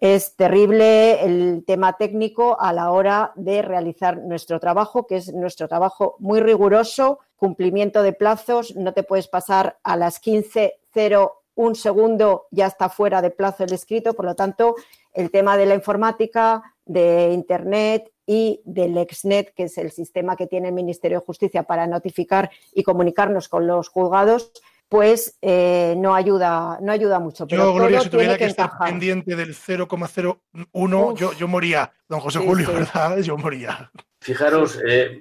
Es 0.00 0.34
terrible 0.34 1.22
el 1.22 1.62
tema 1.66 1.98
técnico 1.98 2.58
a 2.58 2.72
la 2.72 2.90
hora 2.90 3.32
de 3.36 3.60
realizar 3.60 4.16
nuestro 4.16 4.58
trabajo, 4.58 5.06
que 5.06 5.16
es 5.16 5.30
nuestro 5.34 5.68
trabajo 5.68 6.16
muy 6.20 6.40
riguroso, 6.40 7.18
cumplimiento 7.36 8.02
de 8.02 8.14
plazos, 8.14 8.74
no 8.76 8.94
te 8.94 9.02
puedes 9.02 9.28
pasar 9.28 9.78
a 9.82 9.98
las 9.98 10.22
15.0 10.22 11.32
un 11.54 11.74
segundo 11.74 12.46
ya 12.50 12.66
está 12.66 12.88
fuera 12.88 13.20
de 13.20 13.30
plazo 13.30 13.64
el 13.64 13.74
escrito, 13.74 14.14
por 14.14 14.24
lo 14.24 14.34
tanto, 14.34 14.76
el 15.12 15.30
tema 15.30 15.58
de 15.58 15.66
la 15.66 15.74
informática, 15.74 16.62
de 16.86 17.32
Internet 17.34 18.09
y 18.32 18.60
del 18.64 18.96
EXNET, 18.96 19.52
que 19.54 19.64
es 19.64 19.76
el 19.76 19.90
sistema 19.90 20.36
que 20.36 20.46
tiene 20.46 20.68
el 20.68 20.74
Ministerio 20.74 21.18
de 21.18 21.26
Justicia 21.26 21.64
para 21.64 21.88
notificar 21.88 22.48
y 22.72 22.84
comunicarnos 22.84 23.48
con 23.48 23.66
los 23.66 23.88
juzgados, 23.88 24.52
pues 24.88 25.36
eh, 25.42 25.94
no 25.98 26.14
ayuda 26.14 26.78
no 26.80 26.92
ayuda 26.92 27.18
mucho. 27.18 27.48
Pero 27.48 27.64
Yo, 27.64 27.74
Gloria, 27.74 27.96
todo 27.98 28.04
si 28.04 28.10
tuviera 28.10 28.36
tiene 28.36 28.46
que, 28.46 28.50
estar 28.50 28.66
encajar. 28.66 28.88
pendiente 28.88 29.34
del 29.34 29.52
0,01, 29.56 31.12
Uf. 31.12 31.18
yo, 31.18 31.32
yo 31.32 31.48
moría. 31.48 31.92
Don 32.08 32.20
José 32.20 32.38
Sí, 32.38 32.46
Julio, 32.46 32.66
sí. 32.68 32.72
¿verdad? 32.72 33.18
Yo 33.18 33.36
moría. 33.36 33.90
Fijaros, 34.20 34.78
eh, 34.86 35.20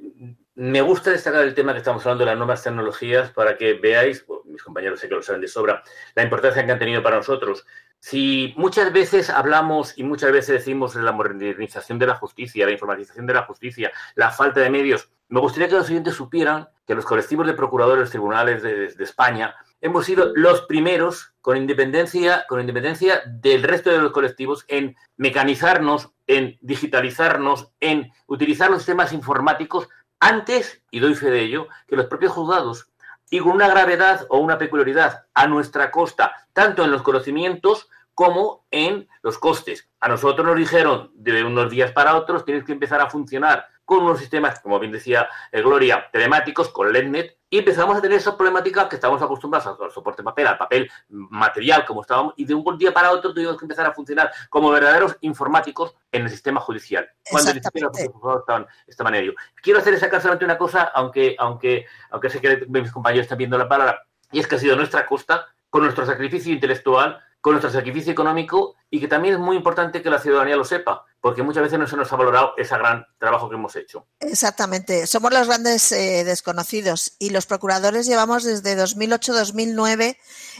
me 0.53 0.81
gusta 0.81 1.09
destacar 1.09 1.41
el 1.41 1.55
tema 1.55 1.71
que 1.71 1.79
estamos 1.79 2.05
hablando 2.05 2.25
de 2.25 2.29
las 2.29 2.37
nuevas 2.37 2.61
tecnologías 2.61 3.31
para 3.31 3.57
que 3.57 3.73
veáis, 3.73 4.23
bueno, 4.27 4.43
mis 4.45 4.61
compañeros 4.61 4.99
sé 4.99 5.09
que 5.09 5.15
lo 5.15 5.23
saben 5.23 5.41
de 5.41 5.47
sobra, 5.47 5.81
la 6.13 6.21
importancia 6.21 6.63
que 6.63 6.71
han 6.71 6.77
tenido 6.77 7.01
para 7.01 7.15
nosotros. 7.15 7.65
Si 7.99 8.53
muchas 8.57 8.93
veces 8.93 9.29
hablamos 9.29 9.97
y 9.97 10.03
muchas 10.03 10.31
veces 10.31 10.55
decimos 10.55 10.93
de 10.93 11.01
la 11.01 11.11
modernización 11.11 11.99
de 11.99 12.07
la 12.07 12.15
justicia, 12.15 12.65
la 12.65 12.71
informatización 12.71 13.25
de 13.25 13.33
la 13.33 13.43
justicia, 13.43 13.91
la 14.15 14.31
falta 14.31 14.61
de 14.61 14.69
medios, 14.69 15.09
me 15.27 15.41
gustaría 15.41 15.67
que 15.67 15.75
los 15.75 15.89
oyentes 15.89 16.15
supieran 16.15 16.69
que 16.87 16.95
los 16.95 17.05
colectivos 17.05 17.45
de 17.45 17.53
procuradores 17.53 18.09
tribunales 18.09 18.63
de, 18.63 18.87
de 18.87 19.03
España 19.03 19.55
hemos 19.81 20.05
sido 20.05 20.31
los 20.35 20.61
primeros, 20.63 21.33
con 21.41 21.57
independencia, 21.57 22.45
con 22.47 22.59
independencia 22.59 23.21
del 23.25 23.63
resto 23.63 23.89
de 23.89 23.99
los 23.99 24.11
colectivos, 24.11 24.65
en 24.67 24.95
mecanizarnos, 25.17 26.11
en 26.27 26.57
digitalizarnos, 26.61 27.71
en 27.79 28.11
utilizar 28.27 28.69
los 28.69 28.79
sistemas 28.79 29.13
informáticos 29.13 29.87
antes, 30.19 30.81
y 30.91 30.99
doy 30.99 31.15
fe 31.15 31.29
de 31.29 31.41
ello, 31.41 31.67
que 31.87 31.95
los 31.95 32.07
propios 32.07 32.33
juzgados 32.33 32.89
y 33.29 33.39
con 33.39 33.51
una 33.51 33.67
gravedad 33.67 34.25
o 34.29 34.39
una 34.39 34.57
peculiaridad 34.57 35.25
a 35.33 35.47
nuestra 35.47 35.91
costa, 35.91 36.33
tanto 36.53 36.83
en 36.83 36.91
los 36.91 37.01
conocimientos 37.01 37.89
como 38.13 38.65
en 38.71 39.07
los 39.21 39.37
costes. 39.37 39.89
A 39.99 40.09
nosotros 40.09 40.45
nos 40.45 40.57
dijeron 40.57 41.11
de 41.13 41.43
unos 41.43 41.69
días 41.69 41.91
para 41.91 42.15
otros 42.15 42.43
tienes 42.43 42.65
que 42.65 42.73
empezar 42.73 42.99
a 42.99 43.09
funcionar 43.09 43.65
con 43.89 44.03
unos 44.03 44.19
sistemas, 44.19 44.59
como 44.59 44.79
bien 44.79 44.91
decía 44.91 45.27
eh, 45.51 45.63
Gloria, 45.63 46.07
telemáticos, 46.11 46.69
con 46.69 46.93
LEDNet, 46.93 47.39
y 47.49 47.57
empezamos 47.57 47.97
a 47.97 48.01
tener 48.01 48.19
esa 48.19 48.37
problemática 48.37 48.87
que 48.87 48.97
estamos 48.97 49.19
acostumbrados 49.19 49.79
al, 49.81 49.89
soporte 49.89 50.21
papel, 50.21 50.45
al 50.45 50.59
papel 50.59 50.91
material, 51.07 51.83
como 51.87 52.01
estábamos, 52.01 52.35
y 52.37 52.45
de 52.45 52.53
un 52.53 52.77
día 52.77 52.93
para 52.93 53.09
otro 53.09 53.33
tuvimos 53.33 53.57
que 53.57 53.65
empezar 53.65 53.87
a 53.87 53.91
funcionar 53.91 54.31
como 54.51 54.69
verdaderos 54.69 55.17
informáticos 55.21 55.95
en 56.11 56.21
el 56.21 56.29
sistema 56.29 56.61
judicial, 56.61 57.09
cuando 57.31 57.51
ni 57.51 57.61
siquiera 57.61 57.87
los 57.87 58.13
juzgados 58.13 58.67
estaban, 58.85 59.15
en 59.15 59.23
ello. 59.23 59.33
Quiero 59.59 59.79
hacer 59.79 59.95
esa 59.95 60.07
solamente 60.21 60.45
una 60.45 60.59
cosa, 60.59 60.83
aunque, 60.93 61.35
aunque, 61.39 61.87
aunque 62.11 62.29
sé 62.29 62.39
que 62.39 62.67
mis 62.67 62.91
compañeros 62.91 63.23
están 63.23 63.39
viendo 63.39 63.57
la 63.57 63.67
palabra, 63.67 64.05
y 64.31 64.39
es 64.39 64.45
que 64.45 64.53
ha 64.53 64.59
sido 64.59 64.75
nuestra 64.75 65.07
costa, 65.07 65.47
con 65.71 65.81
nuestro 65.81 66.05
sacrificio 66.05 66.53
intelectual, 66.53 67.19
con 67.41 67.53
nuestro 67.53 67.71
sacrificio 67.71 68.11
económico, 68.11 68.75
y 68.89 68.99
que 68.99 69.07
también 69.07 69.35
es 69.35 69.39
muy 69.39 69.55
importante 69.55 70.01
que 70.01 70.09
la 70.09 70.19
ciudadanía 70.19 70.55
lo 70.55 70.65
sepa, 70.65 71.05
porque 71.21 71.43
muchas 71.43 71.63
veces 71.63 71.79
no 71.79 71.87
se 71.87 71.95
nos 71.95 72.11
ha 72.11 72.15
valorado 72.15 72.53
ese 72.57 72.77
gran 72.77 73.05
trabajo 73.17 73.49
que 73.49 73.55
hemos 73.55 73.75
hecho. 73.75 74.07
Exactamente, 74.19 75.05
somos 75.07 75.31
los 75.31 75.47
grandes 75.47 75.91
eh, 75.91 76.23
desconocidos 76.23 77.13
y 77.19 77.29
los 77.29 77.45
procuradores 77.45 78.05
llevamos 78.05 78.43
desde 78.43 78.77
2008-2009 78.77 80.17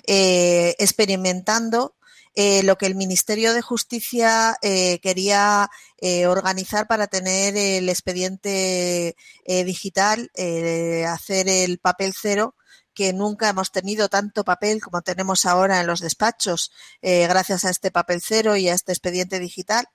eh, 0.08 0.76
experimentando 0.80 1.96
eh, 2.36 2.64
lo 2.64 2.78
que 2.78 2.86
el 2.86 2.96
Ministerio 2.96 3.54
de 3.54 3.62
Justicia 3.62 4.56
eh, 4.62 5.00
quería 5.00 5.70
organizar 6.28 6.88
para 6.88 7.08
tener 7.08 7.58
el 7.58 7.90
expediente 7.90 9.18
digital, 9.46 10.32
hacer 11.06 11.50
el 11.50 11.78
papel 11.80 12.14
cero 12.18 12.56
que 13.00 13.14
nunca 13.14 13.48
hemos 13.48 13.72
tenido 13.72 14.10
tanto 14.10 14.44
papel 14.44 14.82
como 14.82 15.02
tenemos 15.02 15.46
ahora 15.46 15.80
en 15.80 15.88
los 15.88 16.02
despachos, 16.02 16.74
eh, 17.02 17.28
gracias 17.30 17.64
a 17.64 17.70
este 17.70 17.92
papel 17.92 18.20
cero 18.22 18.58
y 18.58 18.68
a 18.68 18.74
este 18.74 18.92
expediente 18.92 19.40
digital 19.40 19.88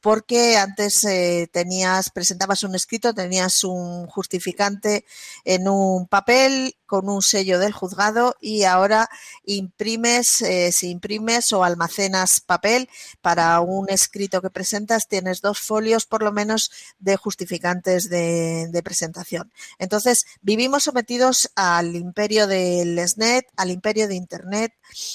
porque 0.00 0.56
antes 0.56 1.04
eh, 1.04 1.48
tenías, 1.52 2.10
presentabas 2.10 2.62
un 2.62 2.74
escrito, 2.74 3.14
tenías 3.14 3.64
un 3.64 4.06
justificante 4.06 5.04
en 5.44 5.68
un 5.68 6.06
papel 6.06 6.76
con 6.86 7.08
un 7.10 7.20
sello 7.20 7.58
del 7.58 7.72
juzgado 7.72 8.36
y 8.40 8.62
ahora 8.62 9.10
imprimes, 9.44 10.40
eh, 10.40 10.72
si 10.72 10.90
imprimes 10.90 11.52
o 11.52 11.62
almacenas 11.62 12.40
papel 12.40 12.88
para 13.20 13.60
un 13.60 13.90
escrito 13.90 14.40
que 14.40 14.50
presentas, 14.50 15.06
tienes 15.06 15.42
dos 15.42 15.60
folios 15.60 16.06
por 16.06 16.22
lo 16.22 16.32
menos 16.32 16.70
de 16.98 17.16
justificantes 17.16 18.08
de, 18.08 18.80
presentación. 18.82 19.52
Entonces, 19.78 20.24
vivimos 20.40 20.84
sometidos 20.84 21.50
al 21.56 21.94
imperio 21.96 22.46
del 22.46 22.98
SNET, 23.06 23.46
al 23.56 23.70
imperio 23.70 24.08
de 24.08 24.14
Internet, 24.14 24.72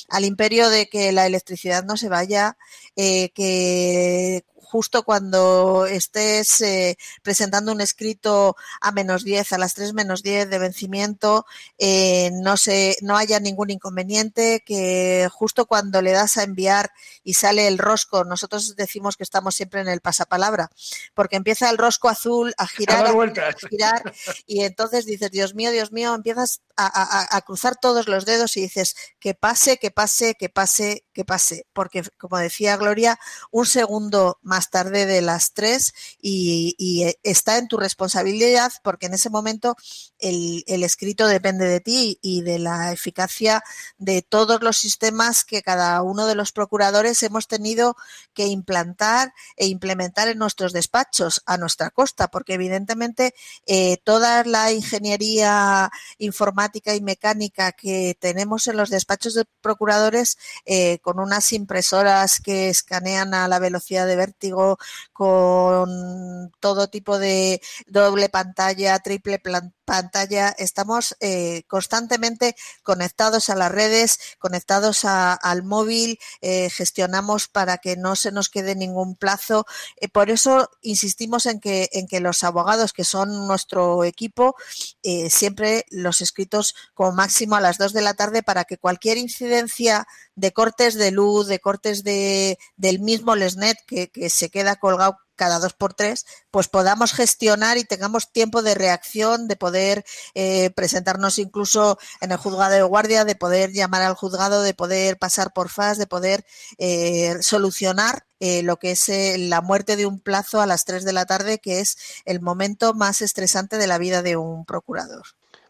al 0.09 0.25
imperio 0.25 0.69
de 0.69 0.89
que 0.89 1.11
la 1.11 1.25
electricidad 1.25 1.84
no 1.86 1.97
se 1.97 2.09
vaya, 2.09 2.57
eh, 2.95 3.29
que 3.29 4.43
justo 4.74 5.03
cuando 5.03 5.86
estés 5.86 6.59
eh, 6.61 6.97
presentando 7.21 7.71
un 7.71 7.80
escrito 7.80 8.55
a 8.82 8.91
menos 8.91 9.24
10, 9.24 9.53
a 9.53 9.59
las 9.59 9.76
3 9.76 9.93
menos 9.93 10.24
10 10.24 10.49
de 10.49 10.57
vencimiento, 10.57 11.45
eh, 11.78 12.32
no, 12.34 12.57
se, 12.57 12.97
no 13.01 13.15
haya 13.15 13.39
ningún 13.39 13.69
inconveniente, 13.69 14.63
que 14.65 15.30
justo 15.32 15.67
cuando 15.67 16.01
le 16.01 16.09
das 16.11 16.38
a 16.38 16.43
enviar 16.43 16.89
y 17.24 17.36
sale 17.36 17.67
el 17.67 17.78
rosco, 17.78 18.24
nosotros 18.24 18.76
decimos 18.76 19.15
que 19.15 19.21
estamos 19.24 19.53
siempre 19.53 19.82
en 19.82 19.88
el 19.89 20.01
pasapalabra, 20.01 20.71
porque 21.13 21.36
empieza 21.36 21.69
el 21.69 21.78
rosco 21.78 22.09
azul 22.09 22.55
a 22.57 22.63
A 22.63 22.67
girar, 22.67 23.05
a 23.05 23.11
vueltas. 23.11 23.55
girar 23.69 24.11
y 24.47 24.63
entonces 24.63 25.05
dices, 25.05 25.30
Dios 25.30 25.53
mío, 25.53 25.69
Dios 25.69 25.91
mío, 25.91 26.15
empiezas 26.15 26.61
a, 26.76 26.88
a- 26.88 27.38
a 27.38 27.41
cruzar 27.41 27.76
todos 27.80 28.07
los 28.07 28.26
dedos 28.26 28.57
y 28.57 28.61
dices, 28.61 28.95
que 29.19 29.36
pase, 29.36 29.78
que 29.78 29.91
pase, 29.91 30.34
que 30.34 30.49
pase, 30.49 31.05
que 31.13 31.26
pase, 31.26 31.67
porque 31.74 32.01
como 32.17 32.39
decía 32.39 32.76
Gloria, 32.78 33.19
un 33.51 33.67
segundo 33.67 34.39
más 34.41 34.62
tarde 34.70 35.05
de 35.05 35.22
las 35.22 35.53
tres 35.53 35.93
y, 36.22 36.76
y, 36.78 37.03
eh, 37.03 37.20
está 37.24 37.57
en 37.57 37.68
tu 37.68 37.78
responsabilidad 37.78 38.72
porque 38.84 39.07
en 39.07 39.14
ese 39.14 39.30
momento 39.30 39.76
el, 40.24 40.84
escrito 40.84 41.28
depende 41.28 41.65
de 41.65 41.80
ti 41.80 42.19
y 42.21 42.41
de 42.41 42.59
la 42.59 42.91
eficacia 42.91 43.63
de 43.97 44.21
todos 44.21 44.61
los 44.61 44.78
sistemas 44.78 45.43
que 45.43 45.61
cada 45.61 46.01
uno 46.01 46.26
de 46.26 46.36
los 46.36 46.51
procuradores 46.51 47.21
hemos 47.24 47.47
tenido 47.47 47.95
que 48.34 48.47
implantar 48.47 49.34
e 49.57 49.67
implementar 49.67 50.28
en 50.30 50.39
nuestros 50.39 50.74
despachos 50.74 51.41
a 51.45 51.57
nuestra 51.57 51.89
costa, 51.89 52.30
porque 52.30 52.53
evidentemente 52.53 53.36
eh, 53.65 53.97
toda 54.03 54.43
la 54.43 54.71
ingeniería 54.71 55.91
informática 56.17 56.95
y 56.95 57.01
mecánica 57.01 57.71
que 57.74 58.17
tenemos 58.19 58.67
en 58.67 58.78
los 58.78 58.89
despachos 58.89 59.34
de 59.34 59.45
procuradores 59.61 60.38
eh, 60.65 60.99
con 60.99 61.19
unas 61.19 61.51
impresoras 61.53 62.39
que 62.39 62.69
escanean 62.69 63.34
a 63.34 63.47
la 63.47 63.59
velocidad 63.59 64.07
de 64.07 64.15
vértigo, 64.15 64.78
con 65.11 66.51
todo 66.59 66.88
tipo 66.88 67.19
de 67.19 67.61
doble 67.88 68.30
pantalla, 68.30 68.99
triple 68.99 69.39
plan- 69.39 69.74
pantalla, 69.86 70.49
estamos 70.57 71.15
eh, 71.19 71.63
constantemente 71.67 72.55
conectados 72.84 73.49
a 73.49 73.55
las 73.55 73.71
redes, 73.71 74.19
conectados 74.39 75.05
a- 75.05 75.34
al 75.34 75.63
móvil, 75.63 76.19
eh, 76.41 76.69
gestionamos 76.69 77.47
para 77.47 77.77
que 77.77 77.95
no 77.97 78.15
se 78.15 78.31
nos 78.31 78.49
quede 78.49 78.75
ningún 78.75 79.15
plazo. 79.15 79.65
Eh, 79.97 80.07
por 80.09 80.29
eso 80.29 80.69
insistimos 80.81 81.45
en 81.45 81.59
que, 81.59 81.89
en 81.93 82.07
que 82.07 82.19
los 82.19 82.43
abogados, 82.43 82.93
que 82.93 83.03
son 83.03 83.47
nuestro 83.47 84.03
equipo, 84.03 84.55
eh, 85.03 85.29
siempre 85.29 85.86
los 85.89 86.21
escritos 86.21 86.75
como 86.93 87.11
máximo 87.11 87.55
a 87.55 87.61
las 87.61 87.77
2 87.77 87.93
de 87.93 88.01
la 88.01 88.13
tarde 88.13 88.43
para 88.43 88.63
que 88.65 88.77
cualquier 88.77 89.17
incidencia 89.17 90.07
de 90.36 90.51
cortes 90.53 90.95
de 90.95 91.11
luz, 91.11 91.47
de 91.47 91.59
cortes 91.59 92.03
de, 92.03 92.57
del 92.77 92.99
mismo 92.99 93.36
Lesnet 93.36 93.77
que, 93.86 94.09
que 94.09 94.29
se 94.29 94.49
queda 94.49 94.75
colgado 94.77 95.17
cada 95.36 95.59
dos 95.59 95.73
por 95.73 95.93
tres, 95.93 96.25
pues 96.51 96.67
podamos 96.67 97.13
gestionar 97.13 97.77
y 97.77 97.84
tengamos 97.84 98.31
tiempo 98.31 98.61
de 98.61 98.75
reacción, 98.75 99.47
de 99.47 99.55
poder 99.55 100.03
eh, 100.36 100.69
presentarnos 100.75 101.39
incluso 101.39 101.97
en 102.21 102.31
el 102.31 102.38
juzgado 102.38 102.73
de 102.73 102.84
guardia, 102.84 103.25
de 103.25 103.36
poder 103.36 103.71
llamar 103.71 104.01
al 104.01 104.15
juzgado, 104.15 104.61
de 104.61 104.73
poder 104.73 105.17
pasar 105.17 105.53
por 105.53 105.69
FAS, 105.69 105.97
de 105.97 106.07
poder 106.07 106.45
eh, 106.77 107.36
solucionar 107.41 108.23
eh, 108.39 108.63
lo 108.63 108.77
que 108.77 108.91
es 108.91 109.11
la 109.38 109.61
muerte 109.61 109.95
de 109.95 110.05
un 110.05 110.19
plazo 110.19 110.61
a 110.61 110.65
las 110.65 110.86
3 110.86 111.05
de 111.05 111.13
la 111.13 111.25
tarde, 111.25 111.59
que 111.59 111.79
es 111.79 112.21
el 112.25 112.41
momento 112.41 112.93
más 112.93 113.21
estresante 113.21 113.77
de 113.77 113.88
la 113.88 113.97
vida 113.97 114.21
de 114.21 114.38
un 114.38 114.65
procurador. 114.65 115.23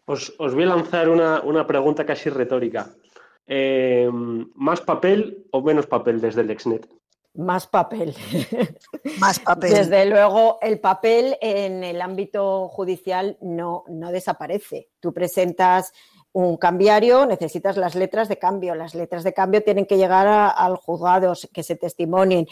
Os, 0.06 0.34
os 0.38 0.54
voy 0.54 0.64
a 0.64 0.68
lanzar 0.68 1.10
una, 1.10 1.42
una 1.42 1.66
pregunta 1.66 2.06
casi 2.06 2.30
retórica. 2.30 2.90
¿Más 4.56 4.82
papel 4.82 5.46
o 5.52 5.62
menos 5.62 5.86
papel 5.86 6.20
desde 6.20 6.42
el 6.42 6.50
Exnet? 6.50 6.88
Más 7.36 7.66
papel. 7.68 8.16
Más 9.20 9.40
papel. 9.40 9.74
Desde 9.74 10.06
luego, 10.06 10.60
el 10.62 10.80
papel 10.80 11.38
en 11.42 11.84
el 11.84 12.02
ámbito 12.02 12.68
judicial 12.70 13.38
no, 13.42 13.84
no 13.88 14.12
desaparece. 14.12 14.90
Tú 15.00 15.14
presentas 15.14 15.94
un 16.32 16.58
cambiario, 16.58 17.26
necesitas 17.26 17.78
las 17.78 17.96
letras 17.96 18.28
de 18.28 18.38
cambio. 18.38 18.76
Las 18.76 18.94
letras 18.96 19.24
de 19.24 19.34
cambio 19.34 19.64
tienen 19.64 19.86
que 19.86 19.98
llegar 19.98 20.28
a- 20.28 20.50
al 20.50 20.76
juzgado, 20.78 21.34
que 21.54 21.64
se 21.64 21.76
testimonien. 21.76 22.48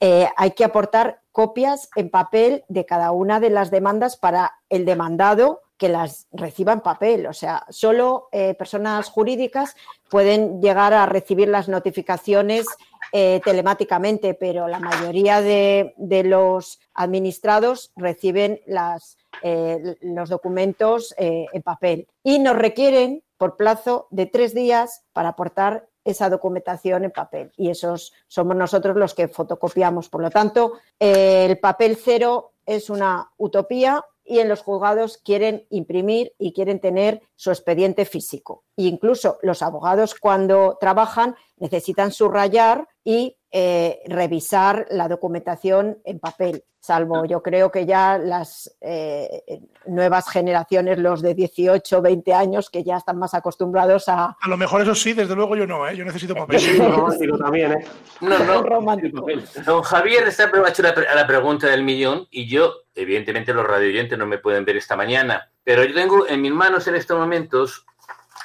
eh, 0.00 0.28
hay 0.36 0.50
que 0.50 0.64
aportar 0.64 1.20
copias 1.30 1.88
en 1.94 2.10
papel 2.10 2.64
de 2.68 2.84
cada 2.84 3.12
una 3.12 3.38
de 3.38 3.48
las 3.50 3.70
demandas 3.70 4.16
para 4.16 4.52
el 4.68 4.84
demandado 4.84 5.60
que 5.76 5.88
las 5.88 6.28
reciba 6.32 6.72
en 6.72 6.80
papel. 6.80 7.26
O 7.26 7.32
sea, 7.32 7.64
solo 7.68 8.28
eh, 8.32 8.54
personas 8.54 9.08
jurídicas 9.08 9.76
pueden 10.08 10.60
llegar 10.60 10.92
a 10.92 11.06
recibir 11.06 11.48
las 11.48 11.68
notificaciones 11.68 12.66
eh, 13.12 13.40
telemáticamente, 13.44 14.34
pero 14.34 14.68
la 14.68 14.78
mayoría 14.78 15.40
de, 15.40 15.94
de 15.96 16.24
los 16.24 16.80
administrados 16.94 17.92
reciben 17.96 18.60
las, 18.66 19.18
eh, 19.42 19.96
los 20.00 20.28
documentos 20.28 21.14
en 21.16 21.62
papel 21.62 22.08
y 22.22 22.38
nos 22.38 22.56
requieren 22.56 23.22
por 23.36 23.56
plazo 23.56 24.06
de 24.10 24.26
tres 24.26 24.54
días 24.54 25.02
para 25.12 25.30
aportar 25.30 25.88
esa 26.04 26.28
documentación 26.28 27.04
en 27.04 27.10
papel 27.10 27.50
y 27.56 27.70
esos 27.70 28.12
somos 28.28 28.56
nosotros 28.56 28.96
los 28.96 29.14
que 29.14 29.28
fotocopiamos. 29.28 30.08
Por 30.08 30.22
lo 30.22 30.30
tanto, 30.30 30.74
el 30.98 31.58
papel 31.58 31.96
cero 31.96 32.52
es 32.66 32.90
una 32.90 33.30
utopía 33.38 34.04
y 34.24 34.38
en 34.38 34.48
los 34.48 34.62
juzgados 34.62 35.18
quieren 35.18 35.66
imprimir 35.70 36.32
y 36.38 36.52
quieren 36.52 36.80
tener 36.80 37.22
su 37.36 37.50
expediente 37.50 38.04
físico. 38.04 38.64
E 38.76 38.84
incluso 38.84 39.38
los 39.42 39.62
abogados 39.62 40.14
cuando 40.14 40.76
trabajan 40.80 41.36
necesitan 41.58 42.10
subrayar 42.10 42.88
y 43.04 43.36
eh, 43.52 44.00
revisar 44.06 44.86
la 44.90 45.06
documentación 45.06 45.98
en 46.04 46.18
papel, 46.18 46.64
salvo 46.80 47.24
yo 47.24 47.40
creo 47.40 47.70
que 47.70 47.86
ya 47.86 48.18
las 48.18 48.76
eh, 48.80 49.44
nuevas 49.86 50.28
generaciones, 50.28 50.98
los 50.98 51.22
de 51.22 51.34
18, 51.34 52.02
20 52.02 52.34
años, 52.34 52.68
que 52.68 52.82
ya 52.82 52.96
están 52.96 53.16
más 53.18 53.32
acostumbrados 53.32 54.08
a... 54.08 54.36
A 54.40 54.48
lo 54.48 54.56
mejor 54.56 54.82
eso 54.82 54.94
sí, 54.96 55.12
desde 55.12 55.36
luego 55.36 55.54
yo 55.54 55.66
no, 55.68 55.86
¿eh? 55.88 55.96
yo 55.96 56.04
necesito 56.04 56.34
papel. 56.34 56.60
Un 56.80 56.92
romántico 56.92 57.38
también, 57.38 57.72
¿eh? 57.74 57.86
No, 58.20 58.38
no. 58.40 58.62
romántico. 58.64 59.24
Don 59.64 59.82
Javier 59.82 60.26
está 60.26 60.50
ha 60.52 60.68
hecho 60.68 60.82
la, 60.82 60.92
pre- 60.94 61.14
la 61.14 61.26
pregunta 61.26 61.68
del 61.68 61.84
millón 61.84 62.26
y 62.30 62.48
yo, 62.48 62.72
evidentemente, 62.94 63.54
los 63.54 63.66
radioyentes 63.66 64.18
no 64.18 64.26
me 64.26 64.38
pueden 64.38 64.64
ver 64.64 64.76
esta 64.76 64.96
mañana, 64.96 65.48
pero 65.62 65.84
yo 65.84 65.94
tengo 65.94 66.26
en 66.26 66.42
mis 66.42 66.52
manos 66.52 66.88
en 66.88 66.96
estos 66.96 67.16
momentos 67.18 67.86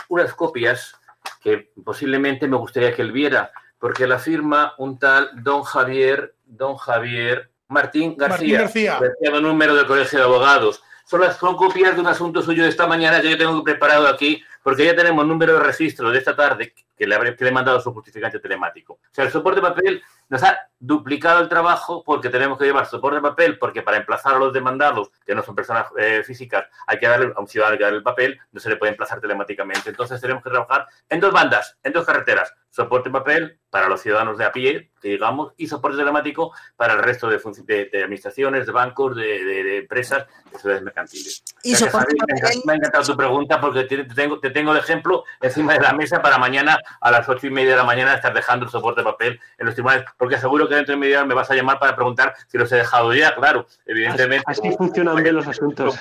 unas 0.09 0.33
copias 0.33 0.95
que 1.41 1.71
posiblemente 1.83 2.47
me 2.47 2.57
gustaría 2.57 2.93
que 2.93 3.01
él 3.01 3.11
viera, 3.11 3.51
porque 3.79 4.05
la 4.05 4.19
firma 4.19 4.73
un 4.77 4.99
tal 4.99 5.29
Don 5.41 5.63
Javier, 5.63 6.35
Don 6.45 6.75
Javier 6.75 7.49
Martín 7.69 8.15
García, 8.17 8.63
Martín 8.63 8.85
García. 8.85 9.39
número 9.39 9.75
del 9.75 9.85
Colegio 9.85 10.19
de 10.19 10.25
Abogados. 10.25 10.83
Son 11.05 11.21
las 11.21 11.37
son 11.37 11.55
copias 11.55 11.95
de 11.95 12.01
un 12.01 12.07
asunto 12.07 12.41
suyo 12.41 12.63
de 12.63 12.69
esta 12.69 12.85
mañana 12.85 13.21
que 13.21 13.31
yo 13.31 13.37
tengo 13.37 13.63
preparado 13.63 14.07
aquí, 14.07 14.43
porque 14.61 14.85
ya 14.85 14.95
tenemos 14.95 15.25
número 15.25 15.53
de 15.53 15.59
registro 15.61 16.11
de 16.11 16.17
esta 16.17 16.35
tarde 16.35 16.73
que 16.99 17.07
le, 17.07 17.15
habré, 17.15 17.35
que 17.35 17.45
le 17.45 17.49
he 17.49 17.53
mandado 17.53 17.79
su 17.79 17.93
justificante 17.93 18.39
telemático. 18.39 18.93
O 18.95 18.99
sea, 19.13 19.23
el 19.23 19.31
soporte 19.31 19.61
de 19.61 19.67
papel 19.67 20.03
nos 20.27 20.43
ha 20.43 20.59
duplicado 20.77 21.39
el 21.39 21.47
trabajo 21.49 22.03
porque 22.05 22.29
tenemos 22.29 22.57
que 22.59 22.65
llevar 22.65 22.85
soporte 22.85 23.15
de 23.15 23.21
papel, 23.21 23.57
porque 23.57 23.81
para 23.81 23.97
emplazar 23.97 24.35
a 24.35 24.39
los 24.39 24.51
demandados, 24.53 25.09
que 25.25 25.33
no 25.33 25.41
son 25.41 25.55
personas 25.55 25.85
eh, 25.97 26.21
físicas, 26.25 26.65
hay 26.85 26.99
que 26.99 27.07
darle 27.07 27.33
a 27.35 27.39
un 27.39 27.47
ciudadano 27.47 27.73
hay 27.73 27.77
que 27.77 27.83
darle 27.85 27.97
el 27.99 28.03
papel, 28.03 28.37
no 28.51 28.59
se 28.59 28.69
le 28.69 28.75
puede 28.75 28.91
emplazar 28.91 29.21
telemáticamente. 29.21 29.89
Entonces 29.89 30.19
tenemos 30.19 30.43
que 30.43 30.49
trabajar 30.49 30.87
en 31.07 31.19
dos 31.21 31.31
bandas, 31.31 31.77
en 31.83 31.93
dos 31.93 32.05
carreteras. 32.05 32.53
Soporte 32.69 33.09
de 33.09 33.13
papel 33.13 33.59
para 33.71 33.87
los 33.89 33.99
ciudadanos 34.01 34.37
de 34.37 34.45
a 34.45 34.51
pie, 34.51 34.91
que 35.01 35.09
digamos, 35.09 35.53
y 35.57 35.65
soporte 35.67 35.97
telemático 35.97 36.53
para 36.75 36.93
el 36.93 36.99
resto 36.99 37.27
de, 37.27 37.39
de- 37.65 37.85
de 37.91 37.97
administraciones, 38.03 38.65
de 38.67 38.71
bancos, 38.71 39.15
de, 39.15 39.43
de- 39.43 39.63
de 39.63 39.77
empresas, 39.79 40.27
de 40.45 40.51
sociedades 40.51 40.83
mercantiles. 40.83 41.43
Y 41.63 41.69
Gracias, 41.71 41.91
soporte 41.91 42.15
Javi, 42.19 42.31
papel- 42.41 42.61
me 42.65 42.73
ha 42.73 42.75
encantado 42.75 43.03
tu 43.05 43.17
pregunta 43.17 43.59
porque 43.59 43.83
te, 43.85 44.03
te 44.03 44.13
tengo, 44.13 44.39
te 44.39 44.51
tengo 44.51 44.71
el 44.73 44.77
ejemplo 44.77 45.23
encima 45.41 45.73
de 45.73 45.79
la 45.79 45.93
mesa 45.93 46.21
para 46.21 46.37
mañana 46.37 46.77
a 47.01 47.11
las 47.11 47.27
ocho 47.29 47.47
y 47.47 47.51
media 47.51 47.71
de 47.71 47.77
la 47.77 47.83
mañana 47.83 48.13
estar 48.13 48.33
dejando 48.33 48.65
el 48.65 48.71
soporte 48.71 49.01
de 49.01 49.05
papel 49.05 49.39
en 49.57 49.65
los 49.65 49.75
tribunales, 49.75 50.05
porque 50.17 50.37
seguro 50.37 50.67
que 50.67 50.75
dentro 50.75 50.93
de 50.93 50.99
media 50.99 51.17
hora 51.19 51.25
me 51.25 51.33
vas 51.33 51.49
a 51.51 51.55
llamar 51.55 51.79
para 51.79 51.95
preguntar 51.95 52.35
si 52.47 52.57
los 52.57 52.71
he 52.71 52.77
dejado 52.77 53.13
ya, 53.13 53.35
claro, 53.35 53.67
evidentemente. 53.85 54.43
Así, 54.47 54.67
así 54.67 54.77
funcionan 54.77 55.15
bien 55.21 55.35
los 55.35 55.47
asuntos. 55.47 55.95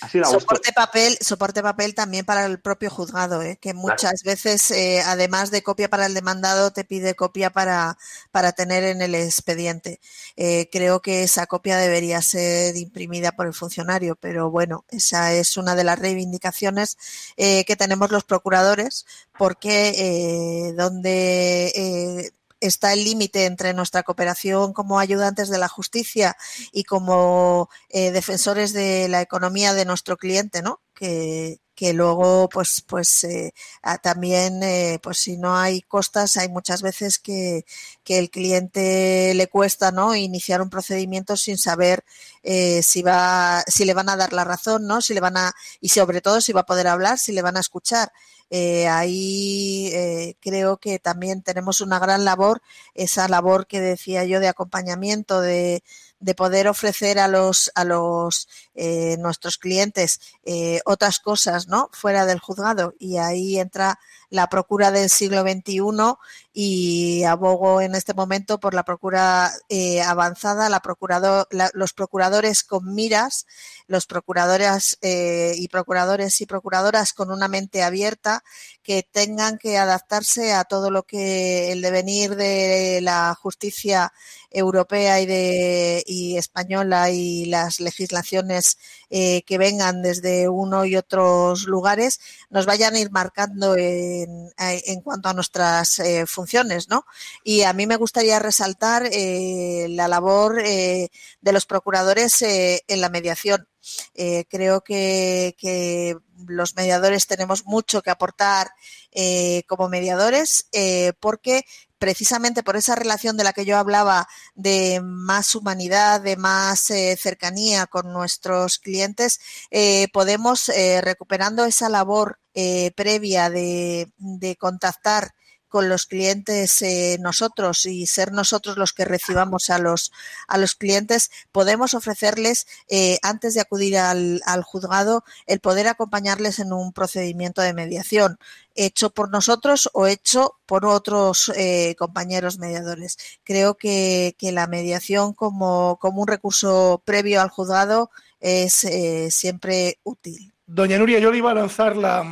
Así. 0.00 0.20
Soporte 0.24 0.72
papel, 0.72 1.18
soporte 1.20 1.62
papel 1.62 1.94
también 1.94 2.24
para 2.24 2.46
el 2.46 2.58
propio 2.60 2.90
juzgado, 2.90 3.42
¿eh? 3.42 3.58
que 3.60 3.74
muchas 3.74 4.22
veces, 4.24 4.70
eh, 4.70 5.02
además 5.04 5.50
de 5.50 5.62
copia 5.62 5.88
para 5.88 6.06
el 6.06 6.14
demandado, 6.14 6.72
te 6.72 6.84
pide 6.84 7.14
copia 7.14 7.50
para, 7.50 7.96
para 8.30 8.52
tener 8.52 8.84
en 8.84 9.02
el 9.02 9.14
expediente. 9.14 10.00
Eh, 10.36 10.68
creo 10.70 11.00
que 11.00 11.22
esa 11.22 11.46
copia 11.46 11.76
debería 11.76 12.22
ser 12.22 12.76
imprimida 12.76 13.32
por 13.32 13.46
el 13.46 13.54
funcionario, 13.54 14.16
pero 14.16 14.50
bueno, 14.50 14.84
esa 14.88 15.32
es 15.32 15.56
una 15.56 15.74
de 15.74 15.84
las 15.84 15.98
reivindicaciones 15.98 16.96
eh, 17.36 17.64
que 17.64 17.76
tenemos 17.76 18.10
los 18.10 18.24
procuradores, 18.24 19.06
porque 19.38 20.29
eh, 20.30 20.72
donde 20.76 21.72
eh, 21.74 22.30
está 22.60 22.92
el 22.92 23.04
límite 23.04 23.46
entre 23.46 23.74
nuestra 23.74 24.02
cooperación 24.02 24.72
como 24.72 24.98
ayudantes 24.98 25.48
de 25.48 25.58
la 25.58 25.68
justicia 25.68 26.36
y 26.72 26.84
como 26.84 27.68
eh, 27.88 28.10
defensores 28.12 28.72
de 28.72 29.08
la 29.08 29.22
economía 29.22 29.74
de 29.74 29.84
nuestro 29.84 30.16
cliente, 30.16 30.62
¿no? 30.62 30.80
Que, 30.94 31.58
luego, 31.94 32.50
pues, 32.50 32.84
pues 32.86 33.24
eh, 33.24 33.54
ah, 33.82 33.96
también, 33.96 34.60
pues 35.02 35.16
si 35.16 35.38
no 35.38 35.56
hay 35.56 35.80
costas, 35.80 36.36
hay 36.36 36.50
muchas 36.50 36.82
veces 36.82 37.18
que, 37.18 37.64
que 38.04 38.18
el 38.18 38.28
cliente 38.28 39.32
le 39.34 39.48
cuesta, 39.48 39.90
¿no? 39.90 40.14
Iniciar 40.14 40.60
un 40.60 40.68
procedimiento 40.68 41.38
sin 41.38 41.56
saber 41.56 42.04
si 42.42 43.00
va, 43.02 43.64
si 43.66 43.86
le 43.86 43.94
van 43.94 44.10
a 44.10 44.16
dar 44.16 44.34
la 44.34 44.44
razón, 44.44 44.86
¿no? 44.86 45.00
Si 45.00 45.14
le 45.14 45.20
van 45.20 45.38
a, 45.38 45.54
y 45.80 45.88
sobre 45.88 46.20
todo 46.20 46.42
si 46.42 46.52
va 46.52 46.60
a 46.60 46.66
poder 46.66 46.86
hablar, 46.86 47.18
si 47.18 47.32
le 47.32 47.40
van 47.40 47.56
a 47.56 47.60
escuchar. 47.60 48.12
Eh, 48.50 48.88
ahí 48.88 49.90
eh, 49.94 50.36
creo 50.40 50.78
que 50.78 50.98
también 50.98 51.42
tenemos 51.42 51.80
una 51.80 51.98
gran 51.98 52.24
labor, 52.24 52.62
esa 52.94 53.28
labor 53.28 53.66
que 53.66 53.80
decía 53.80 54.24
yo 54.24 54.40
de 54.40 54.48
acompañamiento, 54.48 55.40
de, 55.40 55.82
de 56.20 56.34
poder 56.34 56.68
ofrecer 56.68 57.18
a 57.18 57.28
los 57.28 57.72
a 57.74 57.84
los 57.84 58.48
eh, 58.74 59.16
nuestros 59.18 59.56
clientes 59.58 60.20
eh, 60.44 60.80
otras 60.84 61.18
cosas 61.18 61.66
no 61.68 61.88
fuera 61.92 62.26
del 62.26 62.38
juzgado. 62.38 62.94
Y 62.98 63.16
ahí 63.16 63.58
entra 63.58 63.98
la 64.30 64.48
procura 64.48 64.90
del 64.90 65.10
siglo 65.10 65.42
XXI 65.42 66.16
y 66.52 67.24
abogo 67.24 67.80
en 67.80 67.94
este 67.94 68.14
momento 68.14 68.58
por 68.58 68.74
la 68.74 68.84
procura 68.84 69.52
eh, 69.68 70.00
avanzada 70.02 70.68
la 70.68 70.80
procurador 70.80 71.46
la- 71.50 71.70
los 71.74 71.92
procuradores 71.92 72.64
con 72.64 72.94
miras 72.94 73.46
los 73.86 74.06
procuradores 74.06 74.98
eh, 75.02 75.52
y 75.56 75.68
procuradores 75.68 76.40
y 76.40 76.46
procuradoras 76.46 77.12
con 77.12 77.30
una 77.32 77.48
mente 77.48 77.82
abierta 77.82 78.42
que 78.82 79.02
tengan 79.02 79.58
que 79.58 79.78
adaptarse 79.78 80.52
a 80.52 80.64
todo 80.64 80.90
lo 80.90 81.02
que 81.04 81.72
el 81.72 81.82
devenir 81.82 82.36
de 82.36 83.00
la 83.02 83.34
justicia 83.40 84.12
europea 84.50 85.20
y 85.20 85.26
de 85.26 86.02
y 86.06 86.36
española 86.36 87.10
y 87.10 87.44
las 87.46 87.78
legislaciones 87.80 88.78
eh, 89.10 89.42
que 89.42 89.58
vengan 89.58 90.02
desde 90.02 90.48
uno 90.48 90.84
y 90.84 90.96
otros 90.96 91.64
lugares 91.66 92.20
nos 92.48 92.66
vayan 92.66 92.94
a 92.94 93.00
ir 93.00 93.10
marcando 93.10 93.76
en, 94.22 94.50
en 94.58 95.00
cuanto 95.00 95.28
a 95.28 95.34
nuestras 95.34 95.98
eh, 95.98 96.24
funciones, 96.26 96.88
¿no? 96.88 97.04
Y 97.44 97.62
a 97.62 97.72
mí 97.72 97.86
me 97.86 97.96
gustaría 97.96 98.38
resaltar 98.38 99.08
eh, 99.12 99.86
la 99.90 100.08
labor 100.08 100.60
eh, 100.64 101.10
de 101.40 101.52
los 101.52 101.66
procuradores 101.66 102.42
eh, 102.42 102.82
en 102.88 103.00
la 103.00 103.08
mediación. 103.08 103.66
Eh, 104.14 104.44
creo 104.48 104.82
que, 104.82 106.16
los 106.46 106.74
mediadores 106.74 107.26
tenemos 107.26 107.66
mucho 107.66 108.02
que 108.02 108.10
aportar 108.10 108.70
eh, 109.12 109.62
como 109.66 109.88
mediadores 109.88 110.68
eh, 110.72 111.12
porque 111.20 111.64
precisamente 112.00 112.64
por 112.64 112.76
esa 112.76 112.96
relación 112.96 113.36
de 113.36 113.44
la 113.44 113.52
que 113.52 113.66
yo 113.66 113.76
hablaba 113.76 114.26
de 114.54 115.00
más 115.04 115.54
humanidad, 115.54 116.20
de 116.22 116.36
más 116.36 116.90
eh, 116.90 117.16
cercanía 117.20 117.86
con 117.86 118.12
nuestros 118.12 118.78
clientes, 118.78 119.38
eh, 119.70 120.08
podemos, 120.12 120.70
eh, 120.70 121.02
recuperando 121.02 121.64
esa 121.66 121.88
labor 121.90 122.40
eh, 122.54 122.90
previa 122.96 123.50
de, 123.50 124.10
de 124.16 124.56
contactar 124.56 125.34
con 125.70 125.88
los 125.88 126.04
clientes 126.04 126.82
eh, 126.82 127.16
nosotros 127.20 127.86
y 127.86 128.06
ser 128.06 128.32
nosotros 128.32 128.76
los 128.76 128.92
que 128.92 129.06
recibamos 129.06 129.70
a 129.70 129.78
los 129.78 130.12
a 130.46 130.58
los 130.58 130.74
clientes 130.74 131.30
podemos 131.52 131.94
ofrecerles 131.94 132.66
eh, 132.88 133.18
antes 133.22 133.54
de 133.54 133.62
acudir 133.62 133.96
al, 133.96 134.42
al 134.44 134.62
juzgado 134.62 135.24
el 135.46 135.60
poder 135.60 135.88
acompañarles 135.88 136.58
en 136.58 136.74
un 136.74 136.92
procedimiento 136.92 137.62
de 137.62 137.72
mediación 137.72 138.38
hecho 138.74 139.10
por 139.10 139.30
nosotros 139.30 139.90
o 139.92 140.06
hecho 140.06 140.56
por 140.66 140.86
otros 140.86 141.52
eh, 141.56 141.94
compañeros 141.98 142.58
mediadores. 142.58 143.18
Creo 143.44 143.76
que, 143.76 144.34
que 144.38 144.52
la 144.52 144.66
mediación 144.66 145.34
como, 145.34 145.98
como 146.00 146.22
un 146.22 146.28
recurso 146.28 147.02
previo 147.04 147.40
al 147.40 147.50
juzgado 147.50 148.10
es 148.40 148.84
eh, 148.84 149.30
siempre 149.30 149.98
útil. 150.02 150.52
Doña 150.66 150.98
Nuria, 150.98 151.18
yo 151.18 151.30
le 151.30 151.38
iba 151.38 151.50
a 151.50 151.54
lanzar 151.54 151.96
la, 151.96 152.24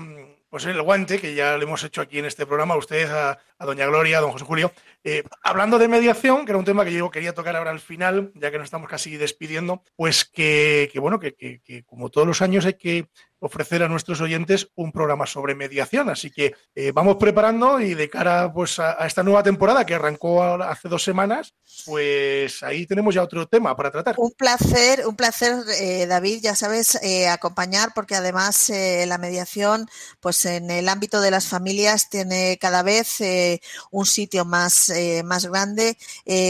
pues 0.50 0.64
el 0.66 0.80
guante, 0.82 1.18
que 1.18 1.34
ya 1.34 1.56
lo 1.56 1.62
hemos 1.64 1.82
hecho 1.84 2.00
aquí 2.00 2.18
en 2.18 2.24
este 2.24 2.46
programa. 2.46 2.76
Usted 2.76 3.10
ha, 3.10 3.38
a 3.58 3.66
doña 3.66 3.86
Gloria, 3.86 4.18
a 4.18 4.20
don 4.20 4.32
José 4.32 4.44
Julio. 4.44 4.72
Eh, 5.04 5.22
hablando 5.42 5.78
de 5.78 5.88
mediación, 5.88 6.44
que 6.44 6.52
era 6.52 6.58
un 6.58 6.64
tema 6.64 6.84
que 6.84 6.92
yo 6.92 7.10
quería 7.10 7.34
tocar 7.34 7.54
ahora 7.56 7.70
al 7.70 7.80
final, 7.80 8.32
ya 8.34 8.50
que 8.50 8.58
nos 8.58 8.64
estamos 8.66 8.88
casi 8.88 9.16
despidiendo, 9.16 9.82
pues 9.96 10.24
que, 10.24 10.90
bueno, 11.00 11.20
que, 11.20 11.34
que- 11.34 11.60
que 11.60 11.84
como 11.84 12.08
todos 12.10 12.26
los 12.26 12.40
años 12.42 12.64
hay 12.66 12.74
que 12.74 13.08
ofrecer 13.40 13.82
a 13.82 13.88
nuestros 13.88 14.20
oyentes 14.20 14.68
un 14.74 14.92
programa 14.92 15.26
sobre 15.26 15.54
mediación. 15.54 16.08
Así 16.10 16.30
que 16.30 16.54
eh, 16.74 16.92
vamos 16.92 17.16
preparando 17.16 17.80
y 17.80 17.94
de 17.94 18.08
cara 18.08 18.52
pues, 18.52 18.78
a, 18.78 19.02
a 19.02 19.06
esta 19.06 19.22
nueva 19.22 19.42
temporada 19.42 19.86
que 19.86 19.94
arrancó 19.94 20.42
hace 20.42 20.88
dos 20.88 21.02
semanas, 21.02 21.54
pues 21.84 22.62
ahí 22.62 22.86
tenemos 22.86 23.14
ya 23.14 23.22
otro 23.22 23.46
tema 23.46 23.76
para 23.76 23.90
tratar. 23.90 24.14
Un 24.18 24.32
placer, 24.32 25.06
un 25.06 25.16
placer, 25.16 25.54
eh, 25.80 26.06
David, 26.06 26.40
ya 26.42 26.54
sabes, 26.54 26.98
eh, 27.02 27.28
acompañar, 27.28 27.92
porque 27.94 28.16
además 28.16 28.70
eh, 28.70 29.04
la 29.06 29.18
mediación, 29.18 29.88
pues 30.20 30.44
en 30.44 30.70
el 30.70 30.88
ámbito 30.88 31.20
de 31.20 31.30
las 31.30 31.46
familias 31.46 32.08
tiene 32.10 32.58
cada 32.60 32.82
vez 32.82 33.18
un 33.90 34.06
sitio 34.06 34.44
más, 34.44 34.88
eh, 34.90 35.22
más 35.24 35.46
grande, 35.46 35.96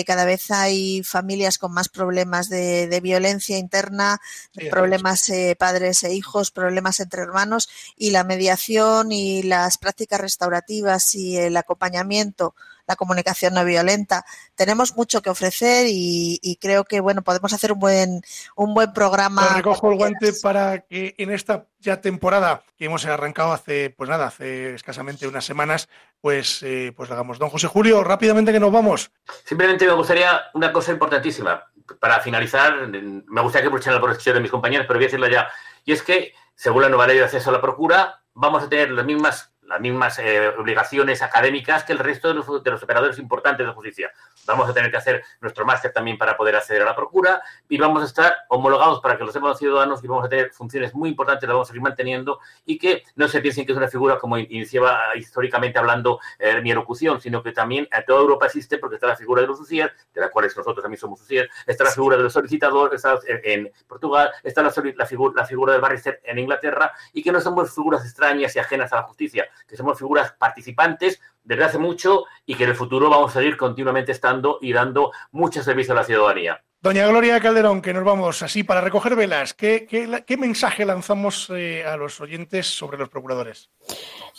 cada 0.07 0.25
vez 0.25 0.51
hay 0.51 1.03
familias 1.03 1.59
con 1.59 1.73
más 1.73 1.89
problemas 1.89 2.49
de, 2.49 2.87
de 2.89 3.01
violencia 3.01 3.59
interna, 3.59 4.21
Sí, 4.59 4.69
problemas 4.71 5.29
eh, 5.29 5.57
padres 5.59 6.03
e 6.03 6.15
hijos, 6.15 6.51
problemas 6.51 6.78
entre 7.01 7.23
hermanos, 7.23 7.69
y 7.97 8.11
la 8.11 8.25
mediación 8.25 9.13
y 9.13 9.43
las 9.43 9.79
prácticas 9.79 10.21
restaurativas 10.21 11.15
y 11.15 11.37
el 11.37 11.57
acompañamiento 11.57 12.55
la 12.89 12.97
comunicación 12.97 13.55
no 13.55 13.65
violenta. 13.65 14.25
Tenemos 14.57 14.97
mucho 14.97 15.23
que 15.23 15.31
ofrecer 15.31 15.87
y, 15.89 16.41
y 16.43 16.57
creo 16.57 16.85
que 16.85 17.01
bueno 17.01 17.23
podemos 17.23 17.53
hacer 17.53 17.71
un 17.71 17.79
buen 17.79 18.23
un 18.57 18.75
buen 18.75 18.93
programa. 18.93 19.47
Te 19.47 19.55
recojo 19.55 19.93
el 19.93 19.99
guante 19.99 20.33
para 20.43 20.81
que 20.81 21.15
en 21.19 21.31
esta 21.31 21.67
ya 21.81 22.01
temporada 22.01 22.63
que 22.77 22.87
hemos 22.87 23.05
arrancado 23.07 23.53
hace, 23.53 23.91
pues 23.91 24.11
nada, 24.11 24.27
hace 24.27 24.75
escasamente 24.75 25.29
unas 25.29 25.45
semanas, 25.45 25.89
pues, 26.21 26.63
eh, 26.63 26.93
pues 26.97 27.09
lo 27.09 27.15
hagamos. 27.15 27.39
Don 27.39 27.51
José 27.51 27.67
Julio, 27.69 28.03
rápidamente 28.03 28.53
que 28.53 28.61
nos 28.61 28.73
vamos. 28.73 29.11
Simplemente 29.45 29.87
me 29.87 29.93
gustaría 29.93 30.41
una 30.55 30.73
cosa 30.73 30.93
importantísima. 30.93 31.65
Para 32.01 32.21
finalizar, 32.21 32.89
me 32.89 33.41
gustaría 33.41 33.63
que 33.63 33.69
aprovechen 33.69 33.95
la 33.95 34.01
protección 34.01 34.35
de 34.35 34.41
mis 34.41 34.51
compañeros, 34.51 34.87
pero 34.87 34.99
voy 34.99 35.05
a 35.05 35.09
decirlo 35.09 35.29
ya. 35.29 35.49
Y 35.85 35.93
es 35.93 36.03
que, 36.03 36.35
según 36.55 36.83
la 36.83 36.89
nueva 36.89 37.07
ley 37.07 37.19
de 37.19 37.25
acceso 37.25 37.51
a 37.51 37.53
la 37.53 37.61
procura, 37.61 38.21
vamos 38.35 38.63
a 38.63 38.69
tener 38.69 38.91
las 38.91 39.07
mismas, 39.07 39.53
las 39.69 39.81
mismas 39.81 40.19
eh, 40.19 40.49
obligaciones 40.49 41.23
académicas 41.23 41.85
que 41.85 41.93
el 41.93 41.99
resto 41.99 42.29
de 42.29 42.35
los, 42.35 42.63
de 42.63 42.71
los 42.71 42.83
operadores 42.83 43.19
importantes 43.19 43.67
de 43.67 43.73
justicia. 43.73 44.11
Vamos 44.47 44.69
a 44.69 44.73
tener 44.73 44.91
que 44.91 44.97
hacer 44.97 45.23
nuestro 45.41 45.65
máster 45.67 45.93
también 45.93 46.17
para 46.17 46.37
poder 46.37 46.57
acceder 46.57 46.83
a 46.83 46.87
la 46.87 46.97
procura 46.97 47.43
y 47.69 47.79
vamos 47.79 48.03
a 48.03 48.07
estar 48.07 48.35
homologados 48.49 49.01
para 49.01 49.17
que 49.17 49.25
los 49.25 49.35
ciudadanos 49.59 50.03
y 50.03 50.07
vamos 50.07 50.25
a 50.25 50.29
tener 50.29 50.51
funciones 50.51 50.95
muy 50.95 51.11
importantes, 51.11 51.47
las 51.47 51.55
vamos 51.55 51.69
a 51.69 51.71
seguir 51.73 51.83
manteniendo 51.83 52.41
y 52.65 52.79
que 52.79 53.05
no 53.17 53.29
se 53.29 53.41
piensen 53.41 53.67
que 53.67 53.73
es 53.73 53.79
una 53.79 53.89
figura 53.89 54.19
como 54.19 54.39
iniciaba 54.39 55.15
históricamente 55.17 55.79
hablando 55.79 56.21
eh, 56.39 56.61
mi 56.61 56.71
elocución, 56.71 57.21
sino 57.21 57.43
que 57.43 57.53
también 57.53 57.89
en 57.91 58.05
toda 58.05 58.21
Europa 58.21 58.47
existe 58.47 58.79
porque 58.79 58.97
está 58.97 59.07
la 59.07 59.17
figura 59.17 59.43
de 59.43 59.49
los 59.49 59.61
UCIER, 59.61 59.93
de 60.13 60.21
las 60.21 60.31
cuales 60.31 60.57
nosotros 60.57 60.83
también 60.83 61.01
somos 61.01 61.21
UCIER, 61.21 61.51
está 61.67 61.85
la 61.85 61.91
figura 61.91 62.17
del 62.17 62.31
solicitador 62.31 62.95
está 62.95 63.19
en, 63.27 63.71
Portugal, 63.87 64.31
está 64.43 64.63
la, 64.63 64.69
la, 64.69 65.07
figu- 65.07 65.35
la 65.35 65.45
figura 65.45 65.73
del 65.73 65.83
barrister 65.83 66.21
en 66.25 66.39
Inglaterra 66.39 66.93
y 67.13 67.23
que 67.23 67.33
no 67.33 67.41
somos 67.41 67.75
figuras 67.75 68.05
extrañas 68.05 68.55
y 68.57 68.59
ajenas 68.59 68.93
a 68.93 68.97
la 68.97 69.03
justicia, 69.03 69.47
que 69.67 69.77
somos 69.77 69.99
figuras 69.99 70.33
participantes 70.39 71.21
desde 71.43 71.65
hace 71.65 71.79
mucho 71.79 72.25
y 72.45 72.55
que 72.55 72.65
en 72.65 72.71
el 72.71 72.77
futuro 72.77 73.09
vamos 73.09 73.31
a 73.35 73.41
seguir 73.41 73.57
continuamente 73.57 74.13
estando 74.13 74.59
y 74.61 74.73
dando 74.73 75.13
mucho 75.33 75.63
servicio 75.63 75.93
a 75.95 75.97
la 75.97 76.05
ciudadanía. 76.05 76.63
Doña 76.81 77.09
Gloria 77.09 77.41
Calderón, 77.41 77.83
que 77.83 77.93
nos 77.93 78.05
vamos 78.05 78.41
así 78.43 78.63
para 78.63 78.81
recoger 78.81 79.17
velas. 79.17 79.53
¿Qué, 79.53 79.85
qué- 79.85 80.23
qué 80.25 80.37
mensaje 80.37 80.85
lanzamos 80.85 81.51
eh, 81.51 81.85
a 81.85 81.97
los 81.97 82.21
oyentes 82.21 82.69
sobre 82.69 82.97
los 82.99 83.09
procuradores? 83.09 83.69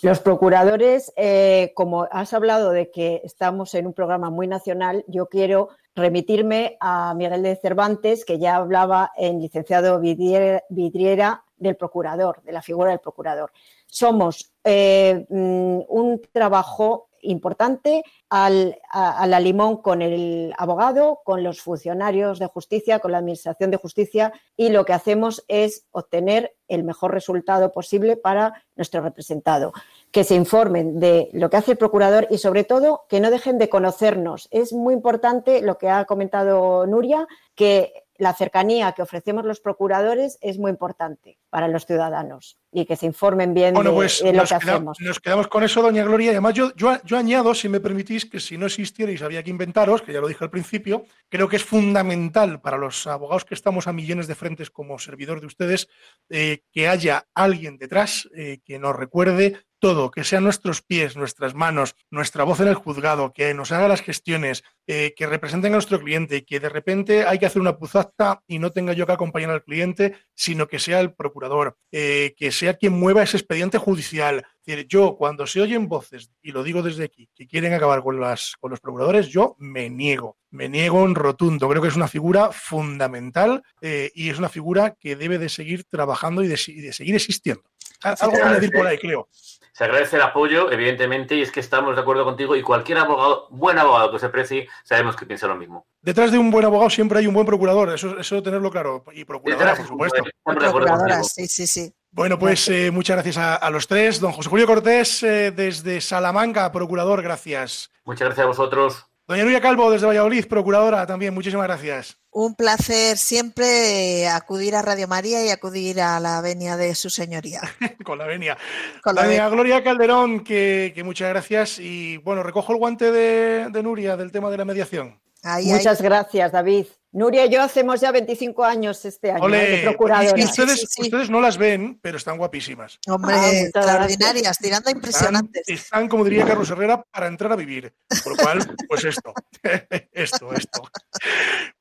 Los 0.01 0.21
procuradores, 0.21 1.11
eh, 1.17 1.73
como 1.75 2.07
has 2.09 2.33
hablado 2.33 2.71
de 2.71 2.91
que 2.91 3.19
estamos 3.25 3.73
en 3.75 3.87
un 3.87 3.93
programa 3.93 4.29
muy 4.29 4.47
nacional, 4.47 5.03
yo 5.07 5.25
quiero 5.25 5.67
remitirme 5.95 6.77
a 6.79 7.13
Miguel 7.13 7.43
de 7.43 7.57
Cervantes, 7.57 8.23
que 8.23 8.39
ya 8.39 8.55
hablaba 8.55 9.11
en 9.17 9.41
licenciado 9.41 9.99
Vidriera, 9.99 10.63
Vidriera 10.69 11.43
del 11.57 11.75
procurador, 11.75 12.41
de 12.43 12.53
la 12.53 12.61
figura 12.61 12.91
del 12.91 12.99
procurador. 13.01 13.51
Somos 13.89 14.53
eh, 14.63 15.25
mm, 15.29 15.79
un 15.89 16.21
trabajo 16.31 17.09
importante 17.21 18.03
al, 18.29 18.77
a, 18.91 19.21
a 19.21 19.27
la 19.27 19.39
limón 19.39 19.81
con 19.81 20.01
el 20.01 20.53
abogado, 20.57 21.21
con 21.23 21.43
los 21.43 21.61
funcionarios 21.61 22.39
de 22.39 22.47
justicia, 22.47 22.99
con 22.99 23.11
la 23.11 23.17
administración 23.17 23.71
de 23.71 23.77
justicia 23.77 24.31
y 24.55 24.69
lo 24.69 24.85
que 24.85 24.93
hacemos 24.93 25.43
es 25.47 25.85
obtener 25.91 26.55
el 26.67 26.83
mejor 26.83 27.11
resultado 27.11 27.71
posible 27.71 28.15
para 28.15 28.63
nuestro 28.75 29.01
representado. 29.01 29.73
Que 30.11 30.23
se 30.23 30.35
informen 30.35 30.99
de 30.99 31.29
lo 31.33 31.49
que 31.49 31.57
hace 31.57 31.71
el 31.71 31.77
procurador 31.77 32.27
y 32.29 32.37
sobre 32.37 32.63
todo 32.63 33.05
que 33.09 33.19
no 33.19 33.31
dejen 33.31 33.57
de 33.57 33.69
conocernos. 33.69 34.47
Es 34.51 34.71
muy 34.73 34.93
importante 34.93 35.61
lo 35.61 35.77
que 35.77 35.89
ha 35.89 36.05
comentado 36.05 36.85
Nuria, 36.85 37.27
que 37.55 38.05
la 38.19 38.33
cercanía 38.33 38.91
que 38.91 39.01
ofrecemos 39.01 39.45
los 39.45 39.61
procuradores 39.61 40.37
es 40.41 40.59
muy 40.59 40.69
importante 40.71 41.39
para 41.49 41.67
los 41.69 41.85
ciudadanos 41.85 42.57
y 42.71 42.85
que 42.85 42.95
se 42.97 43.05
informen 43.05 43.53
bien 43.53 43.73
Bueno, 43.73 43.91
de, 43.91 43.95
pues 43.95 44.21
de 44.21 44.33
lo 44.33 44.39
nos, 44.41 44.49
que 44.51 44.59
queda- 44.59 44.73
hacemos. 44.75 44.97
nos 44.99 45.19
quedamos 45.19 45.47
con 45.47 45.63
eso, 45.63 45.81
doña 45.81 46.03
Gloria. 46.03 46.27
Y 46.27 46.29
además, 46.31 46.53
yo, 46.53 46.75
yo, 46.75 47.01
yo 47.05 47.17
añado, 47.17 47.55
si 47.55 47.69
me 47.69 47.79
permitís, 47.79 48.25
que 48.25 48.39
si 48.41 48.57
no 48.57 48.65
existierais, 48.65 49.21
había 49.21 49.41
que 49.41 49.49
inventaros, 49.49 50.01
que 50.01 50.11
ya 50.13 50.19
lo 50.19 50.27
dije 50.27 50.43
al 50.43 50.49
principio, 50.51 51.05
creo 51.29 51.47
que 51.47 51.55
es 51.55 51.63
fundamental 51.63 52.59
para 52.61 52.77
los 52.77 53.07
abogados 53.07 53.45
que 53.45 53.55
estamos 53.55 53.87
a 53.87 53.93
millones 53.93 54.27
de 54.27 54.35
frentes 54.35 54.69
como 54.69 54.99
servidor 54.99 55.39
de 55.39 55.47
ustedes, 55.47 55.87
eh, 56.29 56.63
que 56.71 56.87
haya 56.89 57.25
alguien 57.33 57.77
detrás 57.77 58.29
eh, 58.35 58.59
que 58.65 58.77
nos 58.79 58.95
recuerde 58.95 59.57
todo, 59.79 60.11
que 60.11 60.23
sean 60.23 60.43
nuestros 60.43 60.81
pies, 60.81 61.15
nuestras 61.15 61.55
manos, 61.55 61.95
nuestra 62.11 62.43
voz 62.43 62.59
en 62.59 62.67
el 62.67 62.75
juzgado, 62.75 63.33
que 63.33 63.53
nos 63.53 63.71
haga 63.71 63.87
las 63.87 64.01
gestiones, 64.01 64.63
eh, 64.87 65.13
que 65.15 65.27
representen 65.27 65.71
a 65.71 65.75
nuestro 65.75 65.99
cliente, 65.99 66.45
que 66.45 66.59
de 66.59 66.69
repente 66.69 67.25
hay 67.25 67.39
que 67.39 67.45
hacer 67.45 67.61
una 67.61 67.77
puzacta 67.77 68.43
y 68.47 68.59
no 68.59 68.71
tenga 68.71 68.93
yo 68.93 69.05
que 69.05 69.13
acompañar 69.13 69.51
al 69.51 69.63
cliente, 69.63 70.15
sino 70.35 70.67
que 70.67 70.79
sea 70.79 70.99
el 70.99 71.13
procurador, 71.13 71.77
eh, 71.91 72.33
que 72.37 72.51
sea 72.51 72.75
quien 72.75 72.93
mueva 72.93 73.23
ese 73.23 73.37
expediente 73.37 73.77
judicial. 73.77 74.45
Es 74.59 74.75
decir, 74.75 74.87
yo 74.87 75.15
cuando 75.17 75.47
se 75.47 75.61
oyen 75.61 75.87
voces, 75.87 76.31
y 76.41 76.51
lo 76.51 76.63
digo 76.63 76.81
desde 76.83 77.05
aquí, 77.05 77.29
que 77.33 77.47
quieren 77.47 77.73
acabar 77.73 78.03
con, 78.03 78.19
las, 78.19 78.55
con 78.59 78.71
los 78.71 78.79
procuradores, 78.79 79.27
yo 79.27 79.55
me 79.57 79.89
niego, 79.89 80.37
me 80.51 80.69
niego 80.69 81.03
en 81.05 81.15
rotundo. 81.15 81.67
Creo 81.69 81.81
que 81.81 81.87
es 81.87 81.95
una 81.95 82.07
figura 82.07 82.51
fundamental 82.51 83.63
eh, 83.81 84.11
y 84.13 84.29
es 84.29 84.37
una 84.37 84.49
figura 84.49 84.95
que 84.99 85.15
debe 85.15 85.37
de 85.37 85.49
seguir 85.49 85.85
trabajando 85.85 86.43
y 86.43 86.47
de, 86.47 86.59
y 86.67 86.81
de 86.81 86.93
seguir 86.93 87.15
existiendo. 87.15 87.63
Algo 88.01 88.33
que 88.59 88.65
sí. 88.65 88.71
por 88.71 88.87
ahí, 88.87 88.97
creo. 88.97 89.27
Se 89.73 89.83
agradece 89.85 90.17
el 90.17 90.21
apoyo, 90.23 90.71
evidentemente, 90.71 91.35
y 91.35 91.41
es 91.41 91.51
que 91.51 91.59
estamos 91.59 91.95
de 91.95 92.01
acuerdo 92.01 92.25
contigo 92.25 92.55
y 92.55 92.61
cualquier 92.61 92.97
abogado, 92.97 93.47
buen 93.49 93.77
abogado 93.77 94.11
que 94.11 94.19
se 94.19 94.29
precie, 94.29 94.67
sabemos 94.83 95.15
que 95.15 95.25
piensa 95.25 95.47
lo 95.47 95.55
mismo. 95.55 95.85
Detrás 96.01 96.31
de 96.31 96.37
un 96.37 96.51
buen 96.51 96.65
abogado 96.65 96.89
siempre 96.89 97.19
hay 97.19 97.27
un 97.27 97.33
buen 97.33 97.45
procurador, 97.45 97.93
eso, 97.93 98.17
eso 98.19 98.43
tenerlo 98.43 98.71
claro. 98.71 99.03
Y 99.13 99.25
procuradora, 99.25 99.75
por 99.75 99.87
supuesto. 99.87 100.23
Contigo. 100.43 100.79
sí, 101.23 101.47
sí, 101.47 101.67
sí. 101.67 101.93
Bueno, 102.11 102.39
pues 102.39 102.67
eh, 102.69 102.91
muchas 102.91 103.17
gracias 103.17 103.37
a, 103.37 103.55
a 103.55 103.69
los 103.69 103.87
tres. 103.87 104.19
Don 104.19 104.31
José 104.31 104.49
Julio 104.49 104.65
Cortés, 104.65 105.21
eh, 105.23 105.51
desde 105.51 106.01
Salamanca, 106.01 106.71
procurador, 106.71 107.21
gracias. 107.21 107.91
Muchas 108.03 108.27
gracias 108.27 108.43
a 108.43 108.47
vosotros. 108.47 109.05
Doña 109.29 109.43
Nuria 109.43 109.61
Calvo, 109.61 109.91
desde 109.91 110.07
Valladolid, 110.07 110.47
procuradora, 110.47 111.05
también, 111.05 111.35
muchísimas 111.35 111.67
gracias. 111.67 112.17
Un 112.31 112.55
placer 112.55 113.15
siempre 113.15 114.27
acudir 114.27 114.75
a 114.75 114.81
Radio 114.81 115.07
María 115.07 115.45
y 115.45 115.49
acudir 115.49 116.01
a 116.01 116.19
la 116.19 116.41
venia 116.41 116.77
de 116.77 116.95
su 116.95 117.11
señoría. 117.11 117.61
Con 118.03 118.17
la 118.17 118.25
venia. 118.25 118.57
Con 119.03 119.13
la 119.13 119.21
Doña 119.21 119.43
venia. 119.43 119.49
Gloria 119.49 119.83
Calderón, 119.83 120.43
que, 120.43 120.93
que 120.95 121.03
muchas 121.03 121.29
gracias. 121.29 121.77
Y 121.77 122.17
bueno, 122.17 122.41
recojo 122.41 122.73
el 122.73 122.79
guante 122.79 123.11
de, 123.11 123.69
de 123.69 123.83
Nuria 123.83 124.17
del 124.17 124.31
tema 124.31 124.49
de 124.49 124.57
la 124.57 124.65
mediación. 124.65 125.19
Ahí, 125.43 125.65
ahí. 125.69 125.71
Muchas 125.77 126.01
gracias, 126.01 126.51
David. 126.51 126.85
Nuria 127.11 127.47
y 127.47 127.49
yo 127.49 127.63
hacemos 127.63 127.99
ya 128.01 128.11
25 128.11 128.63
años 128.63 129.03
este 129.03 129.31
año 129.31 129.39
¿eh? 129.39 129.45
Ole, 129.45 129.57
de 129.57 129.77
y 129.79 129.83
procuradora. 129.83 130.43
ustedes, 130.45 130.79
Sí, 130.81 130.85
sí, 130.85 130.87
sí. 130.91 131.01
ustedes 131.03 131.31
no 131.31 131.41
las 131.41 131.57
ven, 131.57 131.97
pero 132.03 132.17
están 132.17 132.37
guapísimas. 132.37 132.99
Hombre, 133.07 133.33
Ah, 133.35 133.51
extraordinarias, 133.51 134.57
tirando 134.59 134.89
Están, 134.89 134.95
impresionantes. 134.97 135.63
están, 135.67 136.07
como 136.07 136.23
diría 136.23 136.45
Carlos 136.45 136.69
Herrera, 136.69 137.01
para 137.09 137.25
entrar 137.25 137.51
a 137.51 137.55
vivir. 137.55 137.91
Por 138.23 138.37
lo 138.37 138.43
cual, 138.43 138.59
pues 138.87 139.05
esto, 139.05 139.33
esto, 140.13 140.53
esto. 140.53 140.83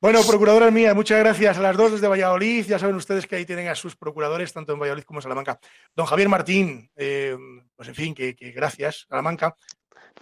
Bueno, 0.01 0.21
procuradoras 0.23 0.71
mías, 0.71 0.95
muchas 0.95 1.19
gracias 1.19 1.57
a 1.57 1.61
las 1.61 1.77
dos 1.77 1.91
desde 1.91 2.07
Valladolid. 2.07 2.65
Ya 2.65 2.79
saben 2.79 2.95
ustedes 2.95 3.27
que 3.27 3.35
ahí 3.35 3.45
tienen 3.45 3.67
a 3.67 3.75
sus 3.75 3.95
procuradores, 3.95 4.51
tanto 4.51 4.73
en 4.73 4.79
Valladolid 4.79 5.03
como 5.03 5.19
en 5.19 5.23
Salamanca. 5.23 5.59
Don 5.95 6.07
Javier 6.07 6.29
Martín, 6.29 6.89
eh, 6.95 7.37
pues 7.75 7.87
en 7.89 7.93
fin, 7.95 8.15
que, 8.15 8.35
que 8.35 8.49
gracias, 8.51 9.05
Salamanca. 9.07 9.55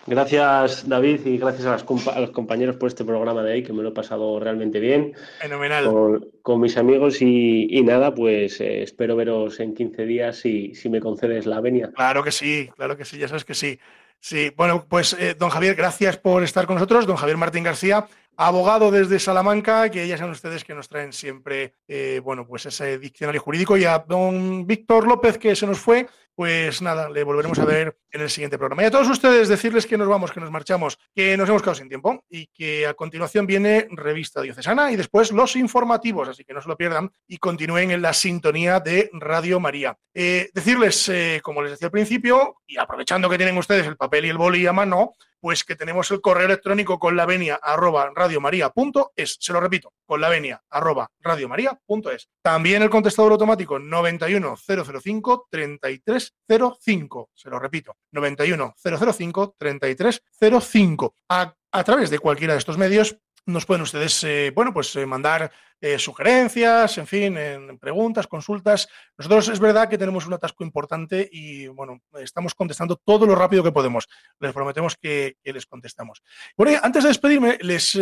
Gracias, 0.06 0.88
David, 0.88 1.26
y 1.26 1.38
gracias 1.38 1.66
a, 1.66 1.72
las 1.72 1.86
compa- 1.86 2.14
a 2.16 2.22
los 2.22 2.32
compañeros 2.32 2.78
por 2.78 2.88
este 2.88 3.04
programa 3.04 3.44
de 3.44 3.52
hoy, 3.54 3.64
que 3.64 3.74
me 3.74 3.84
lo 3.84 3.90
he 3.90 3.94
pasado 3.94 4.40
realmente 4.40 4.80
bien 4.80 5.14
Fenomenal. 5.42 5.86
con, 5.86 6.26
con 6.42 6.62
mis 6.62 6.78
amigos. 6.78 7.22
Y, 7.22 7.68
y 7.70 7.84
nada, 7.84 8.14
pues 8.16 8.62
eh, 8.62 8.84
espero 8.84 9.16
veros 9.18 9.60
en 9.60 9.74
15 9.74 10.06
días 10.06 10.38
si, 10.38 10.74
si 10.76 10.90
me 10.90 11.02
concedes 11.02 11.46
la 11.46 11.60
venia. 11.60 11.92
Claro 11.94 12.24
que 12.24 12.32
sí, 12.32 12.70
claro 12.78 12.96
que 12.96 13.04
sí, 13.04 13.18
ya 13.18 13.28
sabes 13.28 13.44
que 13.44 13.54
sí. 13.54 13.78
Sí, 14.20 14.52
bueno, 14.56 14.86
pues 14.90 15.14
eh, 15.20 15.36
don 15.38 15.50
Javier, 15.50 15.76
gracias 15.76 16.18
por 16.18 16.42
estar 16.44 16.66
con 16.66 16.76
nosotros. 16.76 17.06
Don 17.06 17.18
Javier 17.18 17.38
Martín 17.38 17.64
García, 17.64 18.08
abogado 18.36 18.90
desde 18.92 19.20
Salamanca, 19.20 19.90
que 19.92 20.08
ya 20.08 20.18
saben 20.18 20.32
ustedes 20.32 20.64
que 20.64 20.74
nos 20.74 20.88
traen 20.90 21.12
siempre, 21.14 21.74
eh, 21.88 22.20
bueno, 22.24 22.48
pues 22.48 22.66
ese 22.66 22.98
diccionario 22.98 23.42
jurídico. 23.42 23.78
Y 23.78 23.84
a 23.86 24.00
don 24.08 24.66
Víctor 24.66 25.06
López, 25.08 25.38
que 25.38 25.56
se 25.56 25.68
nos 25.68 25.78
fue, 25.80 26.08
pues 26.38 26.84
nada, 26.84 27.10
le 27.10 27.24
volveremos 27.24 27.58
a 27.58 27.66
ver 27.66 27.98
en 28.12 28.22
el 28.22 28.30
siguiente 28.30 28.60
programa. 28.60 28.84
Y 28.84 28.86
a 28.86 28.92
todos 28.92 29.10
ustedes 29.10 29.48
decirles 29.48 29.88
que 29.88 29.98
nos 29.98 30.08
vamos, 30.08 30.32
que 30.32 30.40
nos 30.40 30.52
marchamos, 30.52 31.00
que 31.16 31.36
nos 31.36 31.50
hemos 31.50 31.64
quedado 31.64 31.74
sin 31.74 31.90
tiempo 31.90 32.24
y 32.30 32.46
que 32.54 32.86
a 32.86 32.94
continuación 32.94 33.48
viene 33.48 33.88
Revista 33.90 34.44
Diocesana 34.44 34.92
y 34.92 34.96
después 34.96 35.32
los 35.32 35.56
informativos, 35.56 36.30
así 36.30 36.44
que 36.44 36.54
no 36.54 36.62
se 36.62 36.70
lo 36.70 36.78
pierdan 36.78 37.12
y 37.28 37.40
continúen 37.40 37.90
en 37.90 38.04
la 38.04 38.14
sintonía 38.14 38.80
de 38.80 39.10
Radio 39.14 39.60
María. 39.60 39.98
Eh, 40.14 40.52
decirles, 40.54 41.10
eh, 41.10 41.42
como 41.42 41.64
les 41.64 41.72
decía 41.72 41.88
al 41.88 41.92
principio, 41.92 42.58
y 42.68 42.78
aprovechando 42.78 43.32
que 43.32 43.38
tienen 43.38 43.58
ustedes 43.58 43.88
el 43.88 43.98
papel 43.98 44.26
y 44.26 44.30
el 44.30 44.38
boli 44.38 44.68
a 44.68 44.74
mano, 44.74 45.16
pues 45.40 45.64
que 45.64 45.76
tenemos 45.76 46.10
el 46.12 46.22
correo 46.22 46.46
electrónico 46.46 47.00
con 47.00 47.16
la 47.16 47.26
venia 47.26 47.60
arroba 47.62 48.12
radiomaria.es. 48.16 49.38
Se 49.40 49.54
lo 49.54 49.60
repito, 49.60 49.94
con 50.06 50.22
la 50.22 50.30
venia 50.30 50.62
arroba 50.70 51.10
radiomaria.es. 51.20 52.30
También 52.42 52.82
el 52.82 52.90
contestador 52.90 53.34
automático 53.34 53.80
91005 53.80 55.48
3305. 55.50 57.30
Se 57.34 57.50
lo 57.50 57.60
repito, 57.60 57.96
91005 58.12 59.56
3305. 59.58 61.16
A, 61.30 61.56
a 61.72 61.84
través 61.84 62.10
de 62.10 62.20
cualquiera 62.20 62.54
de 62.54 62.60
estos 62.60 62.78
medios 62.78 63.18
nos 63.48 63.66
pueden 63.66 63.82
ustedes, 63.82 64.24
eh, 64.26 64.52
bueno, 64.54 64.74
pues 64.74 64.94
eh, 64.98 65.06
mandar 65.06 65.50
eh, 65.80 65.98
sugerencias, 65.98 66.98
en 66.98 67.08
fin, 67.08 67.38
en 67.38 67.80
preguntas, 67.80 68.28
consultas. 68.28 68.90
Nosotros 69.18 69.48
es 69.48 69.60
verdad 69.60 69.90
que 69.90 69.98
tenemos 69.98 70.28
un 70.28 70.34
atasco 70.34 70.66
importante 70.66 71.28
y, 71.32 71.68
bueno, 71.68 72.02
estamos 72.20 72.54
contestando 72.54 72.98
todo 72.98 73.26
lo 73.26 73.36
rápido 73.36 73.64
que 73.64 73.72
podemos. 73.72 74.08
Les 74.40 74.52
prometemos 74.52 74.98
que, 74.98 75.38
que 75.42 75.54
les 75.54 75.66
contestamos. 75.66 76.22
Bueno, 76.58 76.78
antes 76.84 77.04
de 77.04 77.10
despedirme, 77.10 77.58
les 77.62 77.98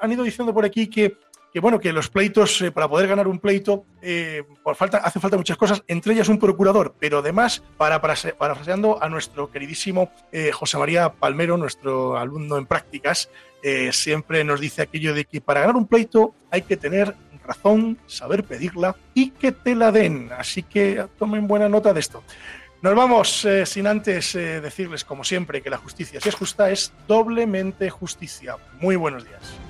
han 0.00 0.12
ido 0.12 0.24
diciendo 0.24 0.54
por 0.54 0.64
aquí 0.64 0.88
que 0.88 1.16
que 1.52 1.60
bueno, 1.60 1.80
que 1.80 1.92
los 1.92 2.08
pleitos, 2.08 2.62
eh, 2.62 2.70
para 2.70 2.88
poder 2.88 3.08
ganar 3.08 3.26
un 3.26 3.38
pleito, 3.38 3.84
eh, 4.02 4.44
por 4.62 4.76
falta, 4.76 4.98
hace 4.98 5.18
falta 5.18 5.36
muchas 5.36 5.56
cosas, 5.56 5.82
entre 5.88 6.14
ellas 6.14 6.28
un 6.28 6.38
procurador, 6.38 6.94
pero 6.98 7.18
además, 7.18 7.62
para, 7.76 8.00
para 8.00 8.14
parafraseando 8.38 9.02
a 9.02 9.08
nuestro 9.08 9.50
queridísimo 9.50 10.10
eh, 10.32 10.52
José 10.52 10.78
María 10.78 11.12
Palmero, 11.12 11.56
nuestro 11.56 12.16
alumno 12.16 12.56
en 12.56 12.66
prácticas, 12.66 13.30
eh, 13.62 13.92
siempre 13.92 14.44
nos 14.44 14.60
dice 14.60 14.82
aquello 14.82 15.12
de 15.12 15.24
que 15.24 15.40
para 15.40 15.60
ganar 15.60 15.76
un 15.76 15.86
pleito 15.86 16.34
hay 16.50 16.62
que 16.62 16.76
tener 16.76 17.14
razón, 17.44 17.98
saber 18.06 18.44
pedirla 18.44 18.96
y 19.12 19.30
que 19.30 19.50
te 19.50 19.74
la 19.74 19.90
den. 19.90 20.30
Así 20.36 20.62
que 20.62 21.06
tomen 21.18 21.48
buena 21.48 21.68
nota 21.68 21.92
de 21.92 22.00
esto. 22.00 22.22
Nos 22.80 22.94
vamos 22.94 23.46
sin 23.66 23.86
antes 23.86 24.32
decirles, 24.32 25.04
como 25.04 25.24
siempre, 25.24 25.60
que 25.60 25.68
la 25.68 25.76
justicia, 25.76 26.20
si 26.20 26.28
es 26.30 26.34
justa, 26.34 26.70
es 26.70 26.94
doblemente 27.06 27.90
justicia. 27.90 28.56
Muy 28.80 28.96
buenos 28.96 29.24
días. 29.24 29.69